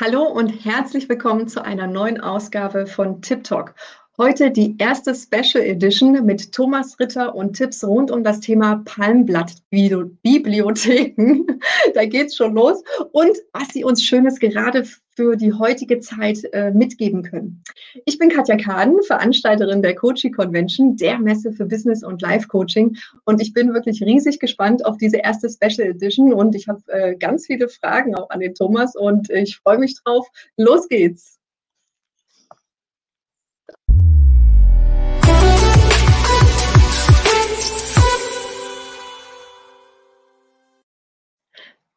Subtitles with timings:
[0.00, 3.74] Hallo und herzlich willkommen zu einer neuen Ausgabe von Tip Talk.
[4.20, 11.46] Heute die erste Special Edition mit Thomas Ritter und Tipps rund um das Thema Palmblatt-Bibliotheken.
[11.94, 12.82] da geht's schon los.
[13.12, 14.82] Und was sie uns Schönes gerade
[15.14, 17.62] für die heutige Zeit äh, mitgeben können.
[18.06, 22.96] Ich bin Katja Kaden, Veranstalterin der Coaching Convention, der Messe für Business und Life Coaching.
[23.24, 26.32] Und ich bin wirklich riesig gespannt auf diese erste Special Edition.
[26.32, 29.94] Und ich habe äh, ganz viele Fragen auch an den Thomas und ich freue mich
[30.02, 30.26] drauf.
[30.56, 31.37] Los geht's!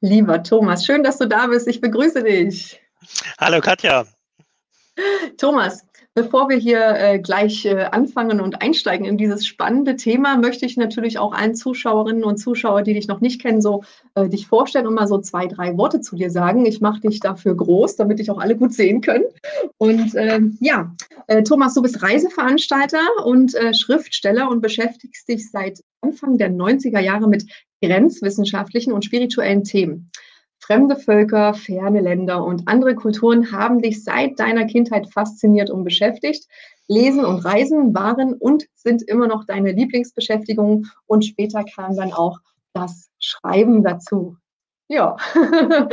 [0.01, 1.67] Lieber Thomas, schön, dass du da bist.
[1.67, 2.81] Ich begrüße dich.
[3.39, 4.05] Hallo Katja.
[5.37, 10.65] Thomas, bevor wir hier äh, gleich äh, anfangen und einsteigen in dieses spannende Thema, möchte
[10.65, 13.83] ich natürlich auch allen Zuschauerinnen und Zuschauern, die dich noch nicht kennen, so
[14.15, 16.65] äh, dich vorstellen und mal so zwei, drei Worte zu dir sagen.
[16.65, 19.25] Ich mache dich dafür groß, damit dich auch alle gut sehen können.
[19.77, 20.93] Und ähm, ja,
[21.27, 26.99] äh, Thomas, du bist Reiseveranstalter und äh, Schriftsteller und beschäftigst dich seit Anfang der 90er
[26.99, 27.45] Jahre mit
[27.81, 30.11] grenzwissenschaftlichen und spirituellen Themen.
[30.63, 36.47] Fremde Völker, ferne Länder und andere Kulturen haben dich seit deiner Kindheit fasziniert und beschäftigt.
[36.87, 42.39] Lesen und Reisen waren und sind immer noch deine Lieblingsbeschäftigung und später kam dann auch
[42.73, 44.37] das Schreiben dazu.
[44.87, 45.15] Ja,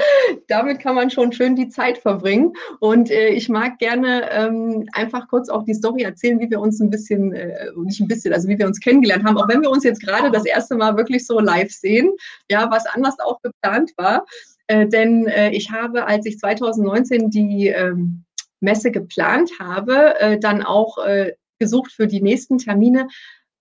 [0.48, 2.52] damit kann man schon schön die Zeit verbringen.
[2.80, 6.80] Und äh, ich mag gerne ähm, einfach kurz auch die Story erzählen, wie wir uns
[6.80, 9.70] ein bisschen, äh, nicht ein bisschen, also wie wir uns kennengelernt haben, auch wenn wir
[9.70, 12.10] uns jetzt gerade das erste Mal wirklich so live sehen,
[12.50, 14.26] ja, was anders auch geplant war.
[14.68, 18.24] Äh, denn äh, ich habe, als ich 2019 die ähm,
[18.60, 23.08] Messe geplant habe, äh, dann auch äh, gesucht für die nächsten Termine,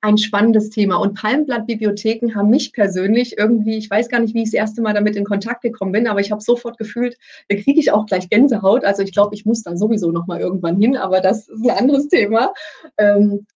[0.01, 0.97] ein spannendes Thema.
[0.97, 4.93] Und Palmblatt-Bibliotheken haben mich persönlich irgendwie, ich weiß gar nicht, wie ich das erste Mal
[4.93, 7.17] damit in Kontakt gekommen bin, aber ich habe sofort gefühlt,
[7.49, 8.85] da kriege ich auch gleich Gänsehaut.
[8.85, 11.77] Also ich glaube, ich muss da sowieso noch mal irgendwann hin, aber das ist ein
[11.77, 12.53] anderes Thema.
[12.97, 13.47] Ähm,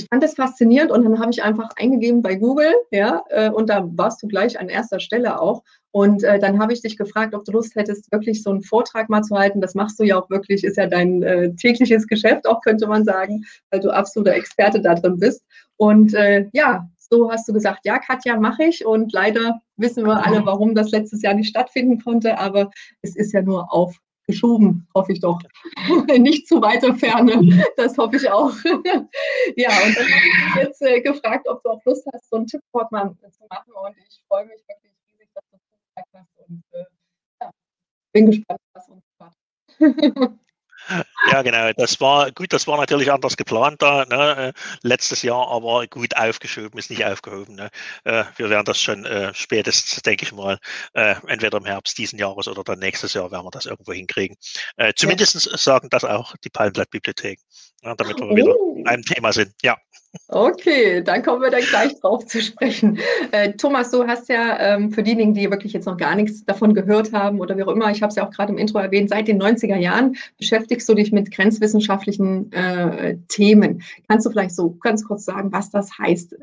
[0.00, 3.68] ich fand das faszinierend und dann habe ich einfach eingegeben bei Google, ja, äh, und
[3.68, 5.62] da warst du gleich an erster Stelle auch.
[5.92, 9.08] Und äh, dann habe ich dich gefragt, ob du Lust hättest, wirklich so einen Vortrag
[9.08, 9.60] mal zu halten.
[9.60, 13.04] Das machst du ja auch wirklich, ist ja dein äh, tägliches Geschäft, auch könnte man
[13.04, 15.42] sagen, weil du absoluter Experte da drin bist.
[15.76, 18.86] Und äh, ja, so hast du gesagt, ja, Katja, mache ich.
[18.86, 22.38] Und leider wissen wir alle, warum das letztes Jahr nicht stattfinden konnte.
[22.38, 22.70] Aber
[23.02, 23.72] es ist ja nur
[24.30, 25.40] aufgeschoben, hoffe ich doch.
[26.18, 28.52] nicht zu weiter Ferne, das hoffe ich auch.
[29.56, 32.36] ja, und dann habe ich dich jetzt äh, gefragt, ob du auch Lust hast, so
[32.36, 33.72] einen Tippboard mal zu machen.
[33.72, 36.48] Und ich freue mich wirklich riesig, dass du zugesagt hast.
[36.48, 36.84] Und äh,
[37.42, 37.50] ja,
[38.12, 40.38] bin gespannt, was uns erwartet.
[41.30, 41.70] Ja, genau.
[41.76, 44.52] Das war gut, das war natürlich anders geplant da, ne, äh,
[44.82, 47.54] letztes Jahr, aber gut aufgeschoben ist nicht aufgehoben.
[47.54, 47.70] Ne.
[48.04, 50.58] Äh, wir werden das schon äh, spätestens, denke ich mal,
[50.94, 54.36] äh, entweder im Herbst diesen Jahres oder dann nächstes Jahr werden wir das irgendwo hinkriegen.
[54.76, 55.56] Äh, zumindest ja.
[55.56, 57.42] sagen das auch die Palmblatt-Bibliotheken,
[57.82, 58.36] ja, damit wir oh.
[58.36, 58.54] wieder
[58.84, 59.52] beim Thema sind.
[59.62, 59.76] Ja.
[60.26, 62.98] Okay, dann kommen wir dann gleich drauf zu sprechen.
[63.30, 66.74] Äh, Thomas, du hast ja ähm, für diejenigen, die wirklich jetzt noch gar nichts davon
[66.74, 69.10] gehört haben oder wie auch immer, ich habe es ja auch gerade im Intro erwähnt,
[69.10, 73.82] seit den 90er Jahren beschäftigst du dich mit grenzwissenschaftlichen äh, Themen.
[74.08, 76.34] Kannst du vielleicht so ganz kurz sagen, was das heißt?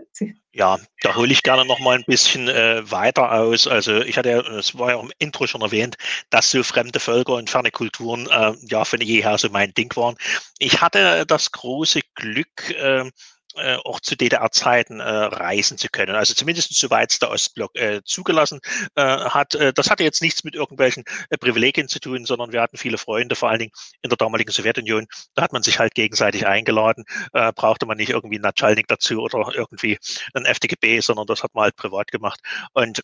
[0.53, 3.67] Ja, da hole ich gerne noch mal ein bisschen äh, weiter aus.
[3.67, 5.97] Also ich hatte ja, es war ja im Intro schon erwähnt,
[6.29, 10.15] dass so fremde Völker und ferne Kulturen äh, ja von jeher so mein Ding waren.
[10.57, 12.26] Ich hatte das große Glück,
[12.71, 13.09] äh,
[13.57, 16.15] äh, auch zu DDR-Zeiten äh, reisen zu können.
[16.15, 18.59] Also zumindest soweit es der Ostblock äh, zugelassen
[18.95, 19.55] äh, hat.
[19.55, 22.97] Äh, das hatte jetzt nichts mit irgendwelchen äh, Privilegien zu tun, sondern wir hatten viele
[22.97, 23.71] Freunde, vor allen Dingen
[24.01, 25.07] in der damaligen Sowjetunion.
[25.35, 29.21] Da hat man sich halt gegenseitig eingeladen, äh, brauchte man nicht irgendwie einen Natschalnik dazu
[29.21, 29.97] oder irgendwie
[30.33, 32.39] ein FDGB, sondern das hat man halt privat gemacht.
[32.73, 33.01] Und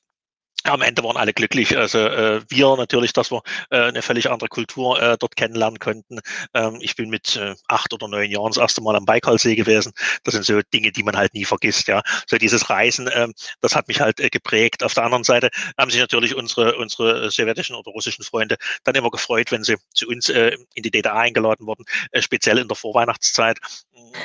[0.64, 1.78] am Ende waren alle glücklich.
[1.78, 6.20] Also äh, wir natürlich, dass wir äh, eine völlig andere Kultur äh, dort kennenlernen konnten.
[6.54, 9.94] Ähm, ich bin mit äh, acht oder neun Jahren das erste Mal am Baikalsee gewesen.
[10.24, 11.88] Das sind so Dinge, die man halt nie vergisst.
[11.88, 13.28] Ja, so dieses Reisen, äh,
[13.62, 14.84] das hat mich halt äh, geprägt.
[14.84, 19.12] Auf der anderen Seite haben sich natürlich unsere unsere sowjetischen oder russischen Freunde dann immer
[19.12, 22.78] gefreut, wenn sie zu uns äh, in die DDR eingeladen wurden, äh, speziell in der
[22.78, 23.60] Vorweihnachtszeit.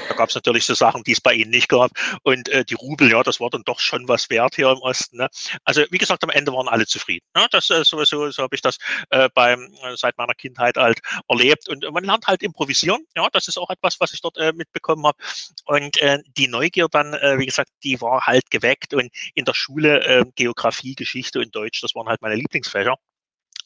[0.09, 1.91] Da gab es natürlich so Sachen, die es bei ihnen nicht gab.
[2.23, 5.17] Und äh, die Rubel, ja, das war dann doch schon was wert hier im Osten.
[5.17, 5.29] Ne?
[5.65, 7.27] Also wie gesagt, am Ende waren alle zufrieden.
[7.35, 7.47] Ne?
[7.51, 8.79] Das äh, sowieso, so habe ich das
[9.11, 11.69] äh, beim, äh, seit meiner Kindheit halt erlebt.
[11.69, 13.05] Und man lernt halt improvisieren.
[13.17, 15.19] Ja, das ist auch etwas, was ich dort äh, mitbekommen habe.
[15.65, 18.95] Und äh, die Neugier dann, wie gesagt, die war halt geweckt.
[18.95, 22.97] Und in der Schule Geografie, Geschichte und Deutsch, das waren halt meine Lieblingsfächer.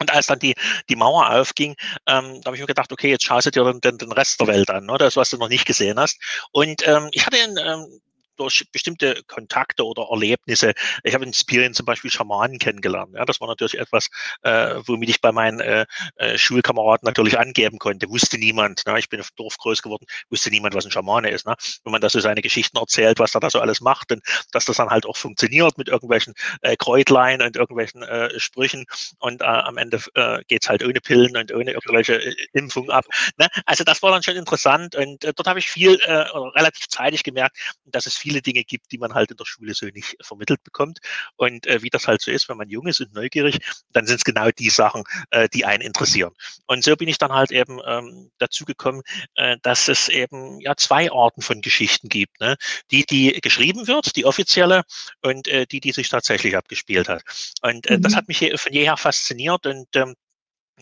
[0.02, 0.54] Und als dann die,
[0.88, 1.76] die Mauer aufging,
[2.06, 4.40] ähm, da habe ich mir gedacht, okay, jetzt schaust du dir den, den, den Rest
[4.40, 4.98] der Welt an, ne?
[4.98, 6.18] das, was du noch nicht gesehen hast.
[6.50, 8.00] Und ähm, ich hatte einen, ähm,
[8.36, 10.72] durch bestimmte Kontakte oder Erlebnisse.
[11.04, 13.14] Ich habe in Sibirien zum Beispiel Schamanen kennengelernt.
[13.14, 14.08] Ja, das war natürlich etwas,
[14.42, 15.86] äh, womit ich bei meinen äh,
[16.16, 18.08] äh, Schulkameraden natürlich angeben konnte.
[18.08, 18.86] Wusste niemand.
[18.86, 18.98] Ne?
[18.98, 21.46] Ich bin auf Dorf groß geworden, wusste niemand, was ein Schamane ist.
[21.46, 21.54] Ne?
[21.84, 24.64] Wenn man da so seine Geschichten erzählt, was er da so alles macht und dass
[24.64, 28.86] das dann halt auch funktioniert mit irgendwelchen äh, Kräutlein und irgendwelchen äh, Sprüchen
[29.18, 33.04] und äh, am Ende äh, geht's halt ohne Pillen und ohne irgendwelche äh, Impfungen ab.
[33.38, 33.48] Ne?
[33.66, 37.22] Also das war dann schon interessant und äh, dort habe ich viel äh, relativ zeitig
[37.22, 40.62] gemerkt, dass es viele Dinge gibt, die man halt in der Schule so nicht vermittelt
[40.62, 41.00] bekommt.
[41.36, 43.58] Und äh, wie das halt so ist, wenn man jung ist und neugierig,
[43.92, 46.32] dann sind es genau die Sachen, äh, die einen interessieren.
[46.66, 49.02] Und so bin ich dann halt eben ähm, dazu gekommen,
[49.34, 52.40] äh, dass es eben ja zwei Arten von Geschichten gibt.
[52.40, 52.56] Ne?
[52.90, 54.82] Die, die geschrieben wird, die offizielle,
[55.22, 57.22] und äh, die, die sich tatsächlich abgespielt hat.
[57.62, 58.02] Und äh, mhm.
[58.02, 60.14] das hat mich von jeher fasziniert und ähm,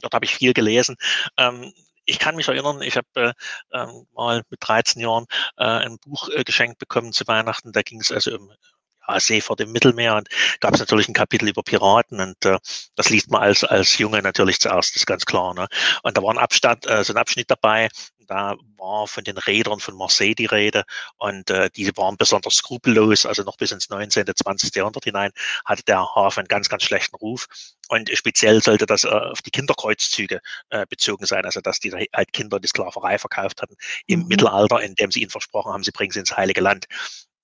[0.01, 0.97] dort habe ich viel gelesen.
[1.37, 1.73] Ähm,
[2.05, 3.33] ich kann mich erinnern, ich habe äh,
[3.73, 5.27] ähm, mal mit 13 Jahren
[5.57, 7.73] äh, ein Buch äh, geschenkt bekommen zu Weihnachten.
[7.73, 8.53] Da ging es also um
[9.09, 10.29] ja, See vor dem Mittelmeer und
[10.61, 12.59] gab es natürlich ein Kapitel über Piraten und äh,
[12.97, 15.55] das liest man als als Junge natürlich zuerst, ist ganz klar.
[15.55, 15.67] Ne?
[16.03, 17.89] Und da war ein Abstand, äh, so ein Abschnitt dabei,
[18.31, 20.85] da war von den Rädern von Marseille die Rede
[21.19, 24.75] und äh, diese waren besonders skrupellos, also noch bis ins 19., 20.
[24.77, 25.33] Jahrhundert hinein
[25.65, 27.49] hatte der Hafen einen ganz, ganz schlechten Ruf
[27.89, 30.41] und speziell sollte das äh, auf die Kinderkreuzzüge
[30.71, 33.75] äh, bezogen sein, also dass die halt Kinder die Sklaverei verkauft hatten
[34.07, 34.29] im mhm.
[34.29, 36.87] Mittelalter, indem sie ihnen versprochen haben, sie bringen sie ins Heilige Land.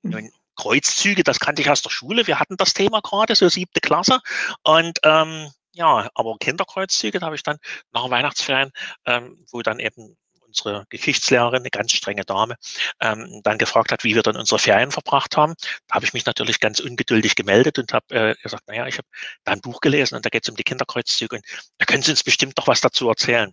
[0.02, 0.30] Mhm.
[0.54, 2.28] Kreuzzüge, das kannte ich aus der Schule.
[2.28, 4.20] Wir hatten das Thema gerade, so siebte Klasse.
[4.62, 7.58] Und ähm, ja, aber Kinderkreuzzüge, da habe ich dann
[7.92, 8.72] nach Weihnachtsferien,
[9.04, 10.16] ähm, wo dann eben
[10.56, 12.56] unsere Geschichtslehrerin, eine ganz strenge Dame,
[13.00, 15.54] ähm, dann gefragt hat, wie wir dann unsere Ferien verbracht haben.
[15.88, 19.08] Da habe ich mich natürlich ganz ungeduldig gemeldet und habe äh, gesagt, naja, ich habe
[19.44, 21.44] da ein Buch gelesen und da geht es um die Kinderkreuzzüge und
[21.78, 23.52] da können Sie uns bestimmt doch was dazu erzählen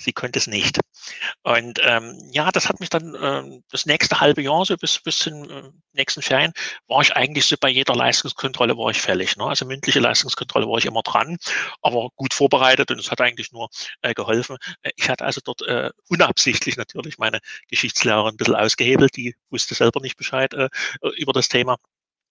[0.00, 0.80] sie könnte es nicht.
[1.42, 5.18] Und ähm, ja, das hat mich dann ähm, das nächste halbe Jahr, so bis, bis
[5.18, 6.52] zum äh, nächsten Ferien,
[6.88, 9.36] war ich eigentlich so bei jeder Leistungskontrolle war ich fällig.
[9.36, 9.44] Ne?
[9.44, 11.38] Also mündliche Leistungskontrolle war ich immer dran,
[11.82, 13.68] aber gut vorbereitet und es hat eigentlich nur
[14.02, 14.56] äh, geholfen.
[14.82, 19.74] Äh, ich hatte also dort äh, unabsichtlich natürlich meine Geschichtslehrerin ein bisschen ausgehebelt, die wusste
[19.74, 20.68] selber nicht Bescheid äh,
[21.16, 21.78] über das Thema.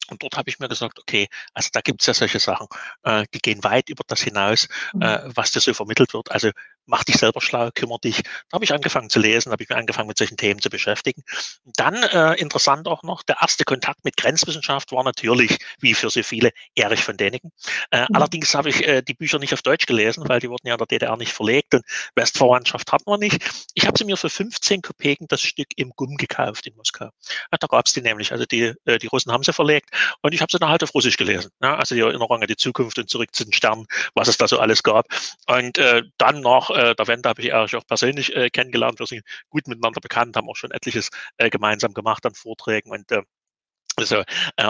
[0.10, 2.68] Und dort habe ich mir gesagt, okay, also da gibt es ja solche Sachen,
[3.04, 5.02] äh, die gehen weit über das hinaus, mhm.
[5.02, 6.32] äh, was dir so vermittelt wird.
[6.32, 6.52] Also
[6.90, 8.24] mach dich selber schlau, kümmere dich.
[8.24, 11.24] Da habe ich angefangen zu lesen, habe ich mir angefangen mit solchen Themen zu beschäftigen.
[11.64, 16.22] Dann äh, interessant auch noch, der erste Kontakt mit Grenzwissenschaft war natürlich, wie für so
[16.24, 17.52] viele, Erich von Däniken.
[17.92, 18.16] Äh, mhm.
[18.16, 20.78] Allerdings habe ich äh, die Bücher nicht auf Deutsch gelesen, weil die wurden ja in
[20.80, 21.84] der DDR nicht verlegt und
[22.16, 23.42] Westverwandtschaft hatten wir nicht.
[23.76, 27.06] Ich habe sie mir für 15 Kopeken das Stück im Gumm gekauft in Moskau.
[27.06, 29.92] Ja, da gab es die nämlich, also die, äh, die Russen haben sie verlegt
[30.22, 31.52] und ich habe sie dann halt auf Russisch gelesen.
[31.62, 34.48] Ja, also die Erinnerung an die Zukunft und zurück zu den Sternen, was es da
[34.48, 35.06] so alles gab.
[35.48, 39.00] Und äh, dann noch äh, der Wende habe ich Erich auch persönlich äh, kennengelernt.
[39.00, 43.12] Wir sind gut miteinander bekannt, haben auch schon etliches äh, gemeinsam gemacht an Vorträgen und
[43.12, 43.24] äh,
[44.06, 44.24] so äh,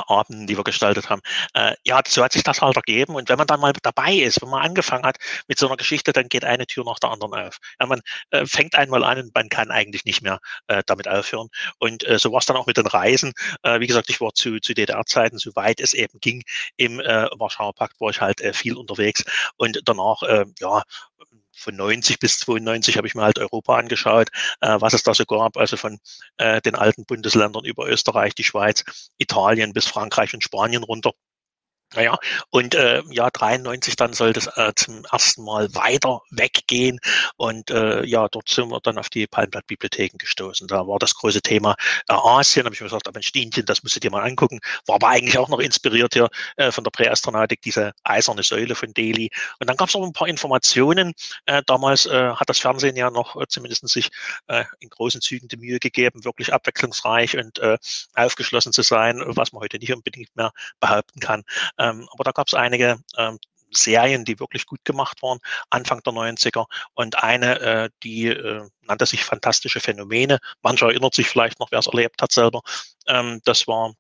[0.07, 1.21] Abenden, die wir gestaltet haben.
[1.53, 3.15] Äh, ja, so hat sich das halt ergeben.
[3.15, 5.17] Und wenn man dann mal dabei ist, wenn man angefangen hat
[5.47, 7.57] mit so einer Geschichte, dann geht eine Tür nach der anderen auf.
[7.79, 8.01] Ja, man
[8.31, 11.49] äh, fängt einmal an und man kann eigentlich nicht mehr äh, damit aufhören.
[11.79, 13.33] Und äh, so war es dann auch mit den Reisen.
[13.63, 16.43] Äh, wie gesagt, ich war zu, zu DDR-Zeiten, soweit es eben ging,
[16.77, 19.23] im äh, Warschauer Pakt war ich halt äh, viel unterwegs.
[19.57, 20.83] Und danach, äh, ja,
[21.59, 24.29] von 90 bis 92 habe ich mir halt Europa angeschaut,
[24.61, 25.99] äh, was es da so gab, also von
[26.37, 31.13] äh, den alten Bundesländern über Österreich, die Schweiz, Italien bis Frankreich und Spanien runter.
[31.95, 32.17] Naja,
[32.51, 36.99] und äh, ja, 93 dann sollte es äh, zum ersten Mal weiter weggehen.
[37.35, 40.67] Und äh, ja, dort sind wir dann auf die Palmblatt-Bibliotheken gestoßen.
[40.67, 41.75] Da war das große Thema
[42.07, 42.65] äh, Asien.
[42.65, 44.59] habe ich mir gesagt, aber ein Indien, das musst du dir mal angucken.
[44.85, 48.93] War aber eigentlich auch noch inspiriert hier äh, von der Präastronautik, diese eiserne Säule von
[48.93, 49.29] Delhi.
[49.59, 51.13] Und dann gab es noch ein paar Informationen.
[51.45, 54.09] Äh, damals äh, hat das Fernsehen ja noch äh, zumindest sich
[54.47, 57.77] äh, in großen Zügen die Mühe gegeben, wirklich abwechslungsreich und äh,
[58.13, 61.43] aufgeschlossen zu sein, was man heute nicht unbedingt mehr behaupten kann.
[61.79, 63.39] Ähm, aber da gab es einige ähm,
[63.71, 66.65] Serien, die wirklich gut gemacht waren, Anfang der 90er.
[66.93, 70.39] Und eine, äh, die äh, nannte sich Fantastische Phänomene.
[70.61, 72.61] Mancher erinnert sich vielleicht noch, wer es erlebt hat selber.
[73.07, 73.93] Ähm, das war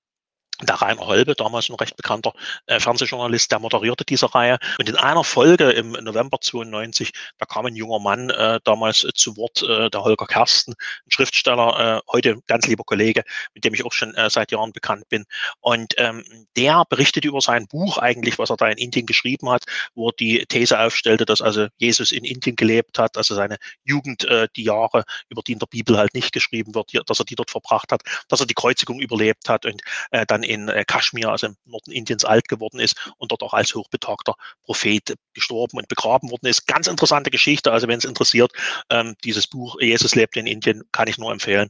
[0.61, 2.33] der Rainer Holbe, damals ein recht bekannter
[2.67, 4.57] äh, Fernsehjournalist, der moderierte diese Reihe.
[4.77, 9.13] Und in einer Folge im November 92, da kam ein junger Mann äh, damals äh,
[9.13, 13.23] zu Wort, äh, der Holger Kersten, ein Schriftsteller, äh, heute ganz lieber Kollege,
[13.53, 15.25] mit dem ich auch schon äh, seit Jahren bekannt bin.
[15.61, 16.23] Und ähm,
[16.57, 19.63] der berichtet über sein Buch eigentlich, was er da in Indien geschrieben hat,
[19.95, 24.25] wo er die These aufstellte, dass also Jesus in Indien gelebt hat, also seine Jugend,
[24.25, 27.35] äh, die Jahre, über die in der Bibel halt nicht geschrieben wird, dass er die
[27.35, 31.29] dort verbracht hat, dass er die Kreuzigung überlebt hat und äh, dann in äh, Kaschmir,
[31.29, 35.87] also im Norden Indiens, alt geworden ist und dort auch als hochbetagter Prophet gestorben und
[35.87, 36.65] begraben worden ist.
[36.65, 38.51] Ganz interessante Geschichte, also wenn es interessiert,
[38.89, 41.69] ähm, dieses Buch Jesus lebt in Indien kann ich nur empfehlen.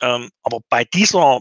[0.00, 1.40] Ähm, aber bei dieser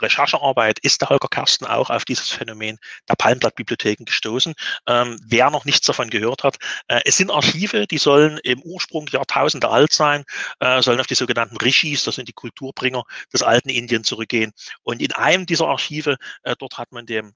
[0.00, 2.78] Recherchearbeit ist der Holger Kersten auch auf dieses Phänomen
[3.08, 4.54] der Palmblattbibliotheken gestoßen.
[4.86, 6.56] Ähm, wer noch nichts davon gehört hat,
[6.88, 10.24] äh, es sind Archive, die sollen im Ursprung Jahrtausende alt sein,
[10.60, 14.52] äh, sollen auf die sogenannten Rishis, das sind die Kulturbringer des alten Indien zurückgehen.
[14.82, 17.34] Und in einem dieser Archive, äh, dort hat man dem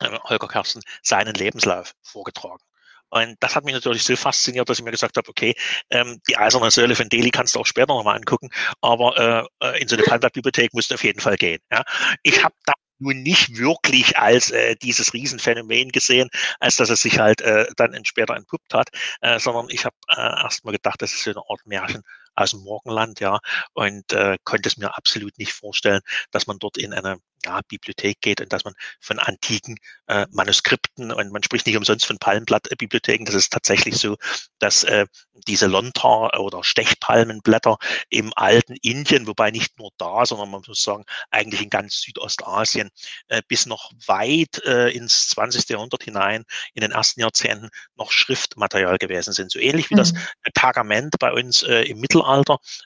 [0.00, 2.62] äh, Holger Kersten seinen Lebenslauf vorgetragen.
[3.10, 5.54] Und das hat mich natürlich so fasziniert, dass ich mir gesagt habe, okay,
[5.90, 8.50] ähm, die eiserne Säule von Delhi kannst du auch später nochmal angucken,
[8.80, 11.60] aber äh, äh in so eine Palmblattbibliothek musst du auf jeden Fall gehen.
[11.70, 11.82] Ja.
[12.22, 16.28] Ich habe da nun nicht wirklich als äh, dieses Riesenphänomen gesehen,
[16.60, 18.90] als dass es sich halt äh, dann später entpuppt hat,
[19.22, 22.02] äh, sondern ich habe äh, erstmal gedacht, das ist so eine Art Märchen
[22.40, 23.40] aus dem Morgenland, ja,
[23.74, 28.20] und äh, konnte es mir absolut nicht vorstellen, dass man dort in eine ja, Bibliothek
[28.20, 29.76] geht und dass man von antiken
[30.08, 33.24] äh, Manuskripten und man spricht nicht umsonst von Palmblattbibliotheken.
[33.24, 34.16] Das ist tatsächlich so,
[34.58, 35.06] dass äh,
[35.46, 37.78] diese Lontar oder Stechpalmenblätter
[38.10, 42.90] im alten Indien, wobei nicht nur da, sondern man muss sagen, eigentlich in ganz Südostasien
[43.28, 45.68] äh, bis noch weit äh, ins 20.
[45.68, 46.44] Jahrhundert hinein,
[46.74, 49.50] in den ersten Jahrzehnten noch Schriftmaterial gewesen sind.
[49.50, 49.98] So ähnlich wie mhm.
[49.98, 50.12] das
[50.54, 52.29] Pergament bei uns äh, im Mittelalter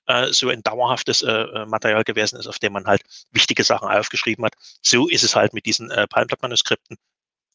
[0.07, 4.25] äh, so ein dauerhaftes äh, Material gewesen ist, auf dem man halt wichtige Sachen aufgeschrieben
[4.25, 4.55] geschrieben hat.
[4.83, 6.97] So ist es halt mit diesen äh, Palmblatt-Manuskripten.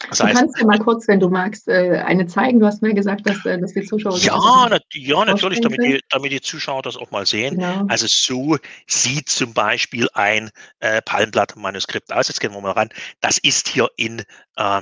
[0.10, 2.62] Das heißt, du kannst ja mal kurz, wenn du magst, äh, eine zeigen.
[2.62, 4.18] Du hast mir gesagt, dass, äh, dass die Zuschauer.
[4.20, 7.56] Ja, na, ja natürlich, damit die, damit die Zuschauer das auch mal sehen.
[7.56, 7.86] Genau.
[7.90, 12.30] Also so sieht zum Beispiel ein äh, Palmblatt-Manuskript aus.
[12.30, 12.90] Jetzt gehen wir mal ran.
[13.20, 14.24] Das ist hier in
[14.56, 14.82] äh,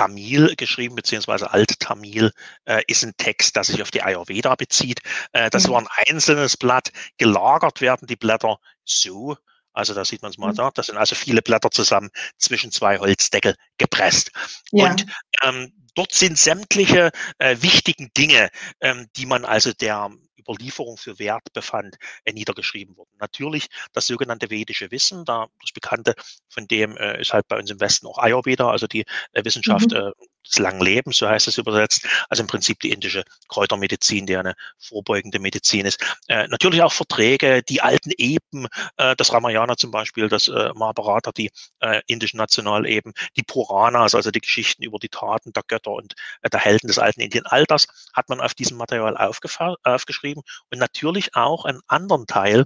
[0.00, 2.32] Tamil geschrieben, beziehungsweise Alt-Tamil
[2.64, 5.00] äh, ist ein Text, der sich auf die Ayurveda bezieht.
[5.32, 5.72] Äh, das mhm.
[5.72, 6.90] war ein einzelnes Blatt.
[7.18, 9.36] Gelagert werden die Blätter so,
[9.74, 10.56] also da sieht man es mal mhm.
[10.56, 10.70] da.
[10.72, 14.30] Das sind also viele Blätter zusammen zwischen zwei Holzdeckel gepresst.
[14.72, 14.90] Ja.
[14.90, 15.04] Und
[15.42, 18.48] ähm, dort sind sämtliche äh, wichtigen Dinge,
[18.80, 23.10] ähm, die man also der Überlieferung für wert befand, äh, niedergeschrieben worden.
[23.18, 26.14] Natürlich das sogenannte vedische Wissen, da das Bekannte,
[26.48, 29.90] von dem äh, ist halt bei uns im Westen auch Ayurveda, also die äh, Wissenschaft
[29.90, 30.12] mhm.
[30.46, 34.54] Des langen Lebens, so heißt es übersetzt, also im Prinzip die indische Kräutermedizin, die eine
[34.78, 36.00] vorbeugende Medizin ist.
[36.28, 38.66] Äh, natürlich auch Verträge, die alten Eben,
[38.96, 44.30] äh, das Ramayana zum Beispiel, das äh, Mahabharata, die äh, indischen Nationaleben, die Puranas, also
[44.30, 47.64] die Geschichten über die Taten der Götter und äh, der Helden des alten Indien, all
[47.64, 52.64] das hat man auf diesem Material aufgeschrieben und natürlich auch einen anderen Teil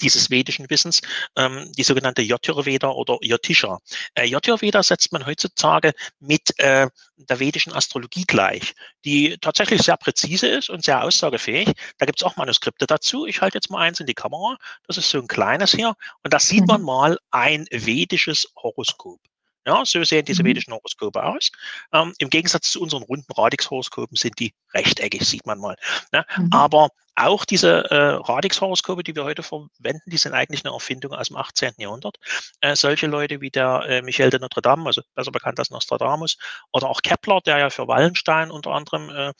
[0.00, 1.00] dieses vedischen Wissens,
[1.36, 3.78] ähm, die sogenannte Jyotirveda oder Jyotisha.
[4.14, 10.46] Äh, Jyotirveda setzt man heutzutage mit äh, der vedischen Astrologie gleich, die tatsächlich sehr präzise
[10.48, 11.72] ist und sehr aussagefähig.
[11.98, 13.26] Da gibt es auch Manuskripte dazu.
[13.26, 14.56] Ich halte jetzt mal eins in die Kamera.
[14.86, 15.94] Das ist so ein kleines hier.
[16.22, 16.86] Und da sieht man mhm.
[16.86, 19.20] mal ein vedisches Horoskop.
[19.66, 20.48] Ja, so sehen diese mhm.
[20.48, 21.50] vedischen Horoskope aus.
[21.92, 25.76] Ähm, Im Gegensatz zu unseren runden Radix-Horoskopen sind die rechteckig, sieht man mal.
[26.12, 26.24] Ne?
[26.36, 26.50] Mhm.
[26.52, 31.28] Aber auch diese äh, Radix-Horoskope, die wir heute verwenden, die sind eigentlich eine Erfindung aus
[31.28, 31.74] dem 18.
[31.76, 32.16] Jahrhundert.
[32.60, 36.38] Äh, solche Leute wie der äh, Michel de Notre Dame, also besser bekannt als Nostradamus,
[36.72, 39.32] oder auch Kepler, der ja für Wallenstein unter anderem äh,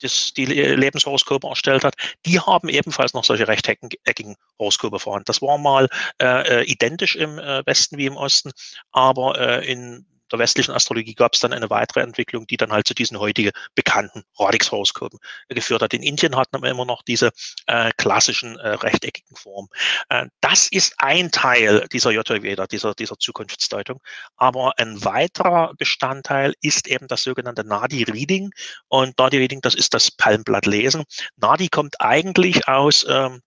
[0.00, 1.94] das, die Lebenshoroskope erstellt hat,
[2.26, 5.26] die haben ebenfalls noch solche rechteckigen Horoskope vorhanden.
[5.26, 5.88] Das war mal
[6.20, 8.52] äh, äh, identisch im äh, Westen wie im Osten,
[8.92, 12.86] aber äh, in der westlichen Astrologie gab es dann eine weitere Entwicklung, die dann halt
[12.86, 15.18] zu diesen heutigen bekannten Radix-Horoskopen
[15.48, 15.94] geführt hat.
[15.94, 17.30] In Indien hatten wir immer noch diese
[17.66, 19.68] äh, klassischen äh, rechteckigen Formen.
[20.08, 24.00] Äh, das ist ein Teil dieser Ayurveda, dieser, dieser Zukunftsdeutung.
[24.36, 28.50] Aber ein weiterer Bestandteil ist eben das sogenannte Nadi-Reading.
[28.88, 31.04] Und Nadi-Reading, das ist das Palmblatt-Lesen.
[31.36, 33.42] Nadi kommt eigentlich aus ähm,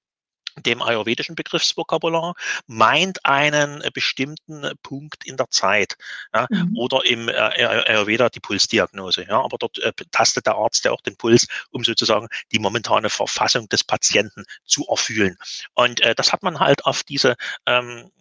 [0.58, 2.36] dem ayurvedischen Begriffsvokabular
[2.68, 5.98] meint einen äh, bestimmten Punkt in der Zeit
[6.34, 6.78] ja, mhm.
[6.78, 9.26] oder im äh, Ayurveda die Pulsdiagnose.
[9.28, 13.10] Ja, aber dort äh, tastet der Arzt ja auch den Puls, um sozusagen die momentane
[13.10, 15.38] Verfassung des Patienten zu erfüllen.
[15.74, 18.12] Und äh, das hat man halt auf diese ähm,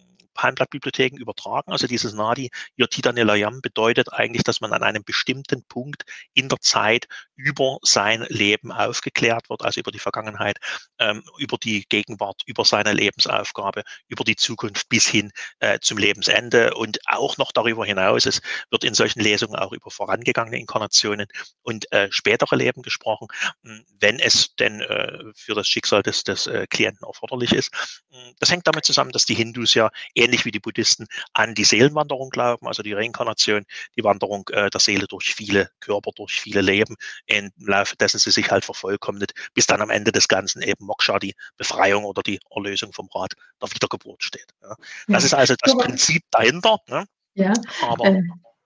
[0.40, 1.70] Palmblattbibliotheken übertragen.
[1.70, 6.58] Also dieses Nadi Yotida Nilayam bedeutet eigentlich, dass man an einem bestimmten Punkt in der
[6.60, 10.56] Zeit über sein Leben aufgeklärt wird, also über die Vergangenheit,
[10.98, 16.72] ähm, über die Gegenwart, über seine Lebensaufgabe, über die Zukunft bis hin äh, zum Lebensende
[16.72, 18.24] und auch noch darüber hinaus.
[18.24, 21.26] Es wird in solchen Lesungen auch über vorangegangene Inkarnationen
[21.60, 23.28] und äh, spätere Leben gesprochen,
[23.62, 27.74] hm, wenn es denn äh, für das Schicksal des, des äh, Klienten erforderlich ist.
[28.10, 31.64] Hm, das hängt damit zusammen, dass die Hindus ja ähnlich wie die Buddhisten an die
[31.64, 33.64] Seelenwanderung glauben, also die Reinkarnation,
[33.96, 36.96] die Wanderung äh, der Seele durch viele Körper, durch viele Leben,
[37.26, 41.18] im Laufe dessen sie sich halt vervollkommnet, bis dann am Ende des Ganzen eben Moksha,
[41.18, 44.48] die Befreiung oder die Erlösung vom Rat der Wiedergeburt steht.
[44.62, 44.74] Ja.
[45.08, 46.78] Das ist also das Prinzip dahinter.
[46.88, 47.04] Ne?
[47.34, 47.52] Ja.
[47.82, 48.22] Aber, äh,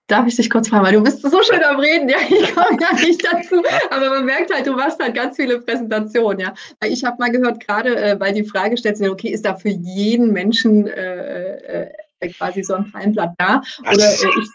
[0.07, 2.79] Darf ich dich kurz fragen, weil du bist so schön am Reden, ja, ich komme
[2.79, 6.55] ja nicht dazu, aber man merkt halt, du machst halt ganz viele Präsentationen, ja.
[6.85, 9.71] Ich habe mal gehört, gerade äh, weil die Frage stellt sich, okay, ist da für
[9.71, 11.87] jeden Menschen äh,
[12.21, 13.63] äh, quasi so ein Palmblatt da.
[13.81, 14.51] Oder äh, ich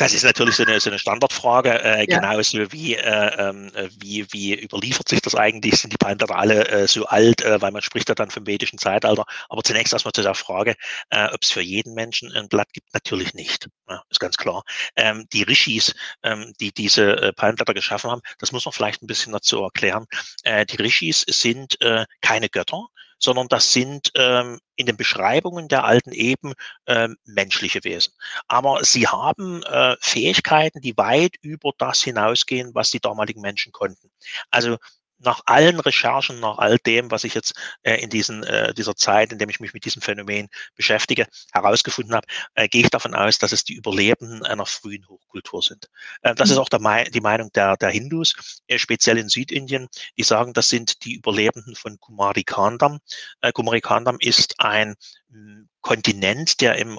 [0.00, 2.18] das ist natürlich so eine, so eine Standardfrage, äh, ja.
[2.18, 5.78] genauso wie, äh, ähm, wie, wie überliefert sich das eigentlich?
[5.78, 8.78] Sind die Palmblätter alle äh, so alt, äh, weil man spricht ja dann vom vedischen
[8.78, 9.26] Zeitalter.
[9.50, 10.74] Aber zunächst erstmal zu der Frage,
[11.10, 13.68] äh, ob es für jeden Menschen ein Blatt gibt, natürlich nicht.
[13.90, 14.62] Ja, ist ganz klar.
[14.96, 19.06] Ähm, die Rishis, ähm, die diese äh, Palmblätter geschaffen haben, das muss man vielleicht ein
[19.06, 20.06] bisschen dazu erklären.
[20.44, 22.86] Äh, die Rishis sind äh, keine Götter,
[23.20, 26.54] sondern das sind ähm, in den Beschreibungen der alten eben
[26.86, 28.14] ähm, menschliche Wesen.
[28.48, 34.10] Aber sie haben äh, Fähigkeiten, die weit über das hinausgehen, was die damaligen Menschen konnten.
[34.50, 34.78] Also
[35.20, 39.32] nach allen Recherchen, nach all dem, was ich jetzt äh, in diesen, äh, dieser Zeit,
[39.32, 43.38] in dem ich mich mit diesem Phänomen beschäftige, herausgefunden habe, äh, gehe ich davon aus,
[43.38, 45.88] dass es die Überlebenden einer frühen Hochkultur sind.
[46.22, 46.62] Äh, das ist mhm.
[46.62, 49.88] auch der, die Meinung der, der Hindus, äh, speziell in Südindien.
[50.16, 52.98] Die sagen, das sind die Überlebenden von Kumari Kandam.
[53.40, 54.96] Äh, Kumari Kandam ist ein
[55.30, 56.98] hm, Kontinent, der im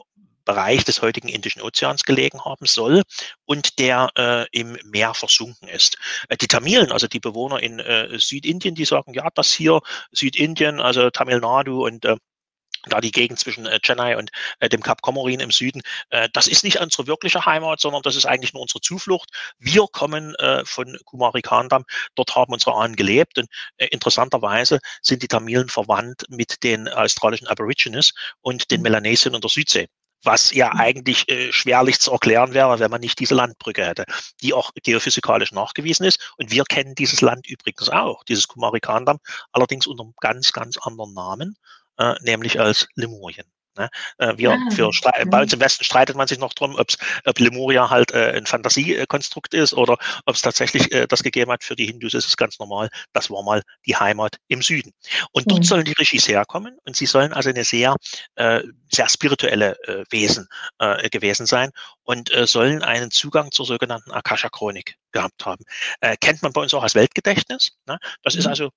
[0.52, 3.04] Bereich des heutigen Indischen Ozeans gelegen haben soll
[3.46, 5.98] und der äh, im Meer versunken ist.
[6.28, 9.80] Äh, die Tamilen, also die Bewohner in äh, Südindien, die sagen, ja, das hier
[10.12, 12.18] Südindien, also Tamil Nadu und äh,
[12.90, 16.50] da die Gegend zwischen äh, Chennai und äh, dem Kap Komorin im Süden, äh, das
[16.50, 19.30] ist nicht unsere wirkliche Heimat, sondern das ist eigentlich nur unsere Zuflucht.
[19.58, 25.24] Wir kommen äh, von Kumari Kandam, dort haben unsere Ahnen gelebt und äh, interessanterweise sind
[25.24, 28.84] die Tamilen verwandt mit den australischen Aborigines und den mhm.
[28.84, 29.88] Melanesien und der Südsee
[30.24, 30.80] was ja mhm.
[30.80, 34.06] eigentlich äh, schwerlich zu erklären wäre, wenn man nicht diese Landbrücke hätte,
[34.42, 36.34] die auch geophysikalisch nachgewiesen ist.
[36.38, 39.18] Und wir kennen dieses Land übrigens auch, dieses Kumarikandam,
[39.52, 41.56] allerdings unter einem ganz, ganz anderen Namen,
[41.98, 43.46] äh, nämlich als Lemurien.
[43.82, 43.90] Ne?
[44.20, 44.92] Äh, wir ah, für,
[45.26, 48.46] bei uns im Westen streitet man sich noch drum, ob's, ob Lemuria halt äh, ein
[48.46, 51.64] Fantasiekonstrukt ist oder ob es tatsächlich äh, das gegeben hat.
[51.64, 52.90] Für die Hindus ist es ganz normal.
[53.14, 54.92] Das war mal die Heimat im Süden.
[55.32, 55.66] Und dort mhm.
[55.66, 57.96] sollen die Rishis herkommen und sie sollen also eine sehr,
[58.36, 58.62] äh,
[58.92, 60.48] sehr spirituelle äh, Wesen
[60.78, 61.72] äh, gewesen sein
[62.04, 65.64] und äh, sollen einen Zugang zur sogenannten Akasha-Chronik gehabt haben.
[66.02, 67.72] Äh, kennt man bei uns auch als Weltgedächtnis.
[67.88, 67.98] Ne?
[68.22, 68.42] Das mhm.
[68.42, 68.70] ist also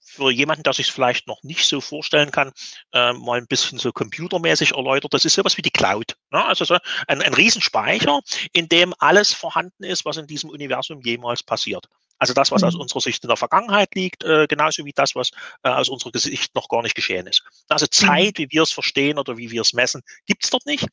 [0.00, 2.52] für jemanden, der sich es vielleicht noch nicht so vorstellen kann,
[2.92, 5.14] äh, mal ein bisschen so computermäßig erläutert.
[5.14, 6.16] Das ist sowas wie die Cloud.
[6.30, 6.44] Ne?
[6.44, 8.20] Also so ein, ein Riesenspeicher,
[8.52, 11.88] in dem alles vorhanden ist, was in diesem Universum jemals passiert.
[12.18, 12.82] Also das, was aus mhm.
[12.82, 15.30] unserer Sicht in der Vergangenheit liegt, äh, genauso wie das, was
[15.64, 17.42] äh, aus unserer Sicht noch gar nicht geschehen ist.
[17.68, 17.90] Also mhm.
[17.90, 20.86] Zeit, wie wir es verstehen oder wie wir es messen, gibt es dort nicht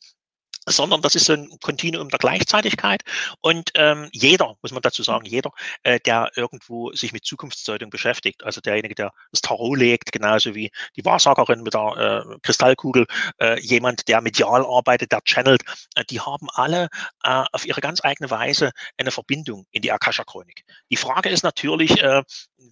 [0.70, 3.02] sondern das ist so ein Kontinuum der Gleichzeitigkeit.
[3.42, 5.52] Und ähm, jeder, muss man dazu sagen, jeder,
[5.84, 10.72] äh, der irgendwo sich mit Zukunftsdeutung beschäftigt, also derjenige, der das Tarot legt, genauso wie
[10.96, 13.06] die Wahrsagerin mit der äh, Kristallkugel,
[13.40, 15.64] äh, jemand, der medial arbeitet, der channelt,
[15.96, 16.90] äh, die haben alle
[17.24, 20.64] äh, auf ihre ganz eigene Weise eine Verbindung in die Akasha-Chronik.
[20.92, 22.24] Die Frage ist natürlich, äh,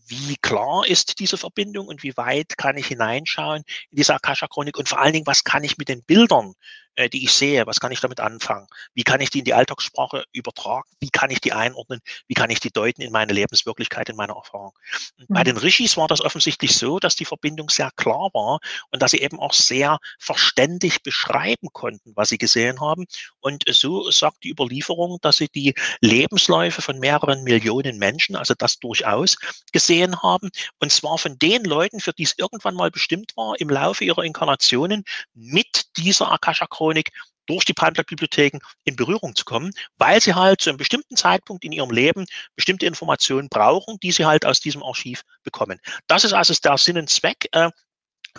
[0.08, 4.90] wie klar ist diese Verbindung und wie weit kann ich hineinschauen in diese Akasha-Chronik und
[4.90, 6.54] vor allen Dingen, was kann ich mit den Bildern
[6.98, 8.68] äh, die ich sehe, was kann ich damit anfangen?
[8.96, 10.90] Wie kann ich die in die Alltagssprache übertragen?
[11.00, 12.02] Wie kann ich die einordnen?
[12.28, 14.74] Wie kann ich die deuten in meine Lebenswirklichkeit, in meiner Erfahrung?
[15.20, 15.46] Und bei mhm.
[15.46, 19.20] den Rishis war das offensichtlich so, dass die Verbindung sehr klar war und dass sie
[19.20, 23.06] eben auch sehr verständig beschreiben konnten, was sie gesehen haben.
[23.42, 28.80] Und so sagt die Überlieferung, dass sie die Lebensläufe von mehreren Millionen Menschen, also das
[28.80, 29.38] durchaus,
[29.72, 30.50] gesehen haben.
[30.80, 34.24] Und zwar von den Leuten, für die es irgendwann mal bestimmt war, im Laufe ihrer
[34.24, 35.04] Inkarnationen
[35.36, 37.12] mit dieser Akasha-Chronik Elektronik
[37.48, 41.72] durch die Palmblatt-Bibliotheken in Berührung zu kommen, weil sie halt zu einem bestimmten Zeitpunkt in
[41.72, 45.80] ihrem Leben bestimmte Informationen brauchen, die sie halt aus diesem Archiv bekommen.
[46.08, 47.72] Das ist also der Sinn und Zweck äh,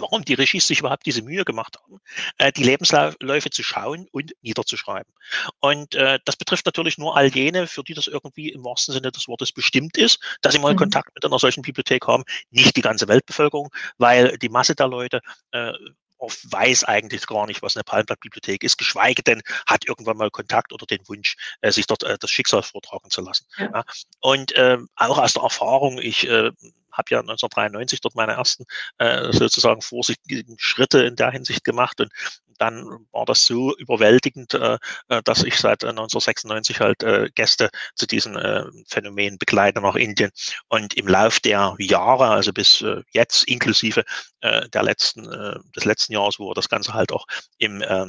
[0.01, 1.99] warum die Regis sich überhaupt diese Mühe gemacht haben,
[2.39, 5.13] äh, die Lebensläufe zu schauen und niederzuschreiben.
[5.59, 9.11] Und äh, das betrifft natürlich nur all jene, für die das irgendwie im wahrsten Sinne
[9.11, 10.79] des Wortes bestimmt ist, dass sie mal mhm.
[10.79, 15.21] Kontakt mit einer solchen Bibliothek haben, nicht die ganze Weltbevölkerung, weil die Masse der Leute
[15.51, 15.73] äh,
[16.19, 20.73] oft weiß eigentlich gar nicht, was eine Palmblattbibliothek ist, geschweige denn hat irgendwann mal Kontakt
[20.73, 23.47] oder den Wunsch, äh, sich dort äh, das Schicksal vortragen zu lassen.
[23.57, 23.71] Ja.
[23.75, 23.85] Ja.
[24.21, 26.51] Und ähm, auch aus der Erfahrung, ich äh,
[26.93, 28.65] habe ja 1993 dort meine ersten
[28.99, 32.13] äh, sozusagen vorsichtigen Schritte in der Hinsicht gemacht und
[32.59, 37.71] dann war das so überwältigend, äh, äh dass ich seit 1996 äh, halt äh, Gäste
[37.95, 40.31] zu diesen äh, Phänomenen begleite nach Indien.
[40.69, 44.05] Und im Lauf der Jahre, also bis äh, jetzt inklusive
[44.41, 47.27] äh, der letzten, äh, des letzten Jahres, wo wir das Ganze halt auch
[47.59, 48.07] im äh,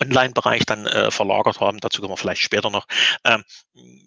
[0.00, 2.86] Online-Bereich dann äh, verlagert haben, dazu kommen wir vielleicht später noch,
[3.24, 3.44] ähm,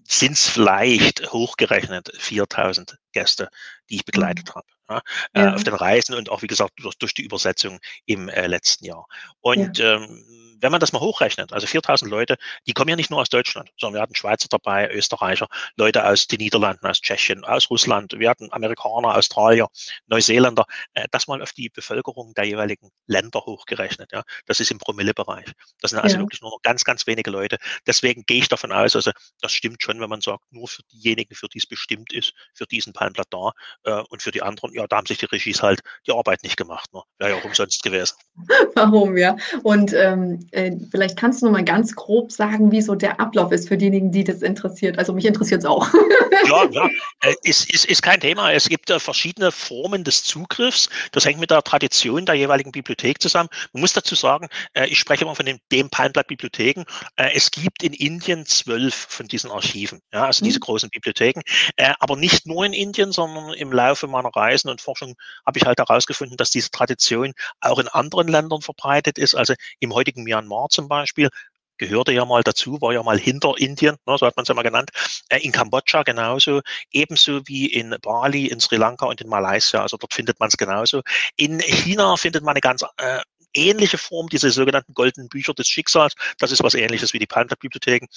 [0.04, 3.50] sind es vielleicht hochgerechnet 4000 Gäste,
[3.90, 4.56] die ich begleitet mhm.
[4.56, 4.68] habe.
[4.90, 5.02] Ja,
[5.34, 8.86] äh, auf den Reisen und auch, wie gesagt, durch, durch die Übersetzung im äh, letzten
[8.86, 9.06] Jahr.
[9.40, 9.96] Und ja.
[9.98, 13.30] ähm, wenn man das mal hochrechnet, also 4000 Leute, die kommen ja nicht nur aus
[13.30, 18.14] Deutschland, sondern wir hatten Schweizer dabei, Österreicher, Leute aus den Niederlanden, aus Tschechien, aus Russland,
[18.18, 19.68] wir hatten Amerikaner, Australier,
[20.08, 24.12] Neuseeländer, äh, das mal auf die Bevölkerung der jeweiligen Länder hochgerechnet.
[24.12, 25.52] Ja, das ist im Promillebereich.
[25.82, 26.22] Das sind also ja.
[26.22, 27.58] wirklich nur noch ganz, ganz wenige Leute.
[27.88, 31.36] Deswegen gehe ich davon aus, also das stimmt schon, wenn man sagt, nur für diejenigen,
[31.36, 33.52] für die es bestimmt ist, für diesen Palmblatt da
[33.84, 36.58] äh, und für die anderen, ja, da haben sich die Regies halt die Arbeit nicht
[36.58, 36.92] gemacht.
[36.94, 37.02] Ne?
[37.18, 38.16] Wäre ja auch umsonst gewesen.
[38.76, 39.36] Warum, ja?
[39.64, 43.52] Und ähm, äh, vielleicht kannst du noch mal ganz grob sagen, wie so der Ablauf
[43.52, 44.98] ist für diejenigen, die das interessiert.
[44.98, 45.88] Also mich interessiert es auch.
[46.48, 46.90] ja, ja.
[47.22, 48.52] Äh, ist, ist, ist kein Thema.
[48.52, 50.90] Es gibt äh, verschiedene Formen des Zugriffs.
[51.12, 53.50] Das hängt mit der Tradition der jeweiligen Bibliothek zusammen.
[53.74, 56.84] Man muss dazu sagen, äh, ich spreche immer von den, dem Palmblatt Bibliotheken.
[57.16, 60.50] Äh, es gibt in Indien zwölf von diesen Archiven, ja, also mhm.
[60.50, 61.42] diese großen Bibliotheken.
[61.76, 65.66] Äh, aber nicht nur in Indien, sondern im Laufe meiner Reisen und Forschung habe ich
[65.66, 69.36] halt herausgefunden, dass diese Tradition auch in anderen Ländern verbreitet ist.
[69.36, 71.30] Also im heutigen Myanmar zum Beispiel
[71.78, 74.54] gehörte ja mal dazu, war ja mal hinter Indien, ne, so hat man es ja
[74.56, 74.92] mal genannt,
[75.30, 79.98] äh, in Kambodscha genauso, ebenso wie in Bali, in Sri Lanka und in Malaysia, also
[79.98, 81.02] dort findet man es genauso.
[81.38, 83.20] In China findet man eine ganz äh,
[83.54, 88.08] ähnliche Form, diese sogenannten goldenen Bücher des Schicksals, das ist was ähnliches wie die Palmblatt-Bibliotheken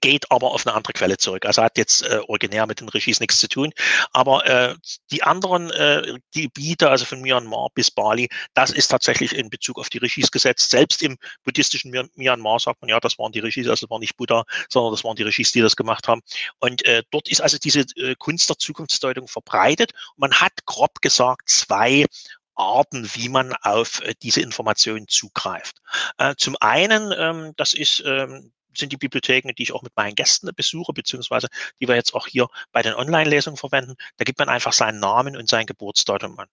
[0.00, 1.46] geht aber auf eine andere Quelle zurück.
[1.46, 3.72] Also hat jetzt äh, originär mit den Regies nichts zu tun.
[4.12, 4.74] Aber äh,
[5.10, 9.88] die anderen äh, Gebiete, also von Myanmar bis Bali, das ist tatsächlich in Bezug auf
[9.88, 10.70] die Regies gesetzt.
[10.70, 14.16] Selbst im buddhistischen Myanmar sagt man, ja, das waren die Regies, also das war nicht
[14.16, 16.22] Buddha, sondern das waren die Regies, die das gemacht haben.
[16.60, 19.92] Und äh, dort ist also diese äh, Kunst der Zukunftsdeutung verbreitet.
[20.16, 22.06] Man hat grob gesagt zwei
[22.54, 25.76] Arten, wie man auf äh, diese Informationen zugreift.
[26.18, 30.14] Äh, zum einen, ähm, das ist ähm, sind die Bibliotheken, die ich auch mit meinen
[30.14, 31.48] Gästen besuche, beziehungsweise
[31.80, 33.94] die wir jetzt auch hier bei den Online-Lesungen verwenden.
[34.16, 36.48] Da gibt man einfach seinen Namen und sein Geburtsdatum an.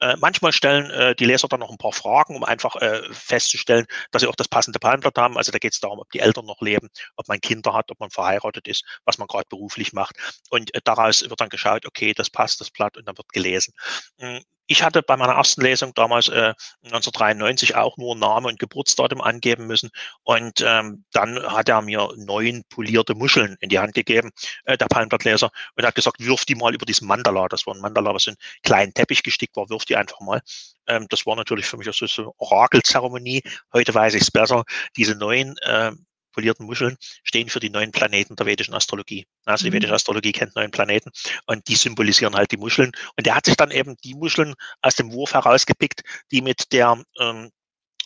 [0.00, 3.86] Äh, manchmal stellen äh, die Leser dann noch ein paar Fragen, um einfach äh, festzustellen,
[4.10, 5.36] dass sie auch das passende Palmblatt haben.
[5.36, 8.00] Also da geht es darum, ob die Eltern noch leben, ob man Kinder hat, ob
[8.00, 10.16] man verheiratet ist, was man gerade beruflich macht.
[10.50, 13.74] Und äh, daraus wird dann geschaut, okay, das passt, das Blatt, und dann wird gelesen.
[14.18, 16.54] Hm, ich hatte bei meiner ersten Lesung damals äh,
[16.84, 19.90] 1993 auch nur Name und Geburtsdatum angeben müssen.
[20.22, 24.30] Und ähm, dann hat er mir neun polierte Muscheln in die Hand gegeben,
[24.64, 27.48] äh, der Palmblattleser, und hat gesagt, wirf die mal über diesen Mandala.
[27.48, 30.40] Das war ein Mandala, was in einen kleinen Teppich gestickt war, wirf die einfach mal.
[30.86, 33.42] Ähm, das war natürlich für mich auch so eine Orakelzeremonie.
[33.74, 34.64] Heute weiß ich es besser.
[34.96, 35.92] Diese neun äh,
[36.32, 39.26] polierten Muscheln stehen für die neuen Planeten der vedischen Astrologie.
[39.44, 39.74] Also die mhm.
[39.74, 41.10] vedische Astrologie kennt neun Planeten
[41.46, 42.92] und die symbolisieren halt die Muscheln.
[43.16, 47.02] Und er hat sich dann eben die Muscheln aus dem Wurf herausgepickt, die mit der
[47.20, 47.50] ähm,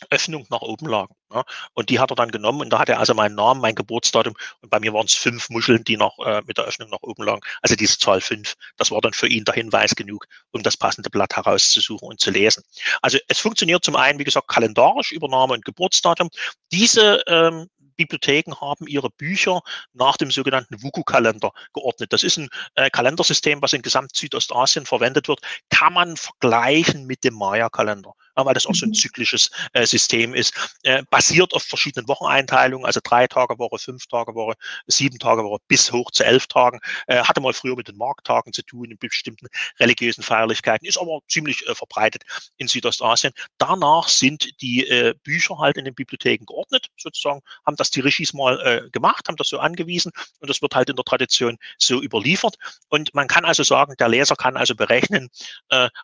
[0.09, 1.15] Öffnung nach oben lagen.
[1.33, 1.43] Ja.
[1.73, 4.33] Und die hat er dann genommen und da hat er also meinen Namen, mein Geburtsdatum
[4.61, 7.23] und bei mir waren es fünf Muscheln, die noch äh, mit der Öffnung nach oben
[7.23, 7.41] lagen.
[7.61, 11.09] Also diese Zahl fünf, das war dann für ihn der Hinweis genug, um das passende
[11.09, 12.63] Blatt herauszusuchen und zu lesen.
[13.01, 16.29] Also es funktioniert zum einen, wie gesagt, kalendarisch über Name und Geburtsdatum.
[16.71, 19.61] Diese ähm, Bibliotheken haben ihre Bücher
[19.93, 22.13] nach dem sogenannten WUKU-Kalender geordnet.
[22.13, 25.41] Das ist ein äh, Kalendersystem, was in gesamt Südostasien verwendet wird.
[25.69, 28.13] Kann man vergleichen mit dem Maya-Kalender,
[28.45, 28.95] weil das auch so ein mhm.
[28.95, 30.53] zyklisches äh, System ist.
[30.83, 34.53] Äh, basiert auf verschiedenen Wocheneinteilungen, also drei Tage Woche, fünf Tage Woche,
[34.87, 36.79] sieben Tage Woche bis hoch zu elf Tagen.
[37.07, 39.47] Äh, hatte mal früher mit den Markttagen zu tun, in bestimmten
[39.79, 42.23] religiösen Feierlichkeiten, ist aber ziemlich äh, verbreitet
[42.57, 43.33] in Südostasien.
[43.57, 48.33] Danach sind die äh, Bücher halt in den Bibliotheken geordnet, sozusagen, haben das die Regis
[48.33, 52.01] mal äh, gemacht, haben das so angewiesen und das wird halt in der Tradition so
[52.01, 52.55] überliefert.
[52.89, 55.29] Und man kann also sagen, der Leser kann also berechnen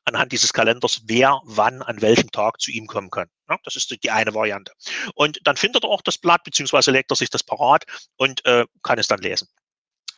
[0.05, 3.27] anhand dieses Kalenders, wer wann an welchem Tag zu ihm kommen kann.
[3.49, 4.71] Ja, das ist die eine Variante.
[5.15, 7.83] Und dann findet er auch das Blatt, beziehungsweise legt er sich das parat
[8.17, 9.47] und äh, kann es dann lesen.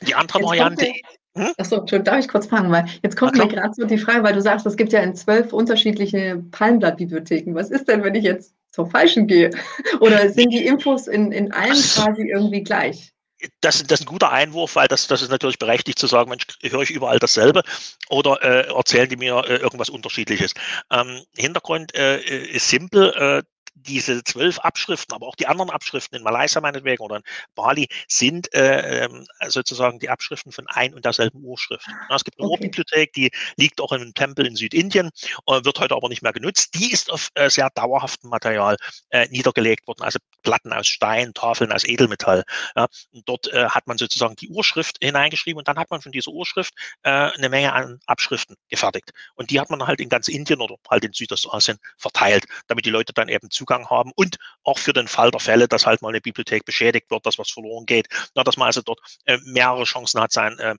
[0.01, 0.93] Die andere jetzt Variante.
[1.37, 1.51] Hm?
[1.57, 4.41] Achso, darf ich kurz fragen, weil jetzt kommt mir gerade so die Frage, weil du
[4.41, 7.53] sagst, es gibt ja in zwölf unterschiedliche Palmblattbibliotheken.
[7.55, 9.49] Was ist denn, wenn ich jetzt zur falschen gehe?
[9.99, 13.14] Oder sind die Infos in, in allen quasi irgendwie gleich?
[13.61, 16.45] Das, das, ist ein guter Einwurf, weil das, das ist natürlich berechtigt zu sagen, Mensch,
[16.63, 17.63] höre ich überall dasselbe
[18.09, 20.53] oder äh, erzählen die mir äh, irgendwas Unterschiedliches.
[20.89, 23.43] Ähm, Hintergrund äh, ist simpel.
[23.77, 27.23] Diese zwölf Abschriften, aber auch die anderen Abschriften in Malaysia meinetwegen oder in
[27.55, 31.85] Bali sind äh, ähm, sozusagen die Abschriften von ein und derselben Urschrift.
[32.09, 32.63] Es gibt eine okay.
[32.63, 35.09] Urbibliothek, die liegt auch in einem Tempel in Südindien,
[35.47, 36.73] äh, wird heute aber nicht mehr genutzt.
[36.75, 38.77] Die ist auf äh, sehr dauerhaftem Material
[39.09, 42.43] äh, niedergelegt worden, also Platten aus Stein, Tafeln aus Edelmetall.
[42.75, 42.87] Ja.
[43.25, 47.49] Dort hat man sozusagen die Urschrift hineingeschrieben und dann hat man von dieser Urschrift eine
[47.49, 49.11] Menge an Abschriften gefertigt.
[49.33, 52.91] Und die hat man halt in ganz Indien oder halt in Südostasien verteilt, damit die
[52.91, 56.01] Leute dann eben Zugang Zugang haben und auch für den Fall der Fälle, dass halt
[56.01, 59.37] mal eine Bibliothek beschädigt wird, dass was verloren geht, na, dass man also dort äh,
[59.43, 60.75] mehrere Chancen hat, sein äh,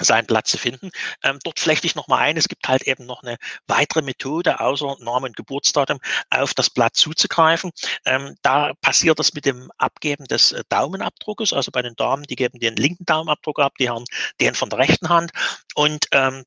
[0.00, 0.90] seinen Platz zu finden.
[1.24, 4.96] Ähm, dort flechte ich nochmal ein, es gibt halt eben noch eine weitere Methode, außer
[5.00, 5.98] Name und Geburtsdatum,
[6.30, 7.72] auf das Blatt zuzugreifen.
[8.04, 12.36] Ähm, da passiert das mit dem Abgeben des äh, Daumenabdruckes, also bei den Damen, die
[12.36, 14.04] geben den linken Daumenabdruck ab, die haben
[14.40, 15.32] den von der rechten Hand
[15.74, 16.44] und ähm,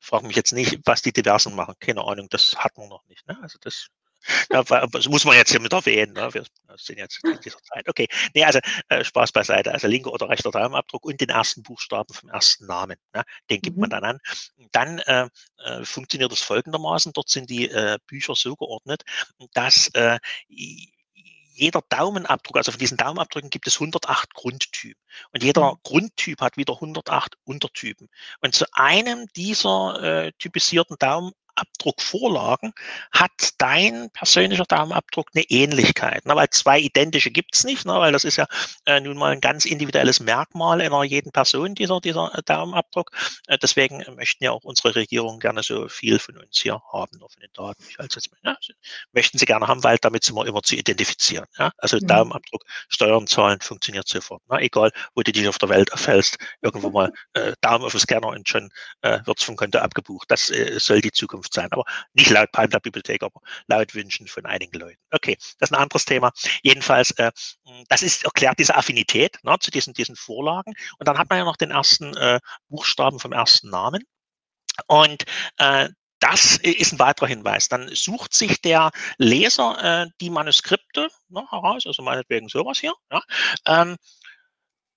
[0.00, 1.74] frage mich jetzt nicht, was die Diversen machen.
[1.80, 3.26] Keine Ahnung, das hat man noch nicht.
[3.28, 3.38] Ne?
[3.42, 3.88] Also das
[4.48, 6.12] das muss man jetzt hier mit erwähnen.
[6.12, 6.32] Ne?
[6.32, 6.44] Wir
[6.76, 7.88] sind jetzt in dieser Zeit.
[7.88, 9.72] Okay, nee, also äh, Spaß beiseite.
[9.72, 12.96] Also linker oder rechter Daumenabdruck und den ersten Buchstaben vom ersten Namen.
[13.14, 13.22] Ne?
[13.50, 13.82] Den gibt mhm.
[13.82, 14.18] man dann an.
[14.72, 15.28] Dann äh,
[15.64, 17.12] äh, funktioniert das folgendermaßen.
[17.12, 19.02] Dort sind die äh, Bücher so geordnet,
[19.52, 20.18] dass äh,
[21.54, 25.00] jeder Daumenabdruck, also von diesen Daumenabdrücken gibt es 108 Grundtypen.
[25.32, 25.78] Und jeder mhm.
[25.82, 28.08] Grundtyp hat wieder 108 Untertypen.
[28.40, 32.72] Und zu einem dieser äh, typisierten Daumen Abdruckvorlagen
[33.12, 36.26] hat dein persönlicher Daumenabdruck eine Ähnlichkeit.
[36.26, 36.34] Ne?
[36.34, 37.94] Weil zwei identische gibt's nicht, ne?
[37.94, 38.46] weil das ist ja
[38.86, 43.10] äh, nun mal ein ganz individuelles Merkmal in einer jeden Person, dieser, dieser äh, Daumenabdruck.
[43.46, 47.40] Äh, deswegen möchten ja auch unsere Regierung gerne so viel von uns hier haben, von
[47.40, 47.84] den Daten.
[47.88, 48.56] Ich halte jetzt, ja,
[49.12, 51.46] möchten sie gerne haben, weil damit sind wir immer zu identifizieren.
[51.58, 51.70] Ja?
[51.78, 52.06] Also mhm.
[52.06, 54.42] Daumenabdruck, Steuern, Zahlen funktioniert sofort.
[54.48, 54.60] Ne?
[54.60, 58.28] Egal, wo du dich auf der Welt erfällst, irgendwo mal äh, Daumen auf den Scanner
[58.28, 58.70] und schon
[59.02, 60.30] äh, wird's vom Konto abgebucht.
[60.30, 64.26] Das äh, soll die Zukunft Zukunft sein, aber nicht laut Palmblatt Bibliothek, aber laut Wünschen
[64.26, 65.00] von einigen Leuten.
[65.10, 66.32] Okay, das ist ein anderes Thema.
[66.62, 67.30] Jedenfalls, äh,
[67.88, 70.74] das ist erklärt diese Affinität ne, zu diesen, diesen Vorlagen.
[70.98, 74.02] Und dann hat man ja noch den ersten äh, Buchstaben vom ersten Namen.
[74.86, 75.24] Und
[75.58, 75.88] äh,
[76.20, 77.68] das ist ein weiterer Hinweis.
[77.68, 83.22] Dann sucht sich der Leser äh, die Manuskripte ne, heraus, also meinetwegen sowas hier, ja,
[83.66, 83.96] ähm,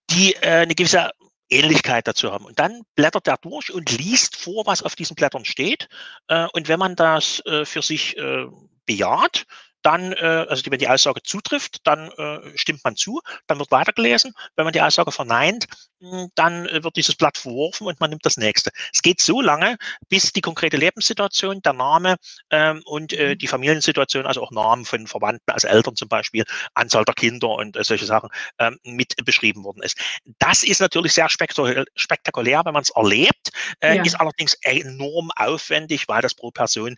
[0.10, 1.12] die äh, eine gewisse
[1.50, 2.46] Ähnlichkeit dazu haben.
[2.46, 5.88] Und dann blättert er durch und liest vor, was auf diesen Blättern steht.
[6.28, 8.48] Äh, und wenn man das äh, für sich äh,
[8.86, 9.46] bejaht,
[9.88, 14.34] dann, äh, also wenn die Aussage zutrifft, dann äh, stimmt man zu, dann wird weitergelesen.
[14.58, 15.66] Wenn man die Aussage verneint,
[16.02, 18.72] hm, dann äh, wird dieses Blatt verworfen und man nimmt das nächste.
[18.92, 19.78] Es geht so lange,
[20.10, 22.18] bis die konkrete Lebenssituation, der Name
[22.50, 23.38] ähm, und äh, mhm.
[23.38, 27.78] die Familiensituation, also auch Namen von Verwandten, als Eltern zum Beispiel, Anzahl der Kinder und
[27.78, 29.98] äh, solche Sachen ähm, mit beschrieben worden ist.
[30.38, 34.04] Das ist natürlich sehr spektakulär, wenn man es erlebt, äh, ja.
[34.04, 36.98] ist allerdings enorm aufwendig, weil das pro Person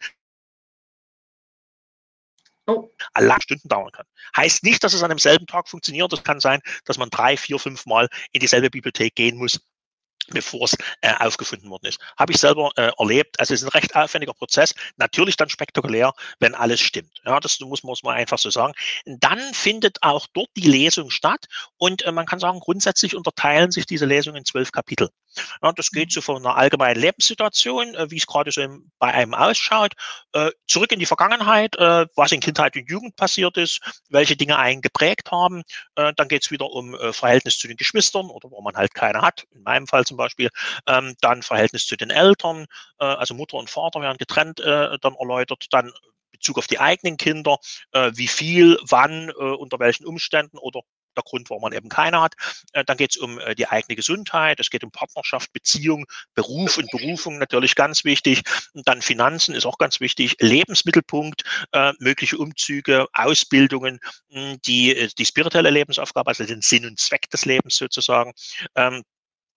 [2.70, 2.92] oh.
[3.18, 4.06] lange Stunden dauern kann.
[4.36, 6.12] Heißt nicht, dass es an demselben Tag funktioniert.
[6.14, 9.60] Es kann sein, dass man drei, vier, fünf Mal in dieselbe Bibliothek gehen muss,
[10.32, 12.00] bevor es äh, aufgefunden worden ist.
[12.18, 13.40] Habe ich selber äh, erlebt.
[13.40, 14.74] Also es ist ein recht aufwendiger Prozess.
[14.98, 17.12] Natürlich dann spektakulär, wenn alles stimmt.
[17.26, 18.74] Ja, das muss, man einfach so sagen.
[19.06, 21.46] Dann findet auch dort die Lesung statt
[21.78, 25.10] und äh, man kann sagen, grundsätzlich unterteilen sich diese Lesungen in zwölf Kapitel.
[25.62, 28.62] Ja, das geht so von einer allgemeinen Lebenssituation, äh, wie es gerade so
[29.00, 29.94] bei einem ausschaut,
[30.34, 34.58] äh, zurück in die Vergangenheit, äh, was in Kindheit und Jugend passiert ist, welche Dinge
[34.58, 35.64] einen geprägt haben.
[35.96, 39.46] Dann geht es wieder um Verhältnis zu den Geschwistern oder wo man halt keine hat,
[39.52, 40.50] in meinem Fall zum Beispiel.
[40.88, 42.66] Ähm, dann Verhältnis zu den Eltern,
[42.98, 45.66] also Mutter und Vater werden getrennt dann erläutert.
[45.72, 45.92] Dann
[46.40, 47.58] Bezug auf die eigenen Kinder,
[47.92, 50.82] äh, wie viel, wann, äh, unter welchen Umständen oder
[51.16, 52.36] der Grund, warum man eben keine hat.
[52.74, 56.78] Äh, dann geht es um äh, die eigene Gesundheit, es geht um Partnerschaft, Beziehung, Beruf
[56.78, 58.44] und Berufung natürlich ganz wichtig.
[58.74, 64.00] Und dann Finanzen ist auch ganz wichtig, Lebensmittelpunkt, äh, mögliche Umzüge, Ausbildungen,
[64.66, 68.34] die, die spirituelle Lebensaufgabe, also den Sinn und Zweck des Lebens sozusagen.
[68.76, 69.04] Ähm,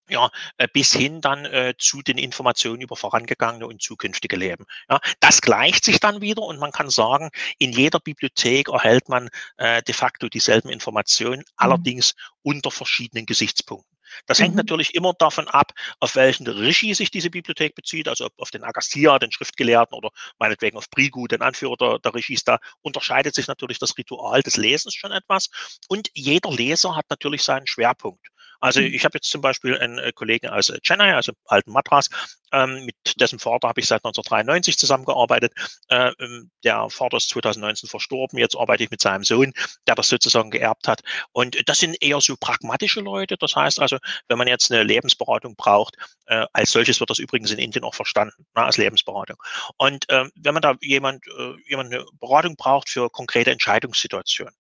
[0.09, 4.67] ja, äh, bis hin dann äh, zu den Informationen über vorangegangene und zukünftige Leben.
[4.89, 9.29] Ja, das gleicht sich dann wieder und man kann sagen, in jeder Bibliothek erhält man
[9.57, 11.55] äh, de facto dieselben Informationen, mhm.
[11.57, 13.93] allerdings unter verschiedenen Gesichtspunkten.
[14.27, 14.59] Das hängt mhm.
[14.59, 19.19] natürlich immer davon ab, auf welchen Regie sich diese Bibliothek bezieht, also auf den Agastia,
[19.19, 22.45] den Schriftgelehrten oder meinetwegen auf Brigu, den Anführer der, der Regies.
[22.45, 25.49] Da unterscheidet sich natürlich das Ritual des Lesens schon etwas.
[25.89, 28.29] Und jeder Leser hat natürlich seinen Schwerpunkt.
[28.63, 28.87] Also mhm.
[28.87, 32.09] ich habe jetzt zum Beispiel einen äh, Kollegen aus äh, Chennai, also alten Madras,
[32.53, 35.53] ähm, mit dessen Vater habe ich seit 1993 zusammengearbeitet.
[35.89, 38.39] Äh, ähm, der Vater ist 2019 verstorben.
[38.39, 39.53] Jetzt arbeite ich mit seinem Sohn,
[39.89, 41.01] der das sozusagen geerbt hat.
[41.33, 43.37] Und das sind eher so pragmatische Leute.
[43.37, 43.99] Das heißt also,
[44.29, 45.97] wenn man jetzt eine Lebensberatung braucht,
[46.27, 49.37] äh, als solches wird das übrigens in Indien auch verstanden, na, als Lebensberatung.
[49.77, 54.55] Und äh, wenn man da jemand, äh, jemand eine Beratung braucht für konkrete Entscheidungssituationen,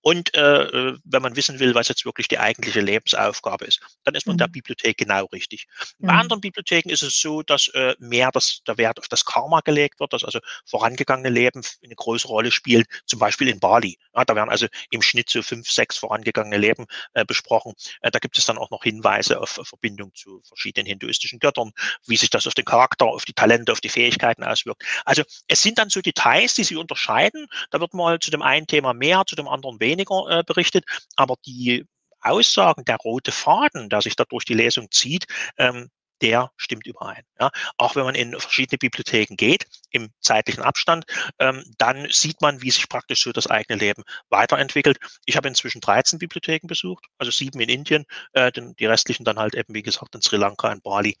[0.00, 4.14] und äh, äh, wenn man wissen will, was jetzt wirklich die eigentliche Lebensaufgabe ist, dann
[4.14, 4.38] ist man mhm.
[4.38, 5.66] der Bibliothek genau richtig.
[5.98, 6.18] Bei mhm.
[6.20, 10.00] anderen Bibliotheken ist es so, dass äh, mehr das, der Wert auf das Karma gelegt
[10.00, 13.98] wird, dass also vorangegangene Leben eine große Rolle spielt, zum Beispiel in Bali.
[14.14, 17.74] Ja, da werden also im Schnitt so fünf, sechs vorangegangene Leben äh, besprochen.
[18.00, 21.72] Äh, da gibt es dann auch noch Hinweise auf, auf Verbindung zu verschiedenen hinduistischen Göttern,
[22.06, 24.82] wie sich das auf den Charakter, auf die Talente, auf die Fähigkeiten auswirkt.
[25.04, 27.46] Also es sind dann so Details, die sich unterscheiden.
[27.70, 30.84] Da wird mal zu dem einen Thema mehr, zu dem anderen weniger äh, berichtet,
[31.16, 31.86] aber die
[32.20, 37.22] Aussagen, der rote Faden, der sich da durch die Lesung zieht, ähm, der stimmt überein.
[37.38, 37.50] Ja.
[37.76, 41.04] Auch wenn man in verschiedene Bibliotheken geht, im zeitlichen Abstand,
[41.38, 44.98] ähm, dann sieht man, wie sich praktisch so das eigene Leben weiterentwickelt.
[45.26, 49.38] Ich habe inzwischen 13 Bibliotheken besucht, also sieben in Indien, äh, den, die restlichen dann
[49.38, 51.16] halt eben, wie gesagt, in Sri Lanka, in Bali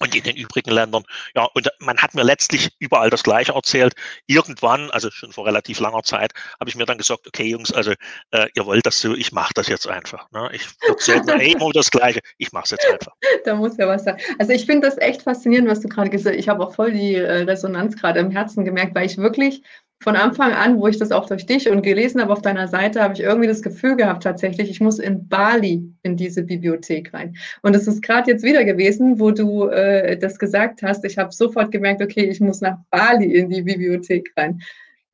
[0.00, 1.04] und in den übrigen Ländern.
[1.34, 3.94] Ja, und man hat mir letztlich überall das Gleiche erzählt.
[4.26, 7.92] Irgendwann, also schon vor relativ langer Zeit, habe ich mir dann gesagt, okay, Jungs, also
[8.30, 10.30] äh, ihr wollt das so, ich mache das jetzt einfach.
[10.30, 10.50] Ne?
[10.52, 13.12] Ich erzähle immer das Gleiche, ich mache es jetzt einfach.
[13.44, 14.18] Da muss ja was sein.
[14.38, 16.40] Also ich finde das echt faszinierend, was du gerade gesagt hast.
[16.40, 19.62] Ich habe auch voll die äh, Resonanz gerade im Herzen gemerkt, weil ich wirklich
[20.00, 23.02] von Anfang an, wo ich das auch durch dich und gelesen habe auf deiner Seite,
[23.02, 27.36] habe ich irgendwie das Gefühl gehabt, tatsächlich, ich muss in Bali in diese Bibliothek rein.
[27.62, 31.04] Und es ist gerade jetzt wieder gewesen, wo du äh, das gesagt hast.
[31.04, 34.60] Ich habe sofort gemerkt, okay, ich muss nach Bali in die Bibliothek rein.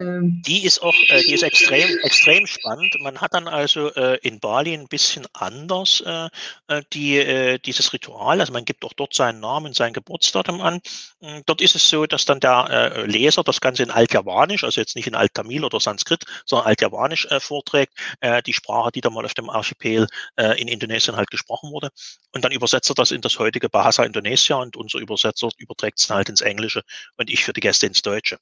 [0.05, 2.95] Ähm, die ist auch, äh, die ist extrem, extrem spannend.
[3.01, 6.29] Man hat dann also äh, in Bali ein bisschen anders äh,
[6.69, 8.41] äh die, äh, dieses Ritual.
[8.41, 10.81] Also man gibt auch dort seinen Namen, sein Geburtsdatum an.
[11.21, 14.81] Hm, dort ist es so, dass dann der äh, Leser das Ganze in Altjavanisch, also
[14.81, 17.93] jetzt nicht in Alt-Tamil oder Sanskrit, sondern Altjavanisch vorträgt,
[18.47, 20.07] die Sprache, die da mal auf dem Archipel
[20.57, 21.91] in Indonesien halt gesprochen wurde.
[22.33, 26.11] Und dann übersetzt er das in das heutige Bahasa Indonesia und unser Übersetzer überträgt es
[26.11, 26.83] halt ins Englische
[27.17, 28.39] und ich für die Gäste ins Deutsche.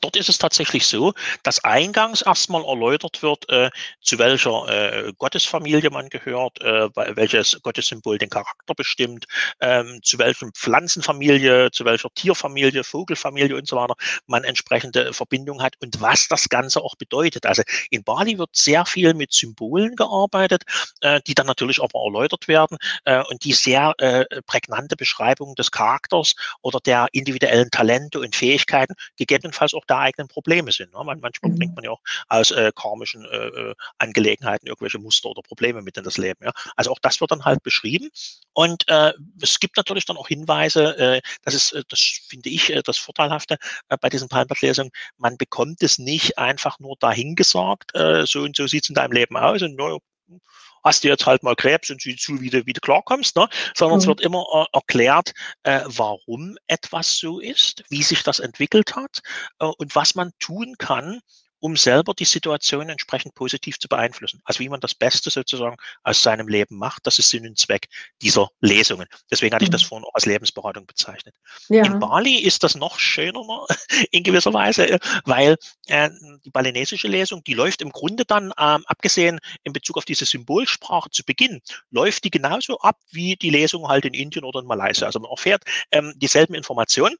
[0.00, 5.90] Dort ist es tatsächlich so, dass eingangs erstmal erläutert wird, äh, zu welcher äh, Gottesfamilie
[5.90, 9.26] man gehört, äh, welches Gottessymbol den Charakter bestimmt,
[9.60, 13.94] ähm, zu welchem Pflanzenfamilie, zu welcher Tierfamilie, Vogelfamilie und so weiter
[14.26, 17.44] man entsprechende Verbindung hat und was das Ganze auch bedeutet.
[17.44, 20.62] Also in Bali wird sehr viel mit Symbolen gearbeitet,
[21.00, 25.70] äh, die dann natürlich aber erläutert werden äh, und die sehr äh, prägnante Beschreibung des
[25.70, 30.92] Charakters oder der individuellen Talente und Fähigkeiten gegebenenfalls auch auch der eigenen Probleme sind.
[30.92, 31.02] Ne?
[31.04, 31.58] Manchmal mhm.
[31.58, 35.96] bringt man ja auch aus äh, karmischen äh, äh, Angelegenheiten irgendwelche Muster oder Probleme mit
[35.96, 36.44] in das Leben.
[36.44, 36.52] Ja?
[36.76, 38.10] Also auch das wird dann halt beschrieben.
[38.52, 42.70] Und äh, es gibt natürlich dann auch Hinweise, äh, das ist, äh, das finde ich,
[42.70, 48.26] äh, das Vorteilhafte äh, bei diesen Palmblatt-Lesungen, man bekommt es nicht einfach nur dahingesagt, äh,
[48.26, 50.00] so und so sieht es in deinem Leben aus und no,
[50.82, 53.48] hast du jetzt halt mal Krebs und sieh zu, wie du wieder klarkommst, ne?
[53.74, 54.02] sondern mhm.
[54.02, 59.20] es wird immer äh, erklärt, äh, warum etwas so ist, wie sich das entwickelt hat
[59.60, 61.20] äh, und was man tun kann,
[61.62, 64.40] um selber die Situation entsprechend positiv zu beeinflussen.
[64.44, 67.86] Also wie man das Beste sozusagen aus seinem Leben macht, das ist Sinn und Zweck
[68.20, 69.06] dieser Lesungen.
[69.30, 69.86] Deswegen hatte ich das mhm.
[69.86, 71.36] vorhin auch als Lebensberatung bezeichnet.
[71.68, 71.84] Ja.
[71.84, 73.42] In Bali ist das noch schöner
[74.10, 76.10] in gewisser Weise, äh, weil äh,
[76.44, 81.10] die balinesische Lesung, die läuft im Grunde dann, ähm, abgesehen in Bezug auf diese Symbolsprache
[81.10, 85.06] zu Beginn, läuft die genauso ab wie die Lesung halt in Indien oder in Malaysia.
[85.06, 87.14] Also man erfährt ähm, dieselben Informationen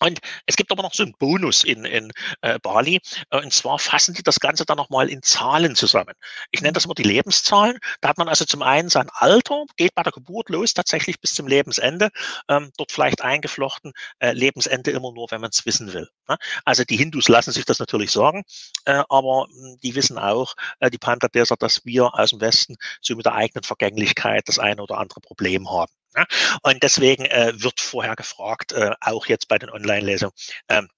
[0.00, 3.78] und es gibt aber noch so einen Bonus in, in äh, Bali, äh, und zwar
[3.78, 6.14] fassen die das Ganze dann nochmal in Zahlen zusammen.
[6.50, 7.78] Ich nenne das immer die Lebenszahlen.
[8.00, 11.34] Da hat man also zum einen sein Alter, geht bei der Geburt los, tatsächlich bis
[11.34, 12.10] zum Lebensende,
[12.48, 16.08] ähm, dort vielleicht eingeflochten, äh, Lebensende immer nur, wenn man es wissen will.
[16.28, 16.36] Ne?
[16.64, 18.42] Also die Hindus lassen sich das natürlich sagen,
[18.84, 22.76] äh, aber mh, hm, die wissen auch, äh, die Pantadeser, dass wir aus dem Westen
[23.00, 25.92] so mit der eigenen Vergänglichkeit das eine oder andere Problem haben.
[26.16, 26.26] Ne?
[26.62, 30.32] Und deswegen äh, wird vorher gefragt, äh, auch jetzt bei den Online-Lesungen,
[30.68, 30.88] ähm,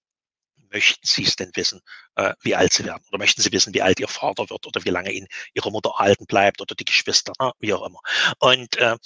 [0.70, 1.80] möchten Sie es denn wissen,
[2.16, 3.02] äh, wie alt Sie werden?
[3.08, 5.90] Oder möchten Sie wissen, wie alt Ihr Vater wird oder wie lange Ihnen Ihre Mutter
[5.90, 7.52] erhalten bleibt oder die Geschwister, ne?
[7.58, 8.00] wie auch immer.
[8.38, 8.96] Und äh,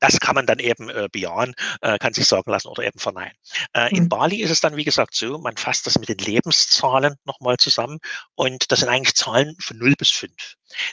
[0.00, 3.34] das kann man dann eben äh, bejahen, äh, kann sich sagen lassen oder eben verneinen.
[3.74, 4.08] Äh, in mhm.
[4.08, 7.98] Bali ist es dann, wie gesagt, so, man fasst das mit den Lebenszahlen nochmal zusammen
[8.34, 10.32] und das sind eigentlich Zahlen von 0 bis 5.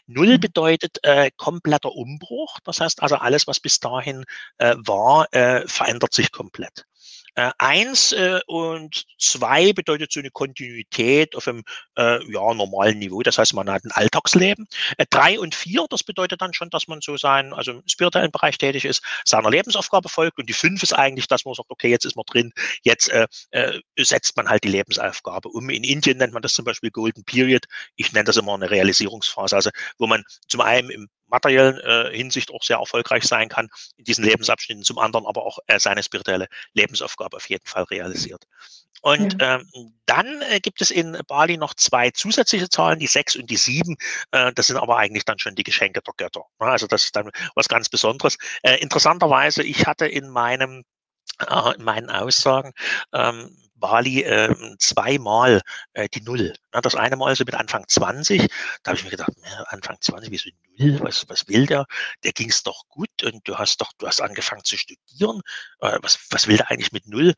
[0.07, 0.39] 0 mhm.
[0.39, 4.25] bedeutet äh, kompletter Umbruch, das heißt also alles, was bis dahin
[4.57, 6.85] äh, war, äh, verändert sich komplett.
[7.37, 11.63] Äh, eins äh, und zwei bedeutet so eine Kontinuität auf einem
[11.95, 13.21] äh, ja, normalen Niveau.
[13.21, 14.67] Das heißt, man hat ein Alltagsleben.
[14.97, 18.31] Äh, drei und vier, das bedeutet dann schon, dass man so sein, also im spirituellen
[18.31, 20.39] Bereich tätig ist, seiner Lebensaufgabe folgt.
[20.39, 23.27] Und die fünf ist eigentlich, dass man sagt, okay, jetzt ist man drin, jetzt äh,
[23.51, 25.69] äh, setzt man halt die Lebensaufgabe um.
[25.69, 27.65] In Indien nennt man das zum Beispiel Golden Period.
[27.97, 29.69] Ich nenne das immer eine Realisierungsphase, also
[29.99, 34.23] wo man zum einen im materiellen äh, Hinsicht auch sehr erfolgreich sein kann in diesen
[34.23, 38.45] Lebensabschnitten, zum anderen aber auch äh, seine spirituelle Lebensaufgabe auf jeden Fall realisiert.
[39.01, 39.55] Und ja.
[39.55, 43.57] ähm, dann äh, gibt es in Bali noch zwei zusätzliche Zahlen, die sechs und die
[43.57, 43.95] sieben.
[44.31, 46.45] Äh, das sind aber eigentlich dann schon die Geschenke der Götter.
[46.59, 46.67] Ne?
[46.67, 48.37] Also das ist dann was ganz Besonderes.
[48.63, 50.83] Äh, interessanterweise, ich hatte in meinem
[51.39, 52.73] äh, in meinen Aussagen
[53.13, 55.61] ähm, Bali äh, zweimal
[55.93, 56.53] äh, die Null.
[56.73, 58.47] Na, das eine Mal so mit Anfang 20,
[58.83, 59.31] da habe ich mir gedacht,
[59.67, 60.99] Anfang 20, wieso Null?
[61.01, 61.85] Was, was will der?
[62.23, 65.41] Der ging es doch gut und du hast doch, du hast angefangen zu studieren.
[65.79, 67.33] Äh, was, was will der eigentlich mit Null?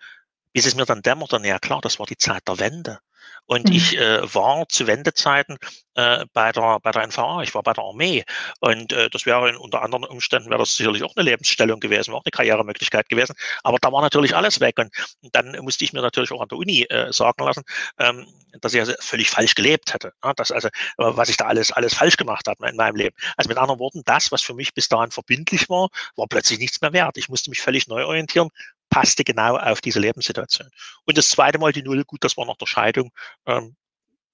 [0.53, 2.99] Bis es mir dann dämmerte, ja klar, das war die Zeit der Wende.
[3.45, 3.75] Und mhm.
[3.75, 5.57] ich äh, war zu Wendezeiten
[5.95, 8.23] äh, bei, der, bei der NVA, ich war bei der Armee.
[8.59, 12.13] Und äh, das wäre in, unter anderen Umständen, wäre das sicherlich auch eine Lebensstellung gewesen,
[12.13, 13.35] auch eine Karrieremöglichkeit gewesen.
[13.63, 14.77] Aber da war natürlich alles weg.
[14.77, 14.93] Und,
[15.33, 17.63] dann musste ich mir natürlich auch an der Uni äh, sagen lassen,
[17.97, 18.27] ähm,
[18.61, 20.13] dass ich also völlig falsch gelebt hätte.
[20.23, 20.33] Ne?
[20.35, 23.15] Das also, was ich da alles, alles falsch gemacht habe in meinem Leben.
[23.35, 26.81] Also mit anderen Worten, das, was für mich bis dahin verbindlich war, war plötzlich nichts
[26.81, 27.17] mehr wert.
[27.17, 28.49] Ich musste mich völlig neu orientieren
[28.89, 30.69] passte genau auf diese Lebenssituation.
[31.05, 33.11] Und das zweite Mal die Null, gut, das war nach der Scheidung.
[33.45, 33.75] Ähm,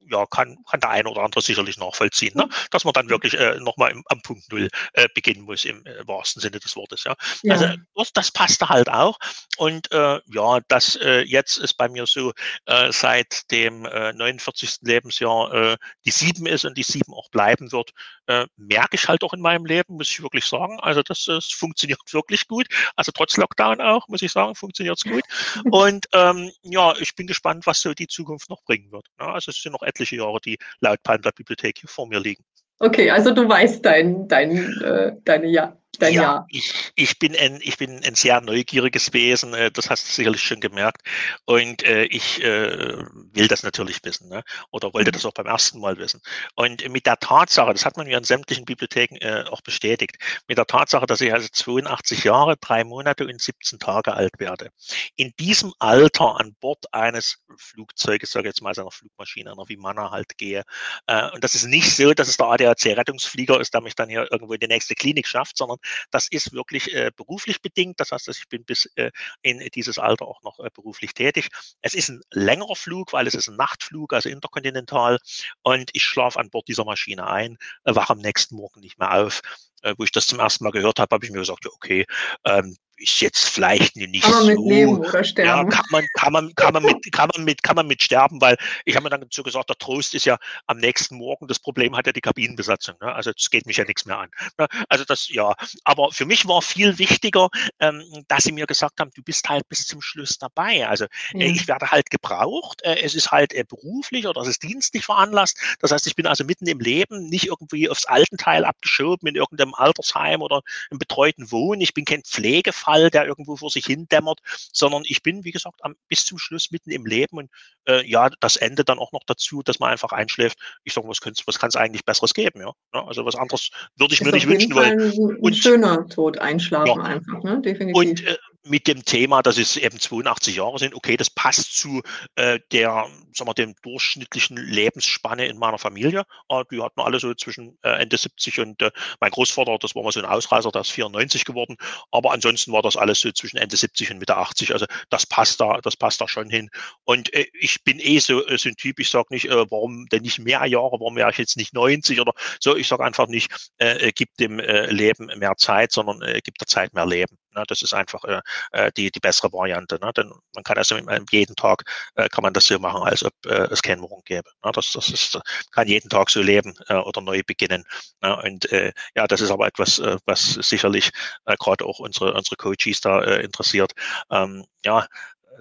[0.10, 2.48] ja, kann, kann der eine oder andere sicherlich nachvollziehen, ne?
[2.72, 6.42] dass man dann wirklich äh, nochmal am Punkt Null äh, beginnen muss, im äh, wahrsten
[6.42, 7.04] Sinne des Wortes.
[7.04, 7.16] Ja.
[7.44, 7.54] ja.
[7.54, 9.18] Also das, das passte halt auch.
[9.58, 12.34] Und äh, ja, das äh, jetzt ist bei mir so
[12.66, 14.78] äh, seit dem äh, 49.
[14.82, 17.92] Lebensjahr äh, die sieben ist und die sieben auch bleiben wird,
[18.28, 20.80] äh, merke ich halt auch in meinem Leben, muss ich wirklich sagen.
[20.82, 22.68] Also das, das funktioniert wirklich gut.
[22.96, 25.24] Also trotz Lockdown auch, muss ich sagen, funktioniert es gut.
[25.72, 29.08] Und ähm, ja, ich bin gespannt, was so die Zukunft noch bringen wird.
[29.20, 32.44] Ja, also es sind noch etliche Jahre, die laut Palmblatt Bibliothek hier vor mir liegen.
[32.80, 36.48] Okay, also du weißt dein, dein, äh, deine ja dein ja, Jahr.
[36.50, 40.42] Ich, ich, bin ein, ich bin ein sehr neugieriges Wesen, äh, das hast du sicherlich
[40.42, 41.02] schon gemerkt.
[41.46, 42.98] Und äh, ich äh,
[43.34, 44.44] will das natürlich wissen, ne?
[44.72, 45.14] oder wollte mhm.
[45.14, 46.22] das auch beim ersten Mal wissen.
[46.56, 50.18] Und mit der Tatsache, das hat man ja in sämtlichen Bibliotheken äh, auch bestätigt,
[50.48, 54.70] mit der Tatsache, dass ich also 82 Jahre, drei Monate und 17 Tage alt werde,
[55.16, 60.12] in diesem Alter an Bord eines Flugzeuges, sage ich jetzt mal, einer Flugmaschine, einer Vimanna
[60.12, 60.64] halt gehe.
[61.08, 64.28] Äh, und das ist nicht so, dass es der ADAC-Rettungsflieger ist, der mich dann hier
[64.32, 65.78] irgendwo in die nächste Klinik schafft, sondern
[66.12, 68.00] das ist wirklich äh, beruflich bedingt.
[68.00, 69.12] Das heißt, ich bin bis äh,
[69.42, 71.50] in dieses Alter auch noch äh, beruflich tätig.
[71.82, 75.20] Es ist ein längerer Flug, weil es ist ein Nachtflug, also interkontinental.
[75.64, 79.14] Und ich schlafe an Bord dieser Maschine ein, äh, wache am nächsten Morgen nicht mehr
[79.14, 79.42] auf.
[79.86, 82.06] Äh, wo ich das zum ersten Mal gehört habe, habe ich mir gesagt, okay,
[82.44, 84.48] ähm, ist jetzt vielleicht nicht kann man so.
[84.48, 85.72] Mit leben oder sterben.
[85.72, 88.40] Ja, kann man, kann man, kann man mit, kann man mit, kann man mit sterben,
[88.40, 91.48] weil ich habe mir dann dazu gesagt, der Trost ist ja am nächsten Morgen.
[91.48, 92.96] Das Problem hat ja die Kabinenbesatzung.
[93.02, 93.14] Ne?
[93.14, 94.30] Also es geht mich ja nichts mehr an.
[94.58, 94.68] Ne?
[94.88, 95.54] Also das, ja.
[95.84, 99.68] Aber für mich war viel wichtiger, ähm, dass sie mir gesagt haben, du bist halt
[99.68, 100.88] bis zum Schluss dabei.
[100.88, 101.42] Also mhm.
[101.42, 102.82] äh, ich werde halt gebraucht.
[102.84, 105.60] Äh, es ist halt äh, beruflich oder es ist dienstlich veranlasst.
[105.80, 109.75] Das heißt, ich bin also mitten im Leben, nicht irgendwie aufs Altenteil abgeschoben in irgendeinem
[109.76, 111.82] Altersheim oder im betreuten Wohnen.
[111.82, 112.86] Ich bin kein Pflegefall.
[112.86, 114.40] Fall, der irgendwo vor sich hin dämmert,
[114.72, 117.50] sondern ich bin, wie gesagt, am, bis zum Schluss mitten im Leben und
[117.88, 120.60] äh, ja, das Ende dann auch noch dazu, dass man einfach einschläft.
[120.84, 122.62] Ich sage, was, was kann es eigentlich Besseres geben?
[122.62, 122.72] Ja?
[122.94, 123.06] ja?
[123.06, 125.00] also was anderes würde ich ist mir nicht wünschen wollen.
[125.00, 127.04] Ein, ein schöner Tod einschlafen ja.
[127.04, 127.62] einfach, ne?
[127.62, 127.96] definitiv.
[127.96, 132.02] Und äh, mit dem Thema, dass es eben 82 Jahre sind, okay, das passt zu
[132.36, 136.24] äh, der, sagen wir, dem durchschnittlichen Lebensspanne in meiner Familie.
[136.50, 140.04] Äh, die hatten alle so zwischen äh, Ende 70 und äh, mein Großvater, das war
[140.04, 141.78] mal so ein Ausreißer, der ist 94 geworden.
[142.12, 144.74] Aber ansonsten war das alles so zwischen Ende 70 und Mitte 80.
[144.74, 146.70] Also das passt da, das passt da schon hin.
[147.04, 150.08] Und äh, ich bin eh so, äh, so ein Typ, ich sage nicht, äh, warum
[150.08, 152.76] denn nicht mehr Jahre, warum wäre ich jetzt nicht 90 oder so.
[152.76, 156.68] Ich sage einfach nicht, äh, gibt dem äh, Leben mehr Zeit, sondern äh, gibt der
[156.68, 157.38] Zeit mehr Leben.
[157.56, 157.64] Ne?
[157.68, 158.42] Das ist einfach äh,
[158.72, 160.00] äh, die, die bessere Variante.
[160.02, 160.12] Ne?
[160.16, 160.98] Denn man kann also
[161.32, 161.84] jeden Tag
[162.16, 164.50] äh, kann man das so machen, als ob äh, es keinen Morgen gäbe.
[164.64, 164.72] Ne?
[164.74, 165.40] Das, das ist,
[165.72, 167.86] kann jeden Tag so leben äh, oder neu beginnen.
[168.22, 168.36] Ne?
[168.44, 171.12] Und äh, ja, das ist aber etwas, äh, was sicherlich
[171.46, 173.94] äh, gerade auch unsere, unsere Coaches da äh, interessiert.
[174.30, 175.08] Ähm, ja,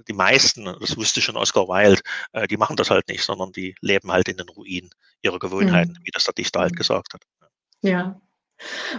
[0.08, 3.74] die meisten, das wusste schon Oscar Wilde, äh, die machen das halt nicht, sondern die
[3.80, 4.90] leben halt in den Ruinen
[5.22, 6.04] ihrer Gewohnheiten, mhm.
[6.04, 6.76] wie das der Dichter halt mhm.
[6.76, 7.22] gesagt hat.
[7.82, 8.20] Ja,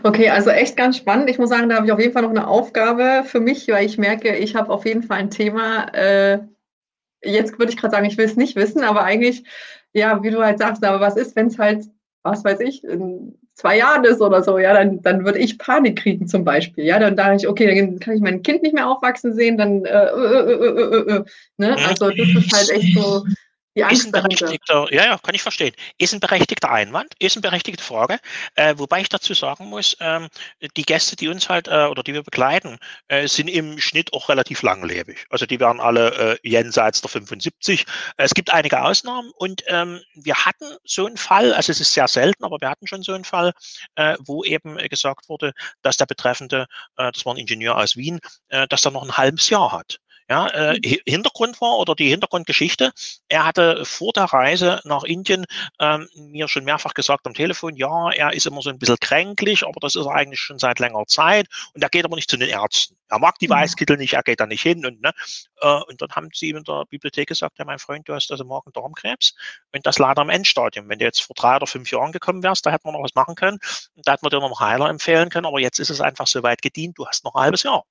[0.04, 1.30] Okay, also echt ganz spannend.
[1.30, 3.86] Ich muss sagen, da habe ich auf jeden Fall noch eine Aufgabe für mich, weil
[3.86, 5.88] ich merke, ich habe auf jeden Fall ein Thema.
[5.94, 6.40] Äh,
[7.24, 9.44] jetzt würde ich gerade sagen, ich will es nicht wissen, aber eigentlich,
[9.94, 11.86] ja, wie du halt sagst, aber was ist, wenn es halt,
[12.24, 15.98] was weiß ich, in zwei Jahren ist oder so, ja, dann, dann würde ich Panik
[16.00, 16.84] kriegen zum Beispiel.
[16.84, 19.86] Ja, dann dachte ich, okay, dann kann ich mein Kind nicht mehr aufwachsen sehen, dann,
[19.86, 21.24] äh, äh, äh, äh,
[21.58, 21.78] ne?
[21.88, 23.24] Also das ist halt echt so
[23.76, 25.74] ist ein berechtigter, ja, ja, kann ich verstehen.
[25.98, 28.20] Ist ein berechtigter Einwand, ist eine berechtigte Frage.
[28.56, 30.30] Äh, wobei ich dazu sagen muss, ähm,
[30.78, 32.78] die Gäste, die uns halt äh, oder die wir begleiten,
[33.10, 35.26] äh, sind im Schnitt auch relativ langlebig.
[35.30, 37.86] Also die werden alle äh, jenseits der 75.
[38.18, 42.08] Es gibt einige Ausnahmen und ähm, wir hatten so einen Fall, also es ist sehr
[42.08, 43.52] selten, aber wir hatten schon so einen Fall,
[43.96, 45.52] äh, wo eben gesagt wurde,
[45.82, 46.68] dass der Betreffende,
[46.98, 48.20] äh, das war ein Ingenieur aus Wien,
[48.50, 50.00] äh, dass er noch ein halbes Jahr hat.
[50.28, 50.98] Ja, äh, mhm.
[51.06, 52.92] Hintergrund war oder die Hintergrundgeschichte,
[53.30, 55.46] er hatte vor der Reise nach Indien
[55.80, 59.64] ähm, mir schon mehrfach gesagt am Telefon, ja, er ist immer so ein bisschen kränklich,
[59.64, 62.38] aber das ist er eigentlich schon seit längerer Zeit und er geht aber nicht zu
[62.38, 62.98] den Ärzten.
[63.08, 63.52] Er mag die mhm.
[63.54, 65.12] Weißkittel nicht, er geht da nicht hin und ne,
[65.62, 68.44] äh, und dann haben sie in der Bibliothek gesagt, ja, mein Freund, du hast also
[68.46, 69.36] morgen Darmkrebs
[69.74, 70.90] und das leider im Endstadium.
[70.90, 73.14] Wenn du jetzt vor drei oder fünf Jahren gekommen wärst, da hätten wir noch was
[73.14, 73.60] machen können,
[73.96, 76.42] da hätten wir dir noch einen Heiler empfehlen können, aber jetzt ist es einfach so
[76.42, 77.84] weit gedient, du hast noch ein halbes Jahr.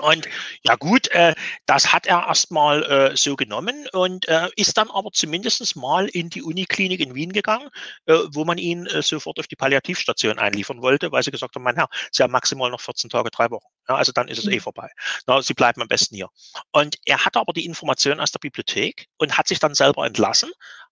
[0.00, 0.28] Und
[0.62, 1.34] ja gut, äh,
[1.66, 6.30] das hat er erstmal äh, so genommen und äh, ist dann aber zumindest mal in
[6.30, 7.68] die Uniklinik in Wien gegangen,
[8.06, 11.62] äh, wo man ihn äh, sofort auf die Palliativstation einliefern wollte, weil sie gesagt haben,
[11.62, 13.66] mein Herr, Sie haben maximal noch 14 Tage, drei Wochen.
[13.88, 14.60] Ja, also dann ist es eh mhm.
[14.60, 14.90] vorbei.
[15.26, 16.28] Na, Sie bleiben am besten hier.
[16.72, 20.50] Und er hatte aber die Information aus der Bibliothek und hat sich dann selber entlassen,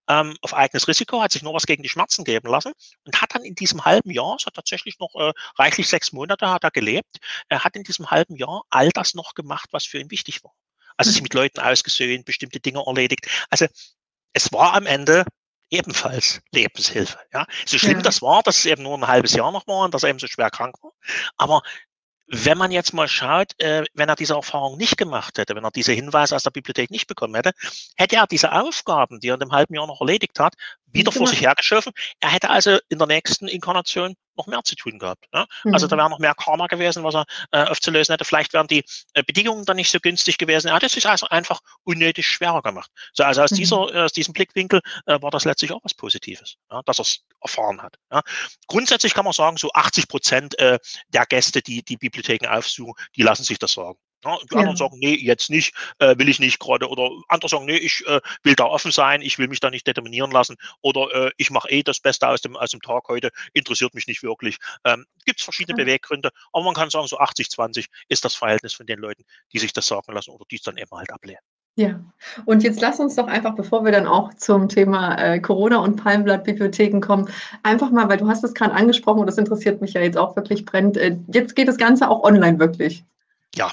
[0.09, 2.73] ähm, auf eigenes Risiko, hat sich nur was gegen die Schmerzen geben lassen
[3.05, 6.51] und hat dann in diesem halben Jahr, es hat tatsächlich noch äh, reichlich sechs Monate
[6.51, 9.99] hat er gelebt, er hat in diesem halben Jahr all das noch gemacht, was für
[9.99, 10.53] ihn wichtig war.
[10.97, 13.27] Also sich mit Leuten ausgesöhnt, bestimmte Dinge erledigt.
[13.51, 13.67] Also
[14.33, 15.25] es war am Ende
[15.71, 17.19] ebenfalls Lebenshilfe.
[17.33, 17.47] Ja.
[17.65, 18.03] So schlimm ja.
[18.03, 20.19] das war, dass es eben nur ein halbes Jahr noch war und dass er eben
[20.19, 20.93] so schwer krank war.
[21.39, 21.63] Aber
[22.27, 25.71] wenn man jetzt mal schaut, äh, wenn er diese Erfahrung nicht gemacht hätte, wenn er
[25.71, 27.53] diese Hinweise aus der Bibliothek nicht bekommen hätte,
[27.97, 30.55] hätte er diese Aufgaben, die er in dem halben Jahr noch erledigt hat,
[30.93, 31.93] wieder vor sich hergeschoben.
[32.21, 35.27] Er hätte also in der nächsten Inkarnation noch mehr zu tun gehabt.
[35.33, 35.47] Ne?
[35.65, 35.75] Mhm.
[35.75, 38.25] Also da wäre noch mehr Karma gewesen, was er äh, aufzulösen hätte.
[38.25, 38.85] Vielleicht wären die
[39.15, 40.69] äh, Bedingungen dann nicht so günstig gewesen.
[40.69, 42.91] Er hat es sich also einfach unnötig schwerer gemacht.
[43.13, 43.57] So, also aus, mhm.
[43.57, 47.03] dieser, äh, aus diesem Blickwinkel äh, war das letztlich auch was Positives, ja, dass er
[47.03, 47.97] es erfahren hat.
[48.11, 48.23] Ja?
[48.67, 50.79] Grundsätzlich kann man sagen, so 80 Prozent äh,
[51.09, 53.99] der Gäste, die die Bibliotheken aufsuchen, die lassen sich das sagen.
[54.25, 56.89] Ja, die anderen sagen, nee, jetzt nicht, äh, will ich nicht gerade.
[56.89, 59.87] Oder andere sagen, nee, ich äh, will da offen sein, ich will mich da nicht
[59.87, 60.57] determinieren lassen.
[60.81, 64.07] Oder äh, ich mache eh das Beste aus dem, aus dem Tag heute, interessiert mich
[64.07, 64.59] nicht wirklich.
[64.85, 65.85] Ähm, Gibt es verschiedene ja.
[65.85, 69.73] Beweggründe, aber man kann sagen, so 80-20 ist das Verhältnis von den Leuten, die sich
[69.73, 71.41] das sagen lassen oder die es dann eben halt ablehnen.
[71.75, 72.05] Ja,
[72.45, 75.97] und jetzt lass uns doch einfach, bevor wir dann auch zum Thema äh, Corona und
[75.97, 77.31] Palmblatt-Bibliotheken kommen,
[77.63, 80.37] einfach mal, weil du hast es gerade angesprochen und das interessiert mich ja jetzt auch
[80.37, 80.99] wirklich brennend.
[80.99, 83.07] Äh, jetzt geht das Ganze auch online wirklich.
[83.55, 83.71] Ja,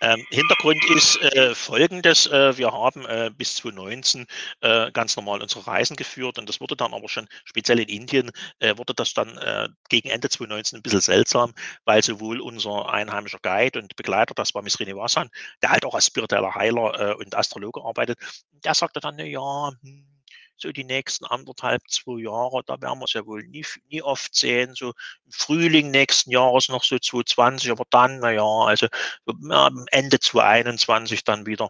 [0.00, 2.26] ähm, Hintergrund ist äh, folgendes.
[2.26, 4.26] Äh, wir haben äh, bis 2019
[4.60, 8.32] äh, ganz normal unsere Reisen geführt und das wurde dann aber schon, speziell in Indien,
[8.58, 11.54] äh, wurde das dann äh, gegen Ende 2019 ein bisschen seltsam,
[11.84, 15.30] weil sowohl unser einheimischer Guide und Begleiter, das war Miss Srinivasan,
[15.62, 18.18] der halt auch als spiritueller Heiler und Astrologe arbeitet,
[18.64, 20.04] der sagte dann, ja, hm,
[20.56, 24.34] so die nächsten anderthalb, zwei Jahre, da werden wir es ja wohl nie, nie oft
[24.34, 24.88] sehen, so
[25.24, 28.86] im Frühling nächsten Jahres noch so 2020, aber dann, naja, also
[29.48, 31.68] ja, Ende 2021 dann wieder.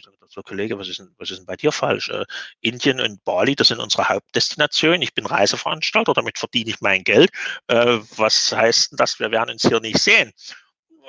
[0.00, 2.10] Sage, so Kollege, was ist, denn, was ist denn bei dir falsch?
[2.10, 2.24] Äh,
[2.60, 5.00] Indien und Bali, das sind unsere Hauptdestinationen.
[5.00, 7.30] Ich bin Reiseveranstalter, damit verdiene ich mein Geld.
[7.68, 9.18] Äh, was heißt denn das?
[9.20, 10.32] Wir werden uns hier nicht sehen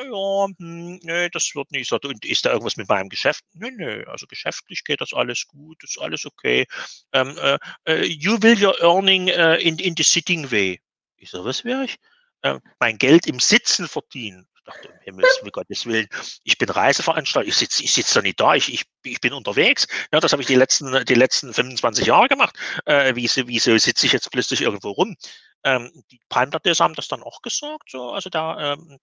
[0.03, 1.97] ja, hm, nee, das wird nicht so.
[2.03, 3.43] Und ist da irgendwas mit meinem Geschäft?
[3.53, 6.65] Nö, nö, also geschäftlich geht das alles gut, ist alles okay.
[7.13, 10.79] Ähm, äh, äh you will your earning uh, in, in the sitting way.
[11.17, 11.97] Ich so, was wäre ich?
[12.41, 14.47] Äh, mein Geld im Sitzen verdienen.
[14.55, 16.07] Ich dachte, um Himmels, um Gottes Willen,
[16.43, 19.87] ich bin Reiseveranstalter, ich sitze ich sitz da nicht da, ich, ich, ich bin unterwegs.
[20.11, 22.57] Ja, das habe ich die letzten, die letzten 25 Jahre gemacht.
[22.85, 25.15] Äh, wieso, wieso sitze ich jetzt plötzlich irgendwo rum?
[25.63, 28.99] Ähm, die Palmblattleser haben das dann auch gesagt, so, also da, ähm,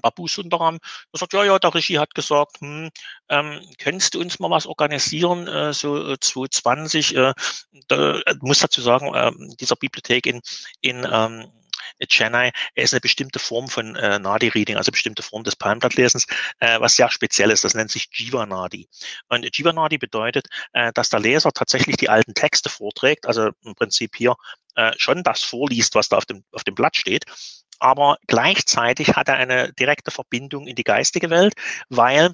[0.00, 0.78] Babu Sundaram,
[1.12, 2.90] der sagt, ja, ja, der Regie hat gesagt, hm,
[3.28, 7.34] ähm, könntest du uns mal was organisieren, äh, so 2020, äh, äh,
[7.88, 10.40] da, äh, muss dazu sagen, äh, dieser Bibliothek in,
[10.80, 11.50] in ähm,
[12.08, 16.26] Chennai ist eine bestimmte Form von äh, Nadi-Reading, also bestimmte Form des Palmblattlesens,
[16.58, 17.64] äh, was sehr speziell ist.
[17.64, 18.88] Das nennt sich Jiva-Nadi.
[19.28, 24.16] Und Jiva-Nadi bedeutet, äh, dass der Leser tatsächlich die alten Texte vorträgt, also im Prinzip
[24.16, 24.34] hier
[24.74, 27.24] äh, schon das vorliest, was da auf dem, auf dem Blatt steht
[27.82, 31.54] aber gleichzeitig hat er eine direkte Verbindung in die geistige Welt,
[31.88, 32.32] weil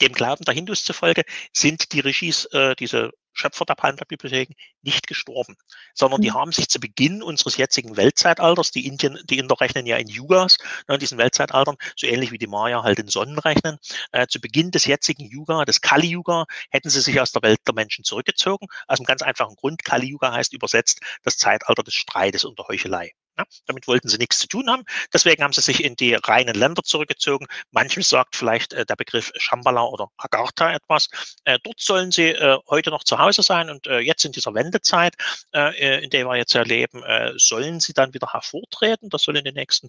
[0.00, 1.22] dem Glauben der Hindus zufolge
[1.52, 5.56] sind die Regis, äh, diese Schöpfer der Palmblattbibliotheken, nicht gestorben,
[5.94, 6.34] sondern die mhm.
[6.34, 10.58] haben sich zu Beginn unseres jetzigen Weltzeitalters, die Indien, die Inder rechnen ja in Yugas,
[10.88, 13.78] ne, in diesen Weltzeitaltern, so ähnlich wie die Maya halt in Sonnen rechnen,
[14.10, 17.74] äh, zu Beginn des jetzigen Yuga, des Kali-Yuga, hätten sie sich aus der Welt der
[17.74, 19.84] Menschen zurückgezogen, aus einem ganz einfachen Grund.
[19.84, 23.12] Kali-Yuga heißt übersetzt das Zeitalter des Streites und der Heuchelei.
[23.40, 24.84] Ja, damit wollten sie nichts zu tun haben.
[25.14, 27.46] Deswegen haben sie sich in die reinen Länder zurückgezogen.
[27.70, 31.08] Manchem sagt vielleicht äh, der Begriff Shambhala oder Agartha etwas.
[31.44, 34.52] Äh, dort sollen sie äh, heute noch zu Hause sein und äh, jetzt in dieser
[34.52, 35.14] Wendezeit,
[35.54, 37.02] äh, äh, in der wir jetzt erleben,
[37.36, 39.08] sollen sie dann wieder hervortreten.
[39.08, 39.88] Das soll in den nächsten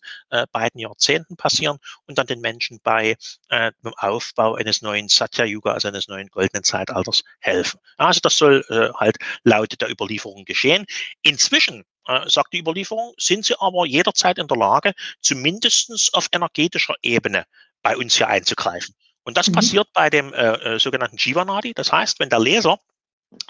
[0.51, 3.15] beiden Jahrzehnten passieren und dann den Menschen bei
[3.49, 7.79] dem Aufbau eines neuen Satya-Yuga, also eines neuen goldenen Zeitalters, helfen.
[7.97, 8.63] Also das soll
[8.95, 10.85] halt laut der Überlieferung geschehen.
[11.21, 16.95] Inzwischen äh, sagt die Überlieferung, sind sie aber jederzeit in der Lage, zumindestens auf energetischer
[17.01, 17.45] Ebene
[17.81, 18.95] bei uns hier einzugreifen.
[19.23, 19.53] Und das mhm.
[19.53, 21.73] passiert bei dem äh, äh, sogenannten Jivanadi.
[21.73, 22.79] Das heißt, wenn der Leser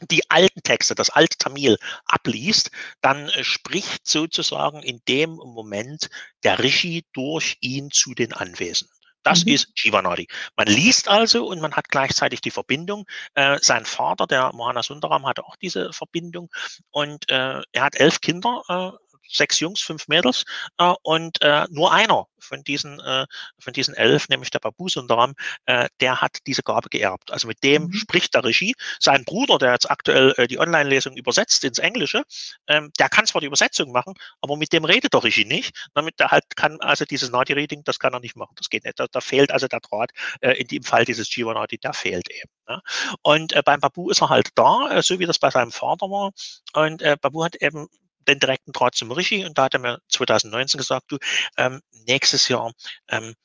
[0.09, 2.71] die alten Texte, das alte Tamil abliest,
[3.01, 6.09] dann äh, spricht sozusagen in dem Moment
[6.43, 8.95] der Rishi durch ihn zu den Anwesenden.
[9.24, 9.53] Das mhm.
[9.53, 10.28] ist Jivanadi.
[10.55, 13.05] Man liest also und man hat gleichzeitig die Verbindung.
[13.36, 16.49] Äh, sein Vater, der Mohana Sundaram, hatte auch diese Verbindung
[16.89, 18.99] und äh, er hat elf Kinder.
[19.32, 20.43] Sechs Jungs, fünf Mädels
[20.77, 23.25] äh, und äh, nur einer von diesen, äh,
[23.59, 25.34] von diesen elf, nämlich der Babu Sundaram,
[25.65, 27.32] äh, der hat diese Gabe geerbt.
[27.32, 27.93] Also mit dem mhm.
[27.93, 28.73] spricht der Regie.
[28.99, 32.23] Sein Bruder, der jetzt aktuell äh, die Online-Lesung übersetzt ins Englische,
[32.67, 35.89] ähm, der kann zwar die Übersetzung machen, aber mit dem redet der Regie nicht.
[35.93, 38.53] Damit der halt kann, also dieses Nadi-Reading, das kann er nicht machen.
[38.55, 38.99] Das geht nicht.
[38.99, 40.11] Da, da fehlt also der Draht.
[40.41, 42.51] Äh, in dem Fall dieses Jivanadi, der fehlt eben.
[42.67, 42.82] Ne?
[43.21, 46.07] Und äh, beim Babu ist er halt da, äh, so wie das bei seinem Vater
[46.07, 46.32] war.
[46.73, 47.88] Und äh, Babu hat eben
[48.28, 51.17] den direkten Draht zum Rishi und da hat er mir 2019 gesagt, du,
[51.57, 52.72] ähm, nächstes Jahr
[53.09, 53.36] ähm,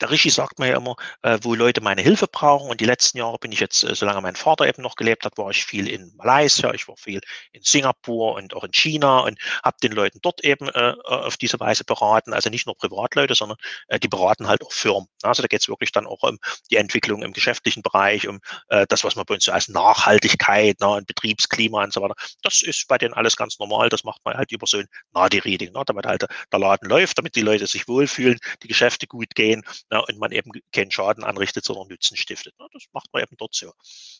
[0.00, 2.70] der Rishi sagt mir ja immer, äh, wo Leute meine Hilfe brauchen.
[2.70, 5.38] Und die letzten Jahre bin ich jetzt, äh, solange mein Vater eben noch gelebt hat,
[5.38, 7.20] war ich viel in Malaysia, ich war viel
[7.52, 11.58] in Singapur und auch in China und habe den Leuten dort eben äh, auf diese
[11.60, 12.32] Weise beraten.
[12.32, 15.08] Also nicht nur Privatleute, sondern äh, die beraten halt auch Firmen.
[15.22, 16.38] Also da geht es wirklich dann auch um
[16.70, 20.80] die Entwicklung im geschäftlichen Bereich, um äh, das, was man bei uns so als Nachhaltigkeit
[20.80, 22.14] ne, und Betriebsklima und so weiter.
[22.42, 23.88] Das ist bei denen alles ganz normal.
[23.88, 27.34] Das macht man halt über so ein Nadi-Reading, ne, damit halt der Laden läuft, damit
[27.34, 31.64] die Leute sich wohlfühlen, die Geschäfte gut gehen ja, und man eben keinen Schaden anrichtet,
[31.64, 32.54] sondern Nützen stiftet.
[32.58, 33.72] Ja, das macht man eben dort so.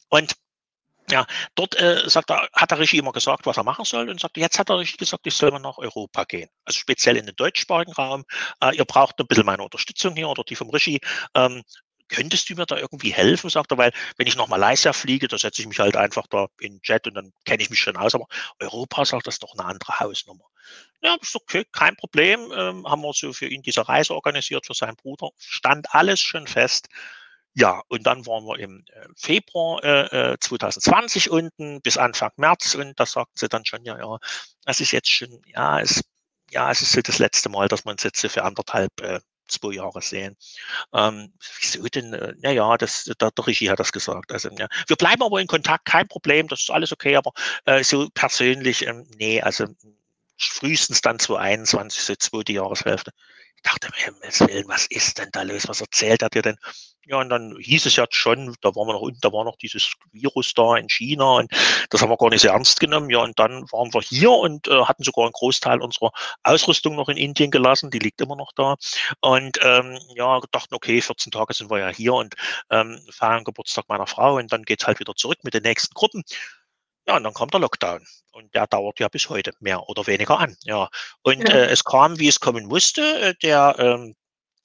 [0.09, 0.35] Und
[1.11, 4.21] ja, dort äh, sagt er, hat der Regie immer gesagt, was er machen soll und
[4.21, 6.51] sagt, jetzt hat er Regie gesagt, ich soll mal nach Europa gehen.
[6.64, 8.25] Also speziell in den deutschsprachigen Raum.
[8.62, 11.01] Äh, ihr braucht ein bisschen meine Unterstützung hier oder die vom Regie.
[11.35, 11.62] Ähm,
[12.09, 15.38] könntest du mir da irgendwie helfen, sagt er, weil wenn ich nach Malaysia fliege, da
[15.38, 18.14] setze ich mich halt einfach da in Jet und dann kenne ich mich schon aus,
[18.14, 18.26] aber
[18.59, 20.44] Europa sagt, das ist doch eine andere Hausnummer.
[21.02, 24.74] Ja, ist okay, kein Problem, ähm, haben wir so für ihn diese Reise organisiert, für
[24.74, 26.88] seinen Bruder, stand alles schon fest.
[27.54, 32.74] Ja, und dann waren wir im äh, Februar äh, 2020 äh, unten bis Anfang März
[32.74, 34.18] und da sagten sie dann schon, ja, ja,
[34.64, 36.02] das ist jetzt schon, ja, es,
[36.50, 39.74] ja, es ist so das letzte Mal, dass wir uns jetzt für anderthalb äh, zwei
[39.74, 40.36] Jahre sehen.
[40.92, 42.12] Ähm, wieso denn?
[42.12, 44.32] Äh, naja, das, der, der Regie hat das gesagt.
[44.32, 44.68] Also, ja.
[44.86, 47.32] Wir bleiben aber in Kontakt, kein Problem, das ist alles okay, aber
[47.64, 49.66] äh, so persönlich, ähm, nee, also
[50.38, 53.12] frühestens dann 2021, so zweite Jahreshälfte.
[53.59, 55.66] Ich dachte Himmels Willen, was ist denn da los?
[55.66, 56.56] Was erzählt er dir denn?
[57.06, 59.56] Ja, und dann hieß es ja schon, da waren wir noch unten, da war noch
[59.56, 61.50] dieses Virus da in China und
[61.90, 63.11] das haben wir gar nicht so ernst genommen.
[63.11, 66.12] Ja, und dann waren wir hier und äh, hatten sogar einen Großteil unserer
[66.44, 68.76] Ausrüstung noch in Indien gelassen, die liegt immer noch da.
[69.20, 72.34] Und ähm, ja, dachten, okay, 14 Tage sind wir ja hier und
[72.70, 76.22] ähm, feiern Geburtstag meiner Frau und dann geht's halt wieder zurück mit den nächsten Gruppen.
[77.09, 78.06] Ja, und dann kam der Lockdown.
[78.32, 80.54] Und der dauert ja bis heute mehr oder weniger an.
[80.64, 80.90] Ja.
[81.22, 81.54] Und ja.
[81.54, 83.00] Äh, es kam, wie es kommen musste.
[83.20, 84.14] Äh, der ähm,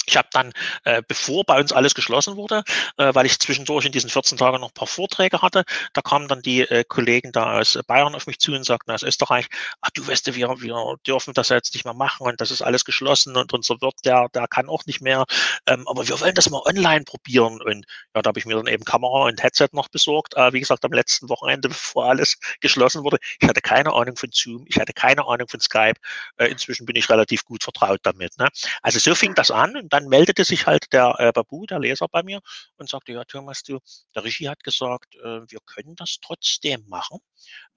[0.05, 0.51] ich habe dann,
[0.83, 2.63] äh, bevor bei uns alles geschlossen wurde,
[2.97, 6.27] äh, weil ich zwischendurch in diesen 14 Tagen noch ein paar Vorträge hatte, da kamen
[6.27, 9.47] dann die äh, Kollegen da aus Bayern auf mich zu und sagten aus Österreich,
[9.81, 12.85] ach du weißt, wir, wir dürfen das jetzt nicht mehr machen und das ist alles
[12.85, 15.25] geschlossen und unser Wirt, der, der kann auch nicht mehr,
[15.67, 17.61] ähm, aber wir wollen das mal online probieren.
[17.61, 17.85] Und
[18.15, 20.35] ja, da habe ich mir dann eben Kamera und Headset noch besorgt.
[20.35, 23.17] Äh, wie gesagt, am letzten Wochenende, bevor alles geschlossen wurde.
[23.39, 25.99] Ich hatte keine Ahnung von Zoom, ich hatte keine Ahnung von Skype.
[26.37, 28.37] Äh, inzwischen bin ich relativ gut vertraut damit.
[28.37, 28.47] Ne?
[28.81, 32.23] Also so fing das an dann meldete sich halt der äh, Babu, der Leser bei
[32.23, 32.41] mir
[32.77, 33.77] und sagte, ja Thomas, du,
[34.15, 37.19] der Regie hat gesagt, äh, wir können das trotzdem machen.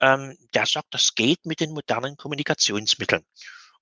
[0.00, 3.22] Ähm, der sagt, das geht mit den modernen Kommunikationsmitteln.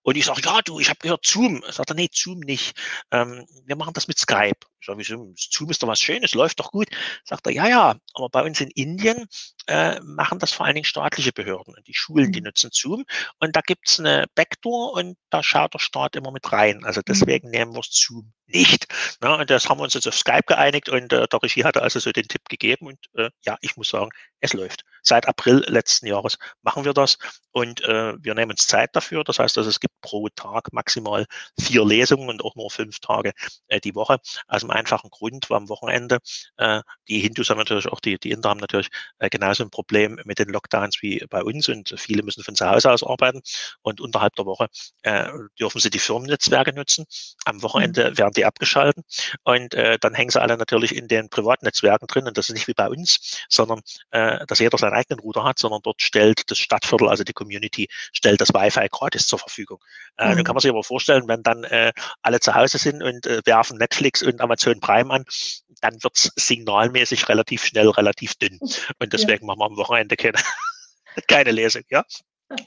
[0.02, 1.62] Und ich sage, ja, du, ich habe gehört Zoom.
[1.70, 2.76] Sagt er, nee, Zoom nicht.
[3.12, 4.66] Ähm, wir machen das mit Skype.
[4.84, 5.32] Ich sage, wieso?
[5.34, 6.88] Zoom ist doch was Schönes, läuft doch gut.
[7.24, 9.26] Sagt er, ja, ja, aber bei uns in Indien
[9.66, 11.74] äh, machen das vor allen Dingen staatliche Behörden.
[11.74, 12.48] Und die Schulen, die mhm.
[12.48, 13.06] nutzen Zoom.
[13.40, 16.84] Und da gibt's eine Backdoor und da schaut der Staat immer mit rein.
[16.84, 17.04] Also mhm.
[17.08, 18.86] deswegen nehmen wir Zoom nicht.
[19.20, 21.80] Na, und das haben wir uns jetzt auf Skype geeinigt und äh, der Regie hatte
[21.80, 22.86] also so den Tipp gegeben.
[22.86, 24.10] Und äh, ja, ich muss sagen,
[24.40, 24.84] es läuft.
[25.02, 27.18] Seit April letzten Jahres machen wir das
[27.52, 29.24] und äh, wir nehmen uns Zeit dafür.
[29.24, 31.26] Das heißt, also, es gibt pro Tag maximal
[31.58, 33.32] vier Lesungen und auch nur fünf Tage
[33.68, 34.18] äh, die Woche.
[34.48, 36.18] Aus dem einfachen Grund, weil am Wochenende
[36.56, 40.20] äh, die Hindus haben natürlich auch, die, die Inder haben natürlich äh, genauso ein Problem
[40.24, 43.40] mit den Lockdowns wie bei uns und viele müssen von zu Hause aus arbeiten
[43.82, 44.68] und unterhalb der Woche
[45.02, 47.06] äh, dürfen sie die Firmennetzwerke nutzen.
[47.44, 48.18] Am Wochenende mhm.
[48.18, 49.04] werden die abgeschalten
[49.44, 52.68] und äh, dann hängen sie alle natürlich in den Privatnetzwerken drin und das ist nicht
[52.68, 56.58] wie bei uns, sondern äh, dass jeder seinen eigenen Router hat, sondern dort stellt das
[56.58, 59.78] Stadtviertel, also die Community, stellt das Wi-Fi gratis zur Verfügung.
[60.16, 60.36] Äh, mhm.
[60.36, 63.42] Dann kann man sich aber vorstellen, wenn dann äh, alle zu Hause sind und äh,
[63.44, 65.24] werfen Netflix und Amazon Prime an,
[65.80, 68.58] dann wird's signalmäßig relativ schnell relativ dünn.
[68.98, 69.54] Und deswegen ja.
[69.54, 70.38] machen wir am Wochenende keine,
[71.28, 72.04] keine Lesung, ja.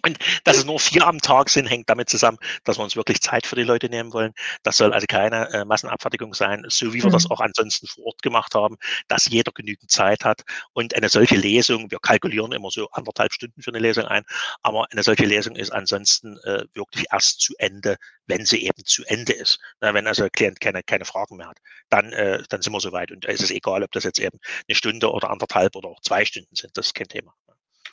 [0.03, 3.21] Und dass es nur vier am Tag sind, hängt damit zusammen, dass wir uns wirklich
[3.21, 4.33] Zeit für die Leute nehmen wollen.
[4.63, 7.13] Das soll also keine äh, Massenabfertigung sein, so wie wir mhm.
[7.13, 8.77] das auch ansonsten vor Ort gemacht haben,
[9.07, 10.43] dass jeder genügend Zeit hat.
[10.73, 14.23] Und eine solche Lesung, wir kalkulieren immer so anderthalb Stunden für eine Lesung ein,
[14.61, 19.03] aber eine solche Lesung ist ansonsten äh, wirklich erst zu Ende, wenn sie eben zu
[19.05, 19.59] Ende ist.
[19.79, 21.59] Na, wenn also der Klient keine, keine Fragen mehr hat,
[21.89, 23.11] dann, äh, dann sind wir soweit.
[23.11, 26.25] Und es ist egal, ob das jetzt eben eine Stunde oder anderthalb oder auch zwei
[26.25, 27.33] Stunden sind, das ist kein Thema.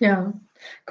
[0.00, 0.32] Ja,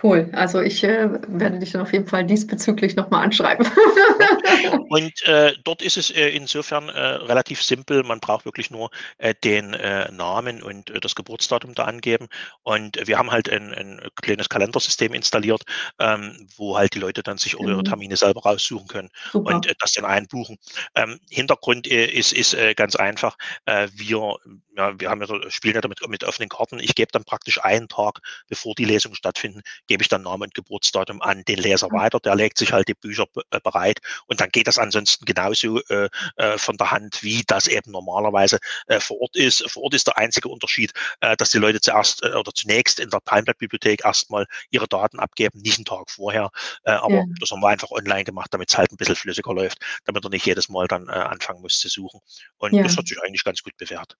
[0.01, 0.30] Cool.
[0.34, 3.67] Also ich äh, werde dich dann auf jeden Fall diesbezüglich nochmal anschreiben.
[4.89, 8.03] Und äh, dort ist es äh, insofern äh, relativ simpel.
[8.03, 12.28] Man braucht wirklich nur äh, den äh, Namen und das Geburtsdatum da angeben.
[12.63, 15.63] Und wir haben halt ein, ein kleines Kalendersystem installiert,
[15.99, 17.84] ähm, wo halt die Leute dann sich ihre mhm.
[17.84, 19.55] Termine selber raussuchen können Super.
[19.55, 20.57] und das dann einbuchen.
[20.95, 23.38] Ähm, Hintergrund ist, ist ganz einfach.
[23.65, 24.38] wir,
[24.76, 26.80] ja, wir haben ja, spielen ja damit mit offenen Karten.
[26.80, 30.53] Ich gebe dann praktisch einen Tag, bevor die Lesungen stattfinden, gebe ich dann Namen und
[30.53, 31.97] Geburtsdatum an den Leser mhm.
[31.97, 32.20] weiter.
[32.20, 36.09] Der legt sich halt die Bücher äh, bereit und dann geht das ansonsten genauso äh,
[36.38, 39.70] äh, von der Hand, wie das eben normalerweise äh, vor Ort ist.
[39.70, 43.09] Vor Ort ist der einzige Unterschied, äh, dass die Leute zuerst äh, oder zunächst in
[43.09, 46.49] der Palmblatt-Bibliothek erstmal ihre Daten abgeben, nicht einen Tag vorher.
[46.84, 47.24] Äh, aber ja.
[47.39, 50.30] das haben wir einfach online gemacht, damit es halt ein bisschen flüssiger läuft, damit er
[50.30, 52.20] nicht jedes Mal dann äh, anfangen muss zu suchen.
[52.57, 52.84] Und ja.
[52.84, 54.18] das hat sich eigentlich ganz gut bewährt.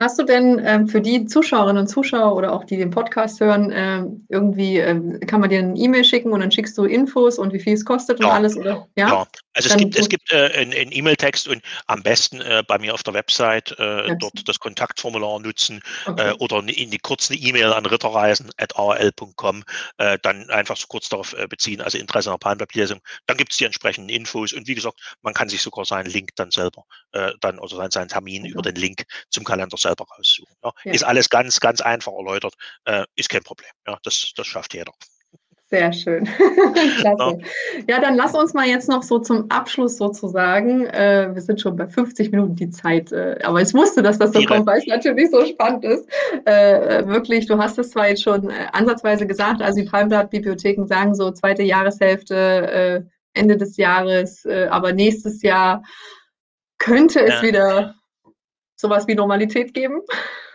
[0.00, 3.72] Hast du denn ähm, für die Zuschauerinnen und Zuschauer oder auch die den Podcast hören,
[3.72, 7.52] ähm, irgendwie ähm, kann man dir eine E-Mail schicken und dann schickst du Infos und
[7.52, 8.56] wie viel es kostet und alles?
[8.56, 8.88] Oder?
[8.96, 9.26] Ja, ja.
[9.54, 13.04] also es gibt, es gibt äh, einen E-Mail-Text und am besten äh, bei mir auf
[13.04, 16.30] der Website äh, dort das Kontaktformular nutzen okay.
[16.30, 19.64] Äh, oder in die kurze E-Mail an ritterreisen.arl.com
[19.98, 23.00] äh, dann einfach so kurz darauf äh, beziehen, also Interesse an der Palmblattlesung.
[23.26, 26.30] Dann gibt es die entsprechenden Infos und wie gesagt, man kann sich sogar seinen Link
[26.36, 26.84] dann selber
[27.40, 28.50] dann seinen, seinen Termin okay.
[28.50, 30.54] über den Link zum Kalender doch selber raussuchen.
[30.62, 30.72] Ja.
[30.84, 30.92] Ja.
[30.92, 32.54] Ist alles ganz, ganz einfach erläutert,
[32.84, 33.70] äh, ist kein Problem.
[33.86, 34.92] Ja, das, das schafft jeder.
[35.70, 36.24] Sehr schön.
[37.00, 37.38] Klasse.
[37.88, 37.98] Ja.
[37.98, 40.86] dann lass uns mal jetzt noch so zum Abschluss sozusagen.
[40.86, 44.32] Äh, wir sind schon bei 50 Minuten die Zeit, äh, aber ich wusste, dass das
[44.32, 44.54] so Ihre.
[44.54, 46.06] kommt, weil es natürlich so spannend ist.
[46.44, 51.14] Äh, wirklich, du hast es zwar jetzt schon äh, ansatzweise gesagt, also die Palmblatt-Bibliotheken sagen
[51.14, 53.02] so zweite Jahreshälfte, äh,
[53.32, 55.82] Ende des Jahres, äh, aber nächstes Jahr
[56.78, 57.42] könnte es ja.
[57.42, 57.94] wieder
[58.76, 60.00] sowas wie Normalität geben?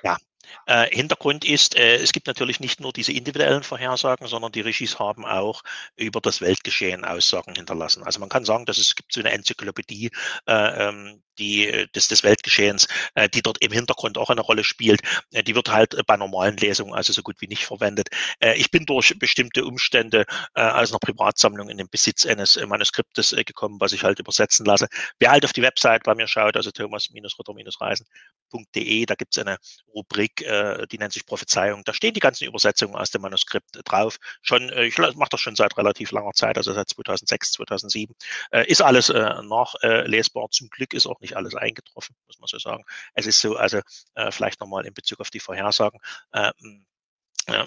[0.04, 0.18] Ja,
[0.66, 5.00] äh, Hintergrund ist, äh, es gibt natürlich nicht nur diese individuellen Vorhersagen, sondern die Regis
[5.00, 5.64] haben auch
[5.96, 8.04] über das Weltgeschehen Aussagen hinterlassen.
[8.04, 10.12] Also man kann sagen, dass es gibt so eine Enzyklopädie,
[10.48, 15.02] äh, ähm, die, des, des Weltgeschehens, äh, die dort im Hintergrund auch eine Rolle spielt.
[15.32, 18.10] Äh, die wird halt bei normalen Lesungen also so gut wie nicht verwendet.
[18.40, 20.26] Äh, ich bin durch bestimmte Umstände
[20.56, 24.20] äh, aus einer Privatsammlung in den Besitz eines äh, Manuskriptes äh, gekommen, was ich halt
[24.20, 24.88] übersetzen lasse.
[25.20, 29.58] Wer halt auf die Website bei mir schaut, also thomas-ritter-reisen.de, da gibt es eine
[29.94, 31.84] Rubrik, äh, die nennt sich Prophezeiung.
[31.86, 34.18] Da stehen die ganzen Übersetzungen aus dem Manuskript drauf.
[34.42, 38.16] Schon, äh, ich mache das schon seit relativ langer Zeit, also seit 2006, 2007.
[38.52, 40.50] Äh, ist alles äh, nachlesbar.
[40.52, 42.84] Zum Glück ist auch nicht alles eingetroffen, muss man so sagen.
[43.14, 43.80] Es ist so, also
[44.16, 46.00] äh, vielleicht nochmal in Bezug auf die Vorhersagen.
[46.32, 46.52] Äh,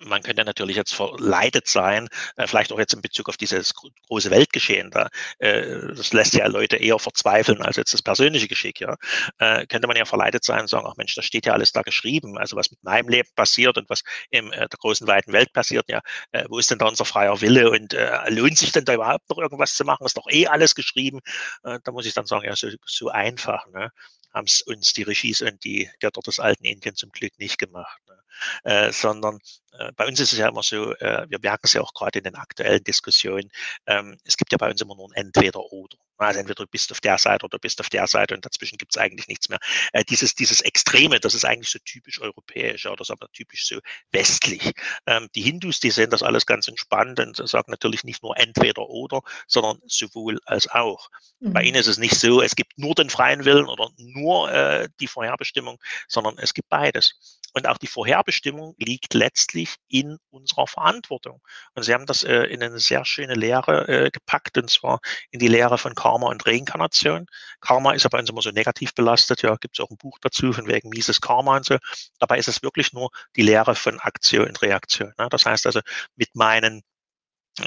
[0.05, 3.75] man könnte natürlich jetzt verleitet sein, äh, vielleicht auch jetzt in Bezug auf dieses
[4.09, 5.09] große Weltgeschehen da.
[5.39, 8.97] Äh, das lässt ja Leute eher verzweifeln als jetzt das persönliche Geschick, ja.
[9.39, 11.83] Äh, könnte man ja verleitet sein und sagen, ach Mensch, da steht ja alles da
[11.83, 12.39] geschrieben.
[12.39, 16.01] Also was mit meinem Leben passiert und was in der großen, weiten Welt passiert, ja.
[16.49, 17.97] Wo ist denn da unser freier Wille und
[18.29, 20.07] lohnt sich denn da überhaupt noch irgendwas zu machen?
[20.07, 21.21] Ist doch eh alles geschrieben.
[21.63, 23.91] Da muss ich dann sagen, ja, so, so einfach, ne
[24.33, 28.01] haben es uns die Regis und die Götter des alten Indien zum Glück nicht gemacht.
[28.07, 28.19] Ne?
[28.65, 29.39] Äh, sondern
[29.73, 32.19] äh, bei uns ist es ja immer so, äh, wir merken es ja auch gerade
[32.19, 33.51] in den aktuellen Diskussionen,
[33.87, 35.99] ähm, es gibt ja bei uns immer nur ein Entweder-Oder.
[36.19, 38.79] Also entweder du bist auf der Seite oder du bist auf der Seite und dazwischen
[38.79, 39.59] gibt es eigentlich nichts mehr.
[39.93, 43.79] Äh, dieses, dieses Extreme, das ist eigentlich so typisch europäisch oder sagen wir typisch so
[44.13, 44.73] westlich.
[45.07, 48.89] Ähm, die Hindus, die sehen das alles ganz entspannt und sagen natürlich nicht nur entweder
[48.89, 51.09] oder, sondern sowohl als auch.
[51.41, 51.53] Mhm.
[51.53, 54.89] Bei ihnen ist es nicht so, es gibt nur den freien Willen oder nur äh,
[55.01, 57.41] die Vorherbestimmung, sondern es gibt beides.
[57.55, 61.43] Und auch die Vorherbestimmung liegt letztlich in unserer Verantwortung.
[61.75, 65.01] Und Sie haben das äh, in eine sehr schöne Lehre äh, gepackt, und zwar
[65.31, 67.27] in die Lehre von Karma und Reinkarnation.
[67.61, 69.43] Karma ist ja bei uns immer so negativ belastet.
[69.43, 71.79] Ja, gibt es auch ein Buch dazu von wegen mieses Karma und so.
[72.19, 75.13] Dabei ist es wirklich nur die Lehre von Aktion und Reaktion.
[75.19, 75.29] Ne?
[75.31, 75.81] Das heißt also,
[76.17, 76.83] mit meinen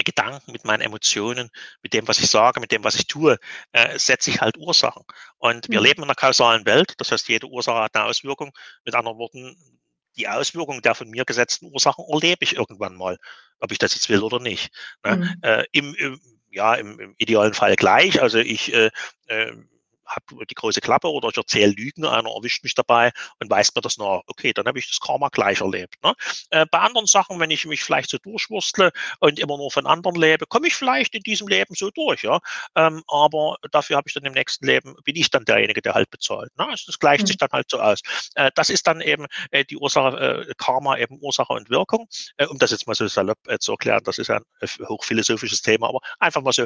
[0.04, 1.50] Gedanken, mit meinen Emotionen,
[1.82, 3.38] mit dem, was ich sage, mit dem, was ich tue,
[3.72, 5.02] äh, setze ich halt Ursachen.
[5.38, 5.86] Und wir mhm.
[5.86, 8.52] leben in einer kausalen Welt, das heißt, jede Ursache hat eine Auswirkung.
[8.84, 9.56] Mit anderen Worten,
[10.16, 13.18] die Auswirkungen der von mir gesetzten Ursachen erlebe ich irgendwann mal,
[13.60, 14.70] ob ich das jetzt will oder nicht.
[15.04, 15.16] Ne?
[15.16, 15.34] Mhm.
[15.42, 16.20] Äh, im, im,
[16.56, 18.20] ja, im, im, idealen Fall gleich.
[18.20, 18.90] Also ich äh,
[19.26, 19.52] äh,
[20.06, 23.82] habe die große Klappe oder ich erzähle Lügen, einer erwischt mich dabei und weist mir
[23.82, 24.22] das nach.
[24.26, 26.02] Okay, dann habe ich das Karma gleich erlebt.
[26.02, 26.14] Ne?
[26.50, 30.16] Äh, bei anderen Sachen, wenn ich mich vielleicht so durchwurstle und immer nur von anderen
[30.16, 32.40] lebe, komme ich vielleicht in diesem Leben so durch, ja.
[32.74, 36.10] Ähm, aber dafür habe ich dann im nächsten Leben, bin ich dann derjenige, der halt
[36.10, 36.50] bezahlt.
[36.56, 36.68] Ne?
[36.68, 37.26] Also das gleicht mhm.
[37.26, 38.00] sich dann halt so aus.
[38.34, 42.08] Äh, das ist dann eben äh, die Ursache, äh, Karma eben Ursache und Wirkung.
[42.36, 45.62] Äh, um das jetzt mal so salopp äh, zu erklären, das ist ja ein hochphilosophisches
[45.62, 46.64] Thema, aber einfach mal so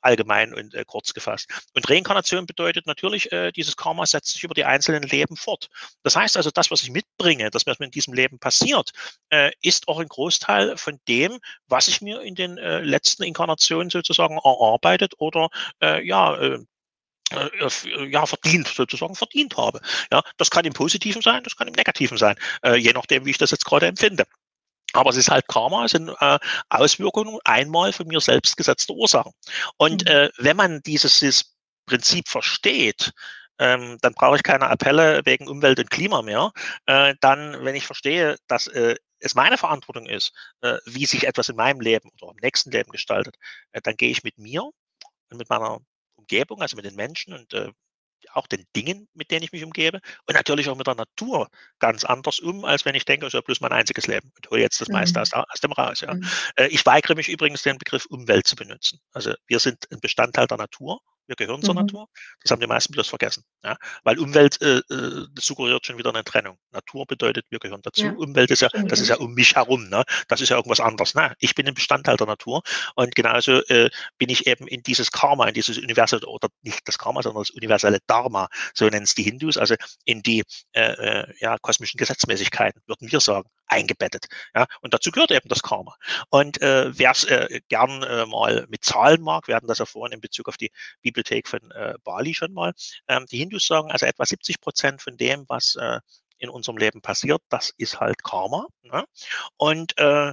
[0.00, 1.48] allgemein und kurz gefasst.
[1.74, 5.68] Und Reinkarnation bedeutet natürlich, äh, dieses Karma setzt sich über die einzelnen Leben fort.
[6.02, 8.92] Das heißt also, das, was ich mitbringe, das, was mir in diesem Leben passiert,
[9.30, 13.90] äh, ist auch ein Großteil von dem, was ich mir in den äh, letzten Inkarnationen
[13.90, 15.48] sozusagen erarbeitet oder
[15.82, 16.58] äh, ja, äh,
[17.30, 19.80] äh, ja, verdient, sozusagen verdient habe.
[20.10, 22.36] Ja, das kann im Positiven sein, das kann im Negativen sein,
[22.76, 24.24] je nachdem, wie ich das jetzt gerade empfinde.
[24.92, 26.38] Aber es ist halt Karma, es sind äh,
[26.70, 29.32] Auswirkungen einmal von mir selbst gesetzter Ursachen.
[29.76, 30.10] Und mhm.
[30.10, 31.54] äh, wenn man dieses, dieses
[31.88, 33.12] Prinzip versteht,
[33.58, 36.52] ähm, dann brauche ich keine Appelle wegen Umwelt und Klima mehr.
[36.86, 41.48] Äh, dann, wenn ich verstehe, dass äh, es meine Verantwortung ist, äh, wie sich etwas
[41.48, 43.36] in meinem Leben oder im nächsten Leben gestaltet,
[43.72, 45.78] äh, dann gehe ich mit mir und mit meiner
[46.14, 47.72] Umgebung, also mit den Menschen und äh,
[48.32, 52.04] auch den Dingen, mit denen ich mich umgebe und natürlich auch mit der Natur ganz
[52.04, 54.60] anders um, als wenn ich denke, es ist ja bloß mein einziges Leben und hole
[54.60, 55.22] jetzt das meiste mhm.
[55.22, 56.00] aus, aus, dem raus.
[56.00, 56.14] Ja.
[56.14, 56.26] Mhm.
[56.56, 59.00] Äh, ich weigere mich übrigens, den Begriff Umwelt zu benutzen.
[59.12, 61.82] Also wir sind ein Bestandteil der Natur wir gehören zur mhm.
[61.82, 62.08] Natur.
[62.42, 63.44] Das haben die meisten bloß vergessen.
[63.62, 63.76] Ja?
[64.02, 66.58] Weil Umwelt äh, äh, suggeriert schon wieder eine Trennung.
[66.72, 68.06] Natur bedeutet, wir gehören dazu.
[68.06, 68.12] Ja.
[68.12, 69.88] Umwelt ist ja, das ist ja um mich herum.
[69.88, 70.04] Ne?
[70.26, 71.14] Das ist ja irgendwas anderes.
[71.14, 71.34] Ne?
[71.38, 72.62] Ich bin ein Bestandteil der Natur
[72.94, 76.98] und genauso äh, bin ich eben in dieses Karma, in dieses universelle, oder nicht das
[76.98, 79.74] Karma, sondern das universelle Dharma, so nennen es die Hindus, also
[80.04, 84.26] in die äh, äh, ja, kosmischen Gesetzmäßigkeiten, würden wir sagen eingebettet.
[84.54, 84.66] Ja?
[84.80, 85.94] Und dazu gehört eben das Karma.
[86.30, 90.14] Und äh, wer es äh, gern äh, mal mit Zahlen mag, hatten das ja vorhin
[90.14, 90.70] in Bezug auf die
[91.18, 92.72] Bibliothek von äh, Bali schon mal.
[93.08, 96.00] Ähm, die Hindus sagen also etwa 70 Prozent von dem, was äh,
[96.38, 98.66] in unserem Leben passiert, das ist halt Karma.
[98.82, 99.04] Ne?
[99.56, 100.32] Und äh,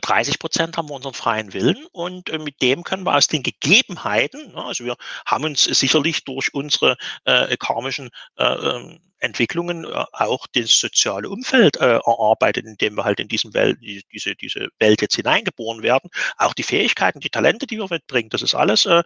[0.00, 3.42] 30 Prozent haben wir unseren freien Willen und äh, mit dem können wir aus den
[3.42, 10.04] Gegebenheiten, ne, also wir haben uns sicherlich durch unsere äh, karmischen äh, ähm, Entwicklungen äh,
[10.12, 13.78] auch das soziale Umfeld äh, erarbeitet, indem wir halt in diesem Welt,
[14.12, 16.10] diese, diese Welt jetzt hineingeboren werden.
[16.36, 19.02] Auch die Fähigkeiten, die Talente, die wir mitbringen, das ist alles äh,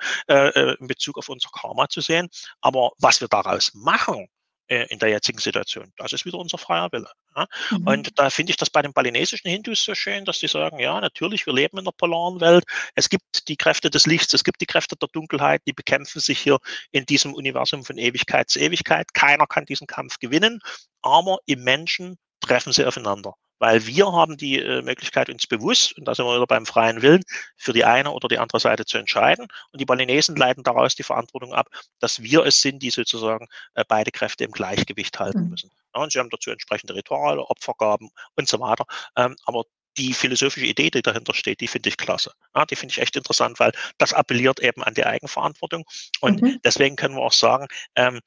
[0.78, 2.28] in Bezug auf unser Karma zu sehen.
[2.60, 4.28] Aber was wir daraus machen,
[4.72, 5.92] äh, in der jetzigen Situation.
[5.98, 7.10] Das ist wieder unser freier Wille.
[7.36, 7.46] Ja?
[7.70, 7.86] Mhm.
[7.86, 10.98] Und da finde ich das bei den balinesischen Hindus so schön, dass sie sagen, ja,
[10.98, 12.64] natürlich, wir leben in der polaren Welt.
[12.94, 16.38] Es gibt die Kräfte des Lichts, es gibt die Kräfte der Dunkelheit, die bekämpfen sich
[16.38, 16.58] hier
[16.90, 19.12] in diesem Universum von Ewigkeit zu Ewigkeit.
[19.12, 20.60] Keiner kann diesen Kampf gewinnen,
[21.02, 26.04] aber im Menschen treffen sie aufeinander weil wir haben die äh, Möglichkeit, uns bewusst, und
[26.04, 27.22] da sind wir wieder beim freien Willen,
[27.56, 29.46] für die eine oder die andere Seite zu entscheiden.
[29.70, 31.68] Und die Balinesen leiten daraus die Verantwortung ab,
[32.00, 35.50] dass wir es sind, die sozusagen äh, beide Kräfte im Gleichgewicht halten mhm.
[35.50, 35.70] müssen.
[35.94, 38.84] Ja, und sie haben dazu entsprechende Rituale, Opfergaben und so weiter.
[39.16, 39.62] Ähm, aber
[39.96, 42.32] die philosophische Idee, die dahinter steht, die finde ich klasse.
[42.56, 45.84] Ja, die finde ich echt interessant, weil das appelliert eben an die Eigenverantwortung.
[46.20, 46.58] Und mhm.
[46.64, 48.18] deswegen können wir auch sagen, ähm,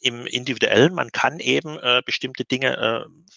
[0.00, 3.34] im Individuellen, man kann eben äh, bestimmte Dinge äh,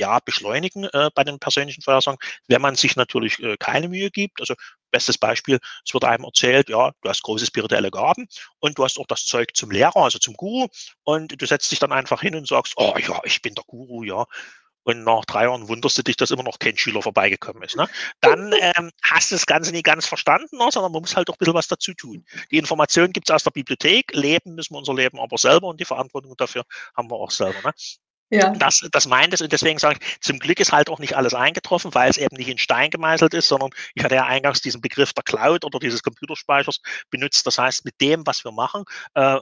[0.00, 4.40] ja, beschleunigen äh, bei den persönlichen Vorhersagen, wenn man sich natürlich äh, keine Mühe gibt.
[4.40, 4.54] Also
[4.90, 8.26] bestes Beispiel, es wird einem erzählt, ja, du hast große spirituelle Gaben
[8.58, 10.66] und du hast auch das Zeug zum Lehrer, also zum Guru
[11.04, 14.02] und du setzt dich dann einfach hin und sagst, oh ja, ich bin der Guru,
[14.02, 14.26] ja.
[14.82, 17.76] Und nach drei Jahren wunderst du dich, dass immer noch kein Schüler vorbeigekommen ist.
[17.76, 17.86] Ne?
[18.22, 20.68] Dann ähm, hast du das Ganze nicht ganz verstanden, ne?
[20.70, 22.24] sondern man muss halt auch ein bisschen was dazu tun.
[22.50, 25.78] Die Informationen gibt es aus der Bibliothek, leben müssen wir unser Leben aber selber und
[25.80, 26.64] die Verantwortung dafür
[26.96, 27.60] haben wir auch selber.
[27.62, 27.74] Ne?
[28.30, 28.50] Ja.
[28.50, 31.34] Das, das meint es und deswegen sage ich, zum Glück ist halt auch nicht alles
[31.34, 34.80] eingetroffen, weil es eben nicht in Stein gemeißelt ist, sondern ich hatte ja eingangs diesen
[34.80, 37.46] Begriff der Cloud oder dieses Computerspeichers benutzt.
[37.46, 39.38] Das heißt, mit dem, was wir machen, äh,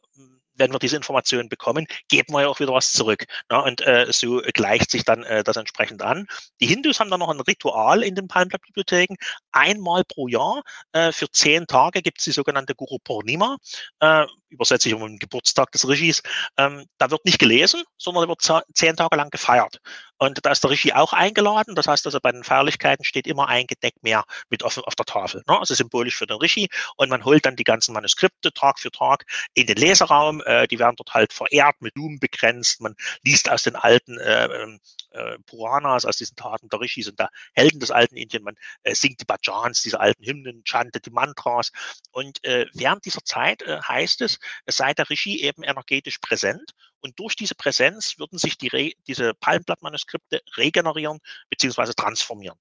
[0.58, 3.24] wenn wir diese Informationen bekommen, geben wir ja auch wieder was zurück.
[3.50, 6.26] Ja, und äh, so gleicht sich dann äh, das entsprechend an.
[6.60, 9.16] Die Hindus haben dann noch ein Ritual in den Palmblatt-Bibliotheken.
[9.52, 13.56] Einmal pro Jahr äh, für zehn Tage gibt es die sogenannte Guru Purnima.
[14.00, 16.22] Äh, übersetze ich um den Geburtstag des Regis.
[16.56, 19.80] Ähm, da wird nicht gelesen, sondern da wird zehn Tage lang gefeiert.
[20.18, 21.74] Und da ist der Regie auch eingeladen.
[21.74, 25.06] Das heißt also, bei den Feierlichkeiten steht immer ein Gedeck mehr mit auf, auf der
[25.06, 25.42] Tafel.
[25.46, 25.58] Ne?
[25.58, 26.68] Also symbolisch für den Regie.
[26.96, 30.42] Und man holt dann die ganzen Manuskripte Tag für Tag in den Leseraum.
[30.44, 32.80] Äh, die werden dort halt verehrt, mit Blumen begrenzt.
[32.80, 37.18] Man liest aus den alten äh, ähm, äh, Puranas, aus diesen Taten der Rishis und
[37.18, 38.42] der Helden des alten Indien.
[38.42, 41.70] Man äh, singt die Bhajans, diese alten Hymnen, chantet die Mantras.
[42.10, 46.72] Und äh, während dieser Zeit äh, heißt es, es sei der Rishi eben energetisch präsent
[47.00, 51.18] und durch diese Präsenz würden sich die Re diese Palmblattmanuskripte regenerieren
[51.50, 51.92] bzw.
[51.96, 52.58] transformieren.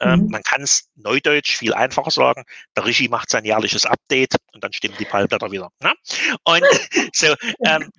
[0.00, 0.30] Ähm, mhm.
[0.30, 2.44] man kann es neudeutsch viel einfacher sagen.
[2.76, 5.70] Der Rishi macht sein jährliches Update und dann stimmen die Palmblätter wieder.
[5.82, 5.92] Ne?
[6.44, 6.64] Und
[7.14, 7.34] so,
[7.64, 7.90] ähm,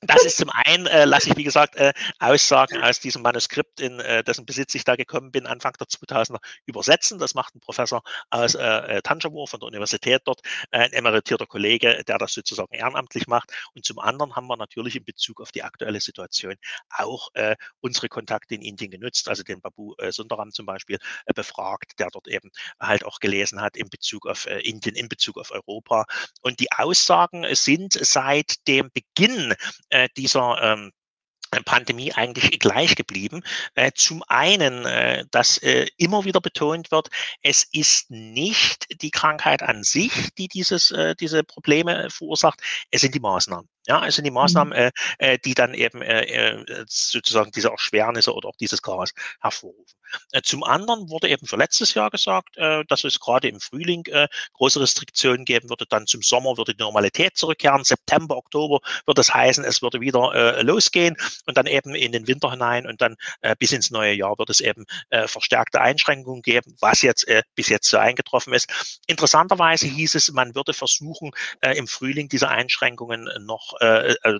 [0.00, 3.98] Das ist zum einen, äh, lasse ich, wie gesagt, äh, Aussagen aus diesem Manuskript, in
[3.98, 7.18] äh, dessen Besitz ich da gekommen bin, Anfang der 2000er, übersetzen.
[7.18, 10.40] Das macht ein Professor aus äh, äh Tanjavur von der Universität dort,
[10.70, 13.52] äh, ein emeritierter Kollege, der das sozusagen ehrenamtlich macht.
[13.74, 16.54] Und zum anderen haben wir natürlich in Bezug auf die aktuelle Situation
[16.90, 21.34] auch äh, unsere Kontakte in Indien genutzt, also den Babu äh, Sundaram zum Beispiel äh,
[21.34, 25.38] befragt, der dort eben halt auch gelesen hat in Bezug auf äh, Indien, in Bezug
[25.38, 26.04] auf Europa.
[26.42, 29.54] Und die Aussagen sind seit dem Beginn
[29.90, 30.92] äh, dieser ähm,
[31.64, 33.42] Pandemie eigentlich gleich geblieben.
[33.74, 37.08] Äh, zum einen, äh, dass äh, immer wieder betont wird,
[37.42, 42.60] es ist nicht die Krankheit an sich, die dieses, diese Probleme verursacht,
[42.90, 43.68] es sind die Maßnahmen.
[43.88, 44.90] Ja, es sind die Maßnahmen, mhm.
[45.18, 49.98] äh, die dann eben äh, sozusagen diese Erschwernisse oder auch dieses Chaos hervorrufen.
[50.32, 54.04] Äh, zum anderen wurde eben für letztes Jahr gesagt, äh, dass es gerade im Frühling
[54.06, 55.86] äh, große Restriktionen geben würde.
[55.88, 57.84] Dann zum Sommer würde die Normalität zurückkehren.
[57.84, 61.16] September, Oktober wird das heißen, es würde wieder losgehen
[61.46, 63.16] und dann eben in den Winter hinein und dann
[63.58, 64.84] bis ins neue Jahr wird es eben
[65.26, 69.00] verstärkte Einschränkungen geben, was jetzt bis jetzt so eingetroffen ist.
[69.06, 71.30] Interessanterweise hieß es, man würde versuchen,
[71.62, 73.74] im Frühling diese Einschränkungen noch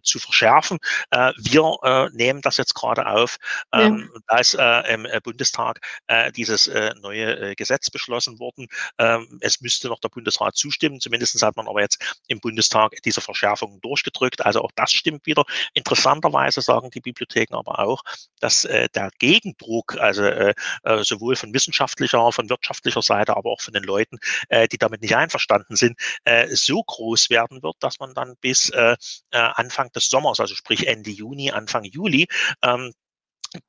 [0.02, 0.78] zu verschärfen.
[1.10, 3.36] wir nehmen das jetzt gerade auf,
[3.72, 4.20] ähm, ja.
[4.28, 8.66] da ist im Bundestag Bundestag äh, dieses äh, neue äh, Gesetz beschlossen worden.
[8.98, 11.00] Ähm, es müsste noch der Bundesrat zustimmen.
[11.00, 14.44] Zumindest hat man aber jetzt im Bundestag diese Verschärfungen durchgedrückt.
[14.44, 15.44] Also auch das stimmt wieder.
[15.74, 18.02] Interessanterweise sagen die Bibliotheken aber auch,
[18.40, 23.60] dass äh, der Gegendruck, also äh, äh, sowohl von wissenschaftlicher, von wirtschaftlicher Seite, aber auch
[23.60, 24.18] von den Leuten,
[24.48, 28.70] äh, die damit nicht einverstanden sind, äh, so groß werden wird, dass man dann bis
[28.70, 28.96] äh,
[29.27, 32.26] äh Anfang des Sommers, also sprich Ende Juni, Anfang Juli,
[32.62, 32.92] ähm,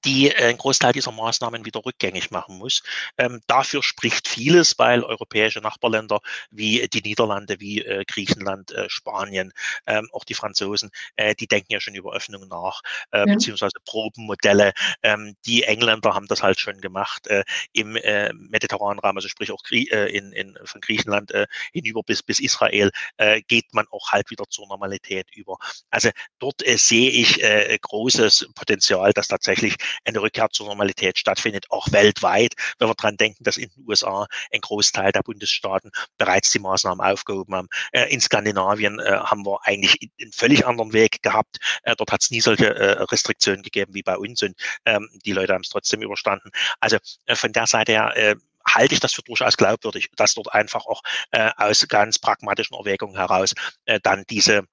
[0.06, 2.82] die äh, einen Großteil dieser Maßnahmen wieder rückgängig machen muss.
[3.18, 6.20] Ähm, dafür spricht vieles, weil europäische Nachbarländer
[6.52, 9.54] wie die Niederlande, wie äh, Griechenland, äh, Spanien,
[9.88, 13.26] ähm, auch die Franzosen, äh, die denken ja schon über Öffnungen nach, äh, ja.
[13.26, 14.74] beziehungsweise Probenmodelle.
[15.04, 19.52] Ähm, die Engländer haben das halt schon gemacht äh, im äh, mediterranen Raum, also sprich
[19.52, 23.86] auch Grie äh, in, in, von Griechenland äh, hinüber bis, bis Israel, äh, geht man
[23.92, 25.58] auch halt wieder zur Normalität über.
[25.90, 26.10] Also
[26.40, 31.66] dort äh, sehe ich äh, großes Potenzial, dass tatsächlich wirklich eine Rückkehr zur Normalität stattfindet,
[31.70, 36.52] auch weltweit, wenn wir daran denken, dass in den USA ein Großteil der Bundesstaaten bereits
[36.52, 37.68] die Maßnahmen aufgehoben haben.
[37.92, 41.58] Äh, in Skandinavien äh, haben wir eigentlich einen völlig anderen Weg gehabt.
[41.84, 42.70] Äh, dort hat es nie solche
[43.12, 44.56] Restriktionen gegeben wie bei uns und
[44.86, 46.50] ähm, die Leute haben es trotzdem überstanden.
[46.80, 46.98] Also
[47.34, 48.36] von der Seite her
[48.68, 51.02] halte ich das für durchaus glaubwürdig, dass dort einfach auch
[51.32, 53.54] äh, aus ganz pragmatischen Erwägungen heraus
[53.86, 54.64] äh, dann diese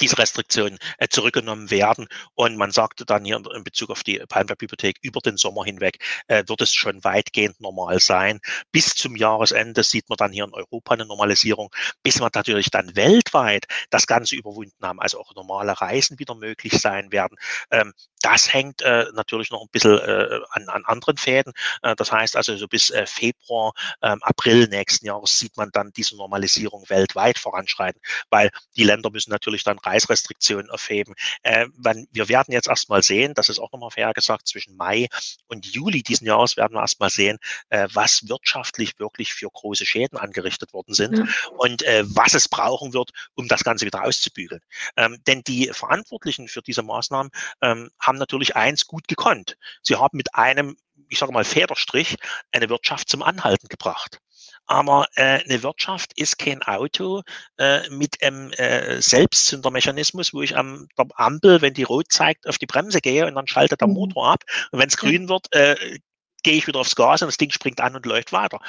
[0.00, 2.06] diese Restriktionen äh, zurückgenommen werden.
[2.34, 6.44] Und man sagte dann hier in Bezug auf die Palmberg-Bibliothek, über den Sommer hinweg äh,
[6.46, 8.40] wird es schon weitgehend normal sein.
[8.70, 11.70] Bis zum Jahresende sieht man dann hier in Europa eine Normalisierung,
[12.02, 16.78] bis wir natürlich dann weltweit das Ganze überwunden haben, also auch normale Reisen wieder möglich
[16.80, 17.36] sein werden.
[17.70, 17.92] Ähm,
[18.22, 21.52] das hängt äh, natürlich noch ein bisschen äh, an, an anderen Fäden.
[21.82, 25.92] Äh, das heißt also, so bis äh, Februar, ähm, April nächsten Jahres sieht man dann
[25.92, 28.00] diese Normalisierung weltweit voranschreiten,
[28.30, 31.14] weil die Länder müssen natürlich dann Reisrestriktionen aufheben.
[31.42, 35.08] Äh, man, wir werden jetzt erstmal sehen, das ist auch nochmal fair gesagt, zwischen Mai
[35.48, 37.38] und Juli diesen Jahres werden wir erstmal sehen,
[37.70, 41.26] äh, was wirtschaftlich wirklich für große Schäden angerichtet worden sind ja.
[41.58, 44.60] und äh, was es brauchen wird, um das Ganze wieder auszubügeln.
[44.96, 49.56] Ähm, denn die Verantwortlichen für diese Maßnahmen ähm, haben natürlich eins gut gekonnt.
[49.82, 50.76] Sie haben mit einem
[51.12, 52.16] ich sage mal, Federstrich
[52.52, 54.18] eine Wirtschaft zum Anhalten gebracht.
[54.66, 57.22] Aber äh, eine Wirtschaft ist kein Auto
[57.58, 62.58] äh, mit einem äh, Selbstzündermechanismus, wo ich am der Ampel, wenn die rot zeigt, auf
[62.58, 63.94] die Bremse gehe und dann schaltet der mhm.
[63.94, 64.44] Motor ab.
[64.70, 65.98] Und wenn es grün wird, äh,
[66.42, 68.60] gehe ich wieder aufs Gas und das Ding springt an und läuft weiter.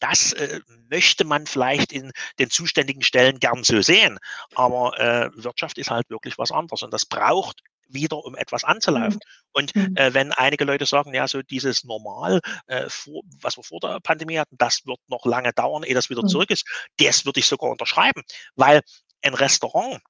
[0.00, 4.18] Das äh, möchte man vielleicht in den zuständigen Stellen gern so sehen.
[4.54, 6.82] Aber äh, Wirtschaft ist halt wirklich was anderes.
[6.82, 7.60] Und das braucht
[7.92, 9.20] wieder, um etwas anzulaufen.
[9.22, 9.50] Mhm.
[9.52, 9.96] Und mhm.
[9.96, 14.00] äh, wenn einige Leute sagen, ja, so dieses Normal, äh, vor, was wir vor der
[14.00, 16.28] Pandemie hatten, das wird noch lange dauern, ehe das wieder mhm.
[16.28, 16.66] zurück ist,
[16.98, 18.22] das würde ich sogar unterschreiben,
[18.54, 18.82] weil
[19.22, 20.00] ein Restaurant,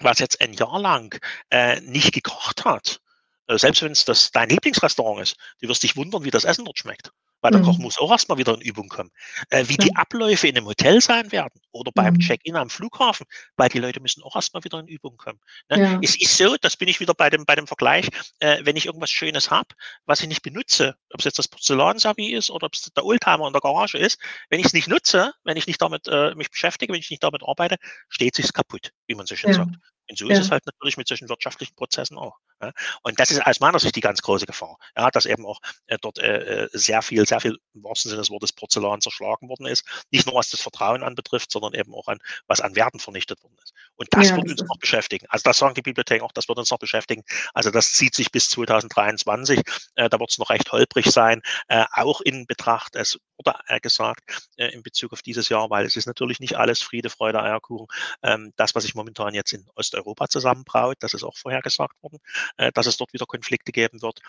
[0.00, 1.18] was jetzt ein Jahr lang
[1.50, 3.00] äh, nicht gekocht hat,
[3.46, 6.64] äh, selbst wenn es das dein Lieblingsrestaurant ist, du wirst dich wundern, wie das Essen
[6.64, 7.64] dort schmeckt weil der mhm.
[7.64, 9.10] Koch muss auch erstmal wieder in Übung kommen.
[9.50, 9.84] Äh, wie ja.
[9.84, 12.20] die Abläufe in einem Hotel sein werden oder beim mhm.
[12.20, 13.26] Check-in am Flughafen,
[13.56, 15.40] weil die Leute müssen auch erstmal wieder in Übung kommen.
[15.68, 15.80] Ne?
[15.80, 15.98] Ja.
[16.02, 18.08] Es ist so, das bin ich wieder bei dem, bei dem Vergleich,
[18.40, 19.68] äh, wenn ich irgendwas Schönes habe,
[20.06, 23.46] was ich nicht benutze, ob es jetzt das Porzellansavi ist oder ob es der Oldtimer
[23.46, 26.50] in der Garage ist, wenn ich es nicht nutze, wenn ich nicht damit äh, mich
[26.50, 27.76] beschäftige, wenn ich nicht damit arbeite,
[28.08, 29.56] steht sich's kaputt, wie man so schön ja.
[29.56, 29.76] sagt.
[30.10, 32.36] Und so ist es halt natürlich mit solchen wirtschaftlichen Prozessen auch.
[32.60, 32.72] Ja?
[33.02, 35.98] Und das ist aus meiner Sicht die ganz große Gefahr, ja, dass eben auch äh,
[36.00, 39.66] dort äh, äh sehr viel, sehr viel im wahrsten Sinne des Wortes Porzellan zerschlagen worden
[39.66, 39.84] ist.
[40.10, 43.56] Nicht nur was das Vertrauen anbetrifft, sondern eben auch an was an Werten vernichtet worden
[43.62, 43.72] ist.
[43.96, 45.26] Und das ja, wird das uns noch beschäftigen.
[45.28, 47.22] Also das sagen die Bibliotheken auch, das wird uns noch beschäftigen.
[47.54, 49.60] Also das zieht sich bis 2023.
[49.94, 53.80] Äh, da wird es noch recht holprig sein, äh, auch in Betracht, es wurde äh,
[53.80, 57.42] gesagt, äh, in Bezug auf dieses Jahr, weil es ist natürlich nicht alles Friede, Freude,
[57.42, 57.86] Eierkuchen.
[58.22, 62.18] Ähm, das, was sich momentan jetzt in Osteuropa zusammenbraut, das ist auch vorhergesagt worden,
[62.56, 64.20] äh, dass es dort wieder Konflikte geben wird.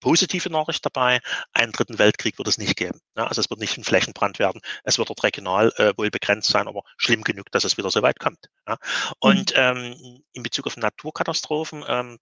[0.00, 1.20] Positive Nachricht dabei,
[1.52, 3.00] einen dritten Weltkrieg wird es nicht geben.
[3.16, 4.60] Ja, also es wird nicht ein Flächenbrand werden.
[4.84, 8.02] Es wird dort regional äh, wohl begrenzt sein, aber schlimm genug, dass es wieder so
[8.02, 8.50] weit kommt.
[8.68, 8.74] Ja.
[8.74, 9.12] Mhm.
[9.20, 12.18] Und ähm, in Bezug auf Naturkatastrophen, ähm,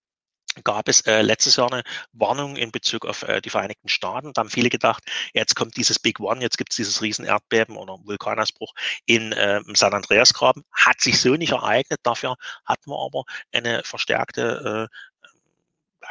[0.62, 1.82] gab es äh, letztes Jahr eine
[2.12, 4.32] Warnung in Bezug auf äh, die Vereinigten Staaten.
[4.32, 5.02] Da haben viele gedacht,
[5.32, 8.72] jetzt kommt dieses Big One, jetzt gibt es dieses Riesenerdbeben oder Vulkanausbruch
[9.06, 10.64] in äh, San Andreasgraben.
[10.72, 12.00] Hat sich so nicht ereignet.
[12.02, 14.96] Dafür hatten wir aber eine verstärkte äh,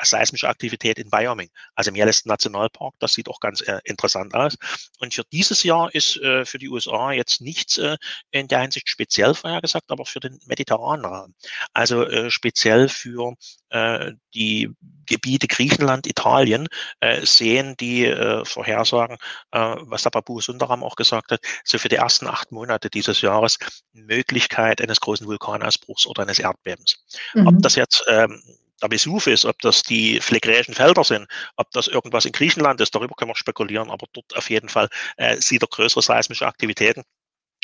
[0.02, 2.96] seismische Aktivität in Wyoming, also im Yellowstone Nationalpark.
[3.00, 4.56] Das sieht auch ganz äh, interessant aus.
[5.00, 7.98] Und für dieses Jahr ist äh, für die USA jetzt nichts äh,
[8.32, 11.34] in der Hinsicht speziell vorhergesagt, aber für den mediterranen Raum.
[11.74, 13.36] Also äh, speziell für
[13.70, 14.70] äh, die
[15.06, 16.70] Gebiete Griechenland, Italien
[17.02, 18.06] äh, sehen die
[18.46, 19.18] Vorhersagen,
[19.52, 23.58] was der Babu Sundaram auch gesagt hat, so für die ersten acht Monate dieses Jahres
[23.92, 27.04] Möglichkeit eines großen Vulkanausbruchs oder eines Erdbebens.
[27.34, 27.48] Mhm.
[27.48, 28.42] Ob das jetzt ähm,
[28.84, 32.94] der Vesuv ist, ob das die phlegräischen Felder sind, ob das irgendwas in Griechenland ist,
[32.94, 37.04] darüber können wir spekulieren, aber dort auf jeden Fall äh, sieht er größere seismische Aktivitäten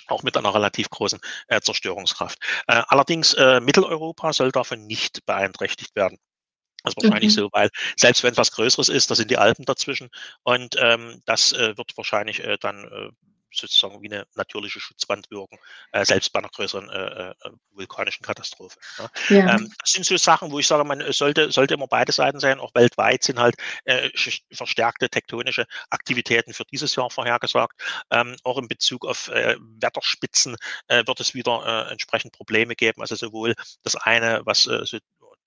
[0.07, 2.39] auch mit einer relativ großen äh, Zerstörungskraft.
[2.67, 6.17] Äh, allerdings äh, Mitteleuropa soll davon nicht beeinträchtigt werden.
[6.83, 7.41] Das ist wahrscheinlich mhm.
[7.41, 10.09] so, weil selbst wenn es was Größeres ist, da sind die Alpen dazwischen
[10.43, 13.09] und ähm, das äh, wird wahrscheinlich äh, dann äh,
[13.51, 15.57] sozusagen wie eine natürliche Schutzwand wirken,
[15.91, 17.33] äh, selbst bei einer größeren äh, äh,
[17.71, 18.77] vulkanischen Katastrophe.
[18.97, 19.09] Ja.
[19.29, 19.55] Ja.
[19.55, 22.59] Ähm, das sind so Sachen, wo ich sage, man sollte, sollte immer beide Seiten sein.
[22.59, 24.09] Auch weltweit sind halt äh,
[24.51, 27.79] verstärkte tektonische Aktivitäten für dieses Jahr vorhergesagt.
[28.11, 30.55] Ähm, auch in Bezug auf äh, Wetterspitzen
[30.87, 33.01] äh, wird es wieder äh, entsprechend Probleme geben.
[33.01, 34.97] Also sowohl das eine, was äh, so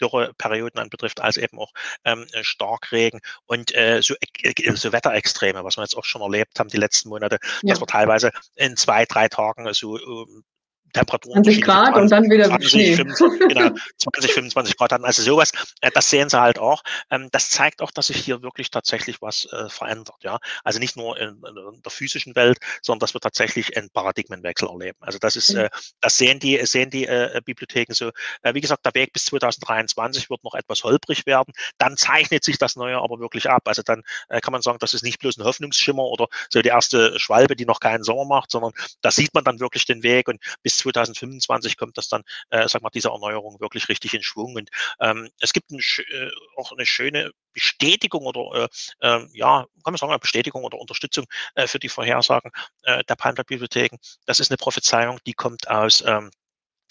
[0.03, 1.73] Dürreperioden anbetrifft, als eben auch
[2.05, 6.69] ähm, Starkregen und äh, so, äh, so Wetterextreme, was wir jetzt auch schon erlebt haben
[6.69, 7.71] die letzten Monate, ja.
[7.71, 10.45] dass wir teilweise in zwei, drei Tagen so ähm,
[10.93, 11.43] Temperaturen.
[11.43, 12.97] 20 Grad 20, und dann wieder 20, Schnee.
[12.97, 15.05] 25, genau, 20, 25 Grad hatten.
[15.05, 16.83] Also sowas, äh, das sehen Sie halt auch.
[17.11, 20.17] Ähm, das zeigt auch, dass sich hier wirklich tatsächlich was äh, verändert.
[20.23, 24.69] Ja, Also nicht nur in, in, der physischen Welt, sondern dass wir tatsächlich einen Paradigmenwechsel
[24.69, 24.99] erleben.
[25.01, 25.71] Also das ist, äh,
[26.01, 27.09] das sehen die, sehen die
[27.45, 28.11] Bibliotheken so.
[28.43, 31.53] Wie gesagt, der Weg bis 2023 wird noch etwas holprig werden.
[31.79, 33.63] Dann zeichnet sich das Neue aber wirklich ab.
[33.67, 37.19] Also dann kann man sagen, das ist nicht bloß ein Hoffnungsschimmer oder so die erste
[37.19, 40.41] Schwalbe, die noch keinen Sommer macht, sondern da sieht man dann wirklich den Weg und
[40.63, 44.57] bis 2025 kommt das dann, äh, sag mal, diese Erneuerung wirklich richtig in Schwung.
[44.57, 44.71] Und
[45.01, 48.69] ähm, es gibt ein, äh, auch eine schöne Bestätigung oder
[49.01, 52.51] äh, äh, ja, kann man sagen, eine Bestätigung oder Unterstützung äh, für die Vorhersagen
[52.83, 53.99] äh, der Palmblatt-Bibliotheken.
[54.27, 56.31] Das ist eine Prophezeiung, die kommt aus ähm,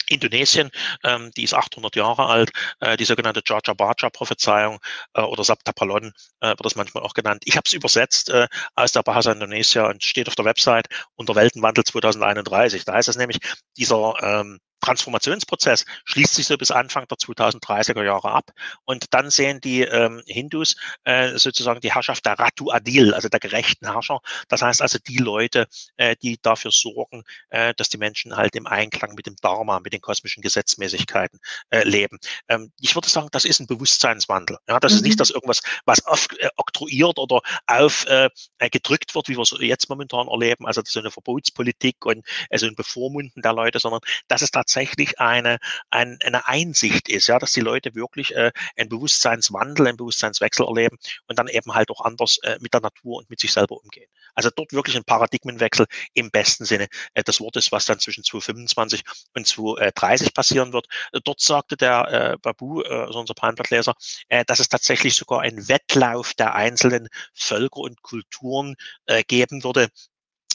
[0.08, 0.70] Indonesien,
[1.04, 2.50] ähm, die ist 800 Jahre alt,
[2.80, 4.78] äh, die sogenannte Jaja Baja Prophezeiung
[5.14, 7.42] äh, oder Saptapalon äh, wird das manchmal auch genannt.
[7.44, 11.34] Ich habe es übersetzt äh, aus der Bahasa Indonesia und steht auf der Website unter
[11.34, 12.84] Weltenwandel 2031.
[12.84, 13.38] Da heißt es nämlich,
[13.76, 18.50] dieser ähm, Transformationsprozess schließt sich so bis Anfang der 2030er Jahre ab.
[18.84, 23.40] Und dann sehen die ähm, Hindus äh, sozusagen die Herrschaft der Ratu Adil, also der
[23.40, 24.20] gerechten Herrscher.
[24.48, 25.66] Das heißt also die Leute,
[25.96, 29.92] äh, die dafür sorgen, äh, dass die Menschen halt im Einklang mit dem Dharma, mit
[29.92, 31.38] den kosmischen Gesetzmäßigkeiten
[31.70, 32.18] äh, leben.
[32.48, 34.58] Ähm, ich würde sagen, das ist ein Bewusstseinswandel.
[34.68, 34.96] Ja, das mhm.
[34.96, 35.18] ist nicht, mhm.
[35.18, 38.28] dass irgendwas, was oft, äh, oktroyiert oder auf äh,
[38.70, 42.74] gedrückt wird, wie wir es jetzt momentan erleben, also so eine Verbotspolitik und also ein
[42.74, 45.58] Bevormunden der Leute, sondern das ist tatsächlich tatsächlich eine,
[45.90, 50.96] ein, eine Einsicht ist, ja, dass die Leute wirklich äh, einen Bewusstseinswandel, einen Bewusstseinswechsel erleben
[51.28, 54.08] und dann eben halt auch anders äh, mit der Natur und mit sich selber umgehen.
[54.34, 59.02] Also dort wirklich ein Paradigmenwechsel im besten Sinne äh, des Wortes, was dann zwischen 2025
[59.34, 60.86] und 2030 passieren wird.
[61.24, 63.94] Dort sagte der äh, Babu, äh, also unser Palmblattleser,
[64.28, 69.88] äh, dass es tatsächlich sogar einen Wettlauf der einzelnen Völker und Kulturen äh, geben würde,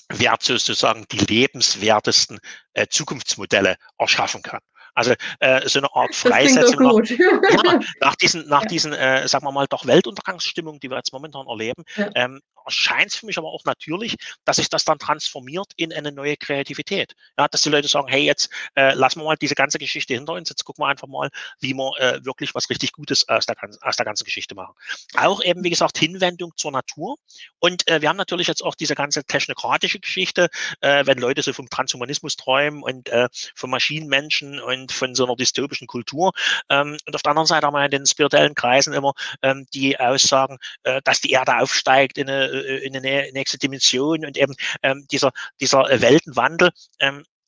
[0.10, 2.39] wer sozusagen die lebenswertesten
[2.74, 4.62] äh, Zukunftsmodelle erschaffen kann.
[4.97, 9.51] Also äh, so eine Art Freisetzung nach, ja, nach diesen, nach diesen äh, sagen wir
[9.51, 12.10] mal, doch Weltuntergangsstimmungen, die wir jetzt momentan erleben, ja.
[12.16, 14.15] ähm, erscheint es für mich aber auch natürlich,
[14.45, 17.13] dass sich das dann transformiert in eine neue Kreativität.
[17.38, 20.34] Ja, dass die Leute sagen, hey, jetzt äh, lassen wir mal diese ganze Geschichte hinter
[20.34, 23.55] uns, jetzt gucken wir einfach mal, wie wir äh, wirklich was richtig Gutes aus der,
[23.82, 24.76] aus der ganzen Geschichte machen.
[25.15, 27.15] Auch eben, wie gesagt, Hinwendung zur Natur.
[27.59, 30.49] Und äh, wir haben natürlich jetzt auch diese ganze technokratische Geschichte,
[30.82, 35.36] äh, wenn Leute so vom Transhumanismus träumen und äh, vom Maschinenmenschen und von so einer
[35.36, 36.34] dystopischen Kultur.
[36.70, 39.99] Ähm, und auf der anderen Seite haben wir in den spirituellen Kreisen immer ähm, die
[39.99, 45.08] Aussagen, äh, dass die Erde aufsteigt in eine, in eine nächste Dimension und eben ähm,
[45.12, 46.71] dieser, dieser Weltenwandel.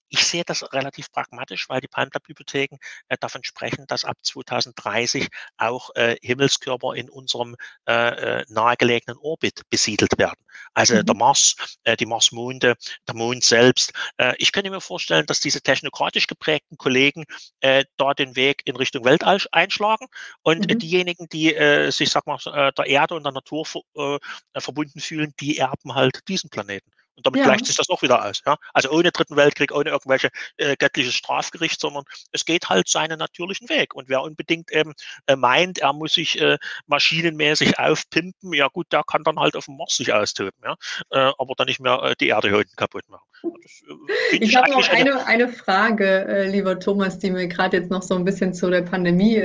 [0.10, 2.78] Ich sehe das relativ pragmatisch, weil die Palmblattbibliotheken
[3.08, 5.28] äh, davon sprechen, dass ab 2030
[5.58, 7.56] auch äh, Himmelskörper in unserem
[7.88, 10.40] äh, äh, nahegelegenen Orbit besiedelt werden.
[10.74, 11.06] Also mhm.
[11.06, 12.76] der Mars, äh, die Marsmonde,
[13.08, 13.94] der Mond selbst.
[14.18, 17.26] Äh, ich könnte mir vorstellen, dass diese technokratisch geprägten Kollegen
[17.62, 20.08] äh, da den Weg in Richtung Weltall einschlagen
[20.42, 20.80] und mhm.
[20.80, 23.66] diejenigen, die äh, sich, sag mal, äh, der Erde und der Natur
[23.96, 24.20] äh,
[24.60, 26.92] verbunden fühlen, die erben halt diesen Planeten.
[27.20, 27.48] Und damit ja.
[27.48, 28.42] gleicht sich das auch wieder aus.
[28.46, 28.56] Ja?
[28.74, 33.68] Also ohne Dritten Weltkrieg, ohne irgendwelche äh, göttliches Strafgericht, sondern es geht halt seinen natürlichen
[33.68, 33.94] Weg.
[33.94, 34.94] Und wer unbedingt eben
[35.28, 39.66] äh, meint, er muss sich äh, maschinenmäßig aufpimpen, ja gut, der kann dann halt auf
[39.66, 40.76] dem Mars sich austoben, ja?
[41.10, 43.28] Äh, aber dann nicht mehr äh, die Erde heute kaputt machen.
[43.44, 47.92] Das, äh, ich, ich habe noch eine, eine Frage, lieber Thomas, die mir gerade jetzt
[47.92, 49.36] noch so ein bisschen zu der Pandemie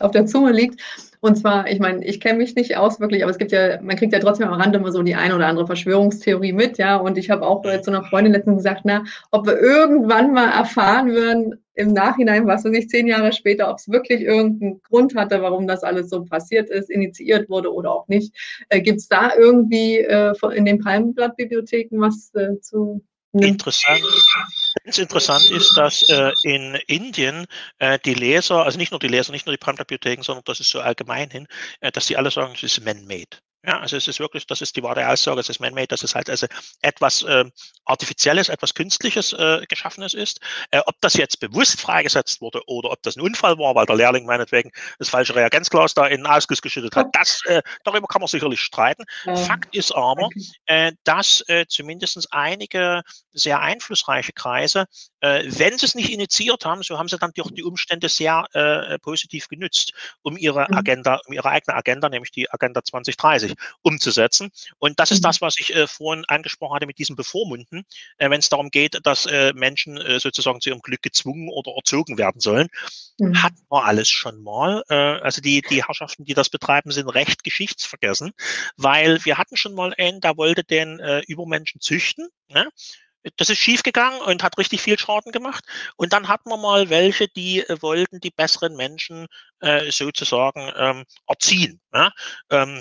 [0.00, 0.80] auf der Zunge liegt.
[1.20, 3.96] Und zwar, ich meine, ich kenne mich nicht aus wirklich, aber es gibt ja, man
[3.96, 6.96] kriegt ja trotzdem am Rande immer so die eine oder andere Verschwörungstheorie mit, ja.
[6.96, 11.08] Und ich habe auch zu einer Freundin letztens gesagt, na, ob wir irgendwann mal erfahren
[11.08, 15.42] würden, im Nachhinein, was weiß ich, zehn Jahre später, ob es wirklich irgendeinen Grund hatte,
[15.42, 18.34] warum das alles so passiert ist, initiiert wurde oder auch nicht.
[18.68, 23.02] Äh, gibt es da irgendwie äh, in den Palmenblattbibliotheken was äh, zu
[23.32, 24.00] Interessant.
[24.84, 27.46] Ganz interessant ist, dass äh, in Indien
[27.78, 30.68] äh, die Leser, also nicht nur die Leser, nicht nur die Prime-Bibliotheken, sondern das ist
[30.68, 31.46] so allgemein hin,
[31.80, 33.38] äh, dass die alle sagen, es ist man-made.
[33.66, 36.14] Ja, also es ist wirklich, das ist die wahre Aussage, es ist man-made, dass es
[36.14, 36.46] halt also
[36.82, 37.44] etwas äh,
[37.86, 40.40] Artifizielles, etwas Künstliches äh, Geschaffenes ist.
[40.70, 43.96] Äh, ob das jetzt bewusst freigesetzt wurde oder ob das ein Unfall war, weil der
[43.96, 48.20] Lehrling meinetwegen das falsche Reagenzglas da in den Ausguss geschüttet hat, das, äh, darüber kann
[48.20, 49.04] man sicherlich streiten.
[49.24, 49.36] Ja.
[49.36, 50.28] Fakt ist aber,
[50.66, 54.86] äh, dass äh, zumindest einige sehr einflussreiche Kreise,
[55.24, 58.44] äh, wenn sie es nicht initiiert haben, so haben sie dann durch die Umstände sehr
[58.52, 60.76] äh, positiv genützt, um ihre mhm.
[60.76, 64.50] Agenda, um ihre eigene Agenda, nämlich die Agenda 2030, umzusetzen.
[64.78, 65.22] Und das ist mhm.
[65.22, 67.84] das, was ich äh, vorhin angesprochen hatte mit diesem Bevormunden,
[68.18, 72.18] äh, wenn es darum geht, dass äh, Menschen sozusagen zu ihrem Glück gezwungen oder erzogen
[72.18, 72.68] werden sollen.
[73.18, 73.42] Mhm.
[73.42, 74.82] Hatten wir alles schon mal.
[74.88, 78.32] Also die, die Herrschaften, die das betreiben, sind recht geschichtsvergessen,
[78.76, 82.28] weil wir hatten schon mal einen, der wollte den Übermenschen züchten.
[82.48, 82.68] Ne?
[83.36, 85.64] Das ist schiefgegangen und hat richtig viel Schaden gemacht.
[85.96, 89.26] Und dann hatten wir mal welche, die äh, wollten die besseren Menschen
[89.60, 91.80] äh, sozusagen ähm, erziehen.
[91.92, 92.10] Ja?
[92.50, 92.80] Ähm,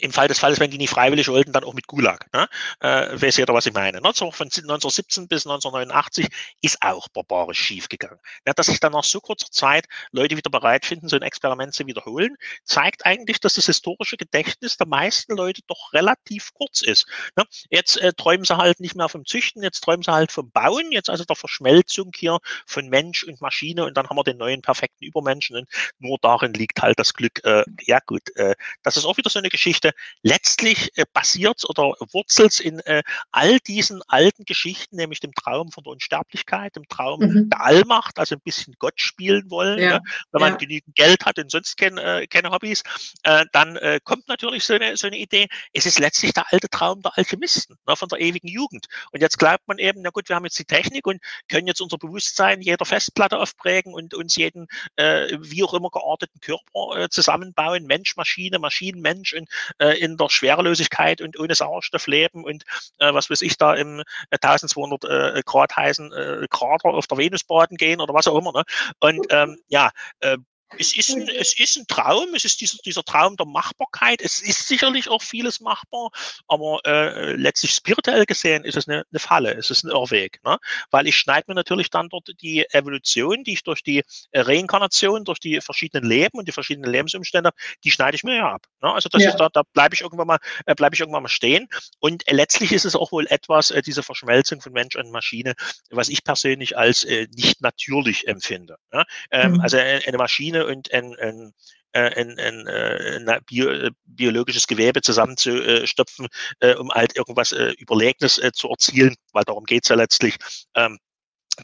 [0.00, 2.26] im Fall des Falles, wenn die nicht freiwillig wollten, dann auch mit Gulag.
[2.34, 2.46] Ne?
[2.80, 4.00] Äh, weiß jeder, was ich meine.
[4.00, 4.12] Ne?
[4.14, 6.28] So von 1917 bis 1989
[6.60, 8.18] ist auch barbarisch schiefgegangen.
[8.46, 11.72] Ja, dass sich dann nach so kurzer Zeit Leute wieder bereit finden, so ein Experiment
[11.72, 17.06] zu wiederholen, zeigt eigentlich, dass das historische Gedächtnis der meisten Leute doch relativ kurz ist.
[17.36, 17.44] Ne?
[17.70, 20.92] Jetzt äh, träumen sie halt nicht mehr vom Züchten, jetzt träumen sie halt vom Bauen,
[20.92, 24.60] jetzt also der Verschmelzung hier von Mensch und Maschine und dann haben wir den neuen
[24.60, 27.42] perfekten Übermenschen und nur darin liegt halt das Glück.
[27.44, 29.92] Äh, ja gut, äh, das ist auch wieder so eine Geschichte, Geschichte.
[30.22, 35.84] Letztlich äh, basiert oder wurzelt in äh, all diesen alten Geschichten, nämlich dem Traum von
[35.84, 37.50] der Unsterblichkeit, dem Traum mhm.
[37.50, 39.78] der Allmacht, also ein bisschen Gott spielen wollen.
[39.78, 39.98] Ja.
[39.98, 40.00] Ne?
[40.32, 40.56] Wenn man ja.
[40.58, 42.82] genügend Geld hat und sonst kein, äh, keine Hobbys,
[43.22, 45.46] äh, dann äh, kommt natürlich so eine, so eine Idee.
[45.72, 48.86] Es ist letztlich der alte Traum der Alchemisten ne, von der ewigen Jugend.
[49.12, 51.80] Und jetzt glaubt man eben, na gut, wir haben jetzt die Technik und können jetzt
[51.80, 57.08] unser Bewusstsein jeder Festplatte aufprägen und uns jeden äh, wie auch immer gearteten Körper äh,
[57.08, 59.48] zusammenbauen, Mensch, Maschine, Maschinen, Mensch und
[59.78, 62.64] äh, in der Schwerelosigkeit und ohne Sauerstoff leben und
[62.98, 67.44] äh, was weiß ich da im 1200 äh, Grad heißen äh, Krater auf der Venus
[67.44, 68.52] baden gehen oder was auch immer.
[68.52, 68.64] Ne?
[69.00, 69.90] Und ähm, ja,
[70.20, 70.38] äh,
[70.76, 74.20] es ist, ein, es ist ein Traum, es ist dieser, dieser Traum der Machbarkeit.
[74.20, 76.10] Es ist sicherlich auch vieles machbar,
[76.46, 80.40] aber äh, letztlich spirituell gesehen ist es eine, eine Falle, es ist ein Irrweg.
[80.44, 80.58] Ne?
[80.90, 84.02] Weil ich schneide mir natürlich dann dort die Evolution, die ich durch die
[84.34, 87.50] Reinkarnation, durch die verschiedenen Leben und die verschiedenen Lebensumstände
[87.84, 88.66] die schneide ich mir ja ab.
[88.82, 88.92] Ne?
[88.92, 89.30] Also das ja.
[89.30, 91.68] ist da, da bleibe ich irgendwann mal, äh, bleibe ich irgendwann mal stehen.
[92.00, 95.54] Und äh, letztlich ist es auch wohl etwas, äh, diese Verschmelzung von Mensch und Maschine,
[95.90, 98.76] was ich persönlich als äh, nicht natürlich empfinde.
[98.92, 99.04] Ne?
[99.30, 99.60] Ähm, mhm.
[99.60, 101.52] Also äh, eine Maschine Proteine und ein, ein
[101.94, 106.28] ein, ein, ein bio, biologisches Gewebe zusammenzustopfen,
[106.60, 110.36] äh, um halt irgendwas äh, Überlegenes äh, zu erzielen, weil darum geht's ja letztlich.
[110.74, 110.98] Ähm,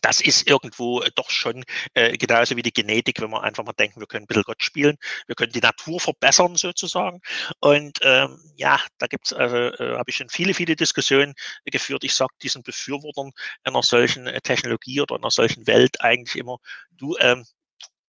[0.01, 1.63] das ist irgendwo doch schon
[1.93, 4.63] äh, genauso wie die Genetik, wenn wir einfach mal denken, wir können ein bisschen Gott
[4.63, 4.97] spielen,
[5.27, 7.21] wir können die Natur verbessern sozusagen.
[7.61, 11.35] Und ähm, ja, da gibt's also, äh, habe ich schon viele, viele Diskussionen
[11.67, 12.03] geführt.
[12.03, 13.31] Ich sage diesen Befürwortern
[13.63, 16.57] einer solchen äh, Technologie oder einer solchen Welt eigentlich immer,
[16.97, 17.45] du ähm,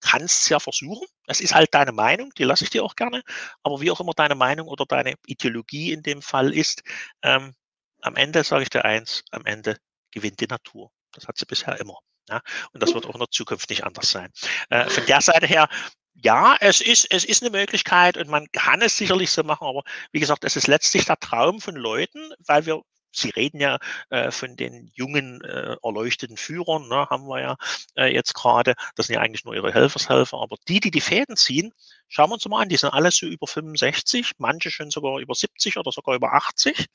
[0.06, 1.08] kannst es ja versuchen.
[1.26, 3.24] Das ist halt deine Meinung, die lasse ich dir auch gerne.
[3.64, 6.84] Aber wie auch immer deine Meinung oder deine Ideologie in dem Fall ist,
[7.24, 7.56] ähm,
[8.02, 9.78] am Ende sage ich dir eins, am Ende
[10.12, 10.92] gewinnt die Natur.
[11.12, 11.98] Das hat sie bisher immer.
[12.30, 12.42] Ja?
[12.72, 14.32] Und das wird auch in der Zukunft nicht anders sein.
[14.70, 15.68] Äh, von der Seite her,
[16.14, 19.84] ja, es ist, es ist eine Möglichkeit und man kann es sicherlich so machen, aber
[20.12, 22.82] wie gesagt, es ist letztlich der Traum von Leuten, weil wir
[23.18, 23.78] Sie reden ja
[24.10, 27.56] äh, von den jungen, äh, erleuchteten Führern, ne, haben wir ja
[27.96, 28.76] äh, jetzt gerade.
[28.96, 30.38] Das sind ja eigentlich nur ihre Helfershelfer.
[30.42, 31.72] Aber die, die die Fäden ziehen,
[32.08, 35.36] schauen wir uns mal an, die sind alle so über 65, manche schon sogar über
[35.36, 36.88] 70 oder sogar über 80.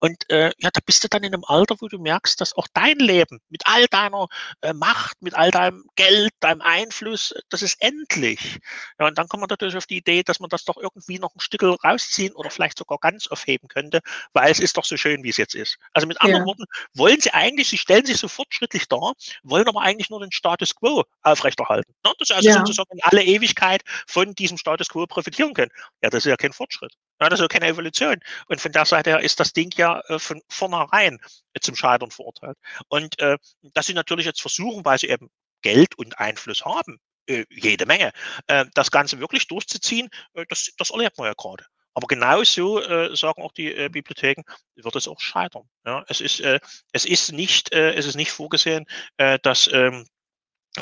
[0.00, 2.66] Und äh, ja, da bist du dann in einem Alter, wo du merkst, dass auch
[2.74, 4.28] dein Leben mit all deiner
[4.62, 8.58] äh, Macht, mit all deinem Geld, deinem Einfluss, das ist endlich.
[8.98, 11.34] Ja, und dann kommt man natürlich auf die Idee, dass man das doch irgendwie noch
[11.34, 14.00] ein Stück rausziehen oder vielleicht sogar ganz aufheben könnte,
[14.32, 15.65] weil es ist doch so schön, wie es jetzt ist.
[15.92, 16.46] Also mit anderen ja.
[16.46, 16.64] Worten,
[16.94, 20.74] wollen sie eigentlich, sie stellen sich so fortschrittlich dar, wollen aber eigentlich nur den Status
[20.74, 21.92] quo aufrechterhalten.
[22.04, 22.12] Ne?
[22.18, 22.58] Das ist also ja.
[22.58, 25.70] sozusagen in alle Ewigkeit von diesem Status quo profitieren können.
[26.02, 26.94] Ja, das ist ja kein Fortschritt.
[27.20, 28.16] Ja, das ist ja keine Evolution.
[28.48, 31.18] Und von der Seite her ist das Ding ja äh, von vornherein
[31.60, 32.58] zum Scheitern verurteilt.
[32.88, 33.38] Und äh,
[33.74, 35.30] dass sie natürlich jetzt versuchen, weil sie eben
[35.62, 38.12] Geld und Einfluss haben, äh, jede Menge,
[38.46, 41.64] äh, das Ganze wirklich durchzuziehen, äh, das, das erlebt man ja gerade.
[41.96, 44.42] Aber genauso äh, sagen auch die äh, Bibliotheken,
[44.74, 45.62] wird es auch scheitern.
[45.86, 46.60] Ja, es ist äh,
[46.92, 48.84] es ist nicht äh, es ist nicht vorgesehen,
[49.16, 50.06] äh, dass ähm,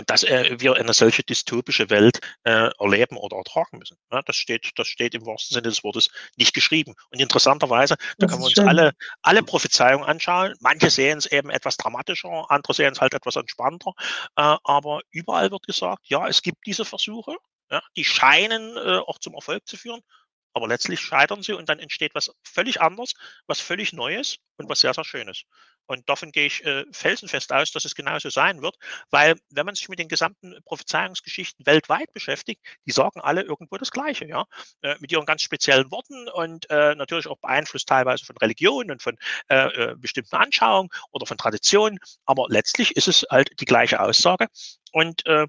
[0.09, 3.97] dass äh, wir eine solche dystopische Welt erleben oder ertragen müssen.
[4.11, 6.97] Ja, das steht, das steht im wahrsten Sinne des Wortes nicht geschrieben.
[7.11, 10.55] Und interessanterweise, da können wir uns alle, alle Prophezeiungen anschauen.
[10.59, 13.93] Manche sehen es eben etwas dramatischer, andere sehen es halt etwas entspannter.
[14.35, 17.37] Aber überall wird gesagt, ja, es gibt diese Versuche,
[17.71, 20.01] ja, die scheinen auch zum Erfolg zu führen.
[20.55, 23.15] Aber letztlich scheitern sie und dann entsteht was völlig anderes,
[23.47, 25.43] was völlig Neues und was sehr, sehr Schönes.
[25.87, 28.77] Und davon gehe ich äh, felsenfest aus, dass es genauso sein wird,
[29.11, 33.91] weil wenn man sich mit den gesamten Prophezeiungsgeschichten weltweit beschäftigt, die sagen alle irgendwo das
[33.91, 34.45] Gleiche, ja,
[34.83, 39.03] äh, mit ihren ganz speziellen Worten und äh, natürlich auch beeinflusst teilweise von Religion und
[39.03, 39.19] von
[39.49, 44.47] äh, äh, bestimmten Anschauungen oder von Traditionen, aber letztlich ist es halt die gleiche Aussage
[44.93, 45.47] und äh,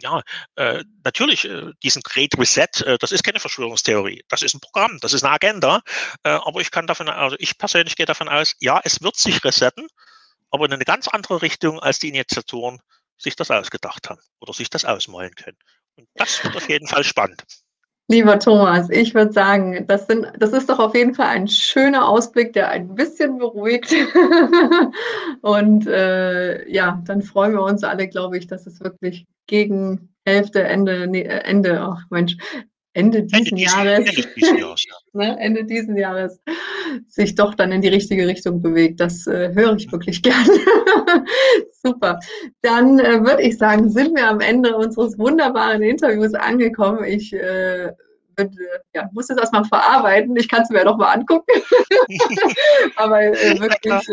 [0.00, 0.22] ja,
[0.56, 4.22] äh, natürlich, äh, diesen Great Reset, äh, das ist keine Verschwörungstheorie.
[4.28, 5.82] Das ist ein Programm, das ist eine Agenda.
[6.22, 9.42] Äh, aber ich kann davon, also ich persönlich gehe davon aus, ja, es wird sich
[9.44, 9.86] resetten,
[10.50, 12.80] aber in eine ganz andere Richtung, als die Initiatoren
[13.18, 15.58] sich das ausgedacht haben oder sich das ausmalen können.
[15.96, 17.42] Und das wird auf jeden Fall spannend.
[18.08, 22.06] Lieber Thomas, ich würde sagen, das, sind, das ist doch auf jeden Fall ein schöner
[22.08, 23.92] Ausblick, der ein bisschen beruhigt.
[25.42, 30.62] Und äh, ja, dann freuen wir uns alle, glaube ich, dass es wirklich gegen Hälfte,
[30.64, 32.36] Ende, nee, äh, Ende, ach Mensch,
[32.92, 34.94] Ende diesen Ende Jahres, Ende diesen Jahres, ja.
[35.12, 36.40] ne, Ende diesen Jahres
[37.08, 39.00] sich doch dann in die richtige Richtung bewegt.
[39.00, 40.60] Das äh, höre ich wirklich gerne.
[41.72, 42.18] Super.
[42.62, 47.04] Dann äh, würde ich sagen, sind wir am Ende unseres wunderbaren Interviews angekommen.
[47.04, 47.92] Ich äh,
[48.36, 48.54] würd,
[48.94, 50.36] ja, muss das erstmal verarbeiten.
[50.36, 51.52] Ich kann es mir ja noch mal angucken.
[52.96, 54.08] Aber äh, wirklich,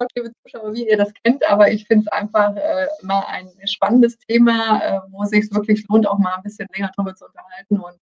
[0.00, 3.48] äh, liebe Zuschauer, wie ihr das kennt, aber ich finde es einfach äh, mal ein
[3.66, 7.26] spannendes Thema, äh, wo es sich wirklich lohnt, auch mal ein bisschen länger darüber zu
[7.26, 7.78] unterhalten.
[7.78, 7.98] Und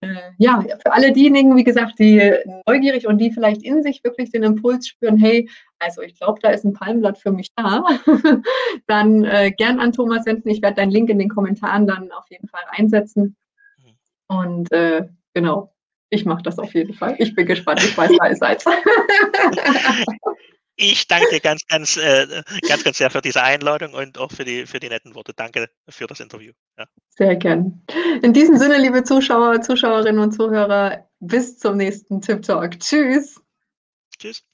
[0.00, 2.32] äh, ja, für alle diejenigen, wie gesagt, die
[2.66, 5.48] neugierig und die vielleicht in sich wirklich den Impuls spüren, hey,
[5.78, 7.84] also ich glaube, da ist ein Palmblatt für mich da,
[8.86, 10.50] dann äh, gern an Thomas senden.
[10.50, 13.36] Ich werde deinen Link in den Kommentaren dann auf jeden Fall einsetzen.
[14.28, 15.72] Und äh, genau,
[16.10, 17.16] ich mache das auf jeden Fall.
[17.18, 17.80] Ich bin gespannt.
[17.82, 18.64] Ich weiß, da ist eins.
[20.80, 24.44] Ich danke dir ganz, ganz, äh, ganz, ganz sehr für diese Einladung und auch für
[24.44, 25.32] die, für die netten Worte.
[25.34, 26.52] Danke für das Interview.
[26.78, 26.86] Ja.
[27.16, 27.82] Sehr gern.
[28.22, 32.78] In diesem Sinne, liebe Zuschauer, Zuschauerinnen und Zuhörer, bis zum nächsten Tip Talk.
[32.78, 33.40] Tschüss.
[34.20, 34.47] Tschüss.